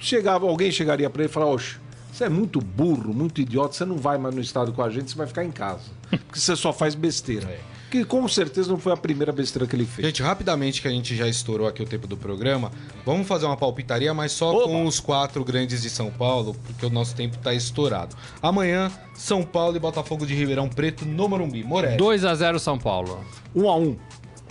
Chegava, 0.00 0.46
alguém 0.46 0.72
chegaria 0.72 1.08
para 1.08 1.22
ele 1.22 1.30
e 1.30 1.32
falar: 1.32 1.46
Oxe 1.46 1.83
você 2.14 2.24
é 2.24 2.28
muito 2.28 2.60
burro, 2.60 3.12
muito 3.12 3.40
idiota, 3.40 3.74
você 3.74 3.84
não 3.84 3.96
vai 3.96 4.16
mais 4.16 4.32
no 4.32 4.40
estado 4.40 4.72
com 4.72 4.80
a 4.80 4.88
gente, 4.88 5.10
você 5.10 5.16
vai 5.16 5.26
ficar 5.26 5.44
em 5.44 5.50
casa. 5.50 5.82
Porque 6.08 6.38
você 6.38 6.54
só 6.54 6.72
faz 6.72 6.94
besteira. 6.94 7.50
É. 7.50 7.58
Que 7.90 8.04
com 8.04 8.26
certeza 8.28 8.70
não 8.70 8.78
foi 8.78 8.92
a 8.92 8.96
primeira 8.96 9.32
besteira 9.32 9.66
que 9.66 9.74
ele 9.74 9.84
fez. 9.84 10.06
Gente, 10.06 10.22
rapidamente 10.22 10.80
que 10.80 10.86
a 10.86 10.92
gente 10.92 11.16
já 11.16 11.26
estourou 11.26 11.66
aqui 11.66 11.82
o 11.82 11.84
tempo 11.84 12.06
do 12.06 12.16
programa, 12.16 12.70
vamos 13.04 13.26
fazer 13.26 13.46
uma 13.46 13.56
palpitaria, 13.56 14.14
mas 14.14 14.30
só 14.30 14.52
Opa. 14.52 14.64
com 14.64 14.86
os 14.86 15.00
quatro 15.00 15.44
grandes 15.44 15.82
de 15.82 15.90
São 15.90 16.08
Paulo, 16.08 16.54
porque 16.64 16.86
o 16.86 16.90
nosso 16.90 17.16
tempo 17.16 17.34
está 17.34 17.52
estourado. 17.52 18.14
Amanhã, 18.40 18.92
São 19.14 19.42
Paulo 19.42 19.76
e 19.76 19.80
Botafogo 19.80 20.24
de 20.24 20.34
Ribeirão 20.34 20.68
Preto 20.68 21.04
no 21.04 21.28
Morumbi. 21.28 21.64
Moré. 21.64 21.96
2 21.96 22.24
a 22.24 22.34
0 22.36 22.60
São 22.60 22.78
Paulo. 22.78 23.24
1 23.56 23.68
a 23.68 23.76
1 23.76 23.96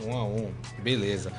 1 0.06 0.12
a 0.12 0.24
1 0.26 0.52
Beleza. 0.84 1.32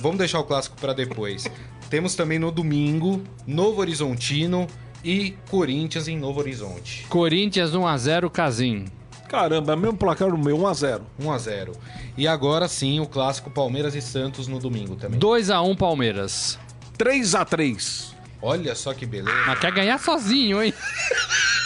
Vamos 0.00 0.16
deixar 0.16 0.40
o 0.40 0.44
clássico 0.44 0.76
para 0.80 0.94
depois. 0.94 1.46
Temos 1.90 2.14
também 2.14 2.38
no 2.38 2.50
domingo, 2.50 3.22
Novo 3.46 3.80
Horizontino 3.82 4.66
e 5.04 5.36
Corinthians 5.50 6.08
em 6.08 6.18
Novo 6.18 6.40
Horizonte. 6.40 7.06
Corinthians 7.08 7.72
1x0 7.72 8.30
Casim. 8.30 8.86
Caramba, 9.28 9.74
é 9.74 9.76
mesmo 9.76 9.96
placar 9.96 10.28
no 10.28 10.38
meu, 10.38 10.56
1x0. 10.58 11.02
1x0. 11.20 11.74
E 12.16 12.26
agora 12.26 12.66
sim, 12.66 12.98
o 12.98 13.06
clássico 13.06 13.50
Palmeiras 13.50 13.94
e 13.94 14.00
Santos 14.00 14.48
no 14.48 14.58
domingo 14.58 14.96
também. 14.96 15.20
2x1 15.20 15.76
Palmeiras. 15.76 16.58
3x3. 16.98 18.14
Olha 18.40 18.74
só 18.74 18.94
que 18.94 19.04
beleza. 19.04 19.36
Mas 19.46 19.58
quer 19.58 19.72
ganhar 19.72 19.98
sozinho, 19.98 20.62
hein? 20.62 20.72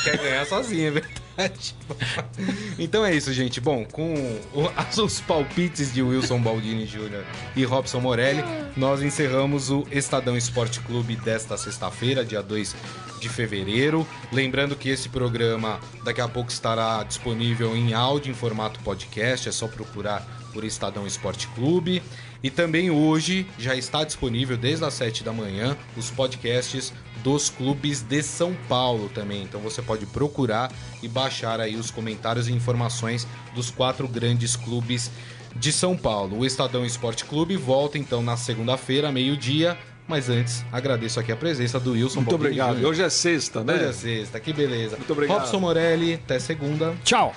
quer 0.05 0.17
ganhar 0.19 0.47
sozinho, 0.47 0.89
é 0.89 0.91
verdade. 0.91 1.22
então 2.79 3.05
é 3.05 3.15
isso, 3.15 3.33
gente. 3.33 3.61
Bom, 3.61 3.85
com 3.85 4.15
os 5.03 5.21
palpites 5.21 5.93
de 5.93 6.03
Wilson 6.03 6.41
Baldini 6.41 6.87
Jr. 6.87 7.25
e 7.57 7.65
Robson 7.65 8.01
Morelli, 8.01 8.43
nós 8.77 9.03
encerramos 9.03 9.71
o 9.71 9.87
Estadão 9.91 10.37
Esporte 10.37 10.81
Clube 10.81 11.17
desta 11.17 11.57
sexta-feira, 11.57 12.25
dia 12.25 12.43
2 12.43 12.75
de 13.21 13.29
fevereiro. 13.29 14.07
Lembrando 14.33 14.77
que 14.77 14.89
esse 14.89 15.09
programa 15.09 15.81
daqui 16.05 16.21
a 16.21 16.29
pouco 16.29 16.51
estará 16.51 17.03
disponível 17.05 17.77
em 17.77 17.95
áudio, 17.95 18.31
em 18.31 18.35
formato 18.35 18.81
podcast, 18.81 19.49
é 19.49 19.53
só 19.53 19.69
procurar 19.69 20.27
por 20.53 20.65
Estadão 20.65 21.07
Esporte 21.07 21.47
Clube. 21.49 22.03
E 22.43 22.51
também 22.51 22.91
hoje 22.91 23.47
já 23.57 23.77
está 23.77 24.03
disponível 24.03 24.57
desde 24.57 24.85
as 24.85 24.95
7 24.95 25.23
da 25.23 25.33
manhã 25.33 25.77
os 25.97 26.11
podcasts 26.11 26.93
dos 27.23 27.51
clubes 27.51 28.03
de 28.03 28.23
São 28.23 28.55
Paulo 28.69 29.09
também. 29.09 29.43
Então 29.43 29.61
você 29.61 29.81
pode 29.81 30.07
procurar 30.07 30.71
e 31.03 31.09
baixar 31.09 31.61
aí 31.61 31.77
os 31.77 31.91
comentários 31.91 32.49
e 32.49 32.53
informações 32.53 33.27
dos 33.55 33.71
quatro 33.71 34.07
grandes 34.09 34.57
clubes 34.57 35.11
de 35.55 35.73
São 35.73 35.97
Paulo. 35.97 36.39
O 36.39 36.47
Estadão 36.47 36.85
Esporte 36.85 37.25
Clube 37.25 37.57
volta 37.57 37.99
então 37.99 38.23
na 38.23 38.37
segunda-feira, 38.37 39.13
meio-dia. 39.13 39.79
Mas 40.09 40.29
antes, 40.29 40.65
agradeço 40.73 41.21
aqui 41.21 41.31
a 41.31 41.37
presença 41.37 41.79
do 41.79 41.93
Wilson 41.93 42.21
Muito 42.21 42.35
obrigado. 42.35 42.75
Júnior. 42.75 42.91
Hoje 42.91 43.03
é 43.03 43.09
sexta, 43.09 43.63
né? 43.63 43.75
Hoje 43.75 43.85
é 43.85 43.93
sexta, 43.93 44.41
que 44.41 44.53
beleza. 44.53 44.97
Muito 44.97 45.13
obrigado. 45.13 45.39
Robson 45.39 45.61
Morelli, 45.61 46.15
até 46.15 46.39
segunda. 46.39 46.95
Tchau. 47.05 47.33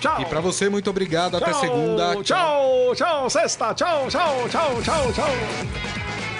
Tchau. 0.00 0.20
E 0.20 0.24
para 0.26 0.40
você, 0.40 0.68
muito 0.68 0.88
obrigado. 0.88 1.38
Tchau. 1.38 1.48
Até 1.48 1.60
segunda. 1.60 2.22
Tchau, 2.22 2.94
tchau, 2.94 3.30
sexta. 3.30 3.74
Tchau, 3.74 4.08
tchau, 4.08 4.48
tchau, 4.48 4.82
tchau, 4.82 5.12
tchau. 5.12 6.35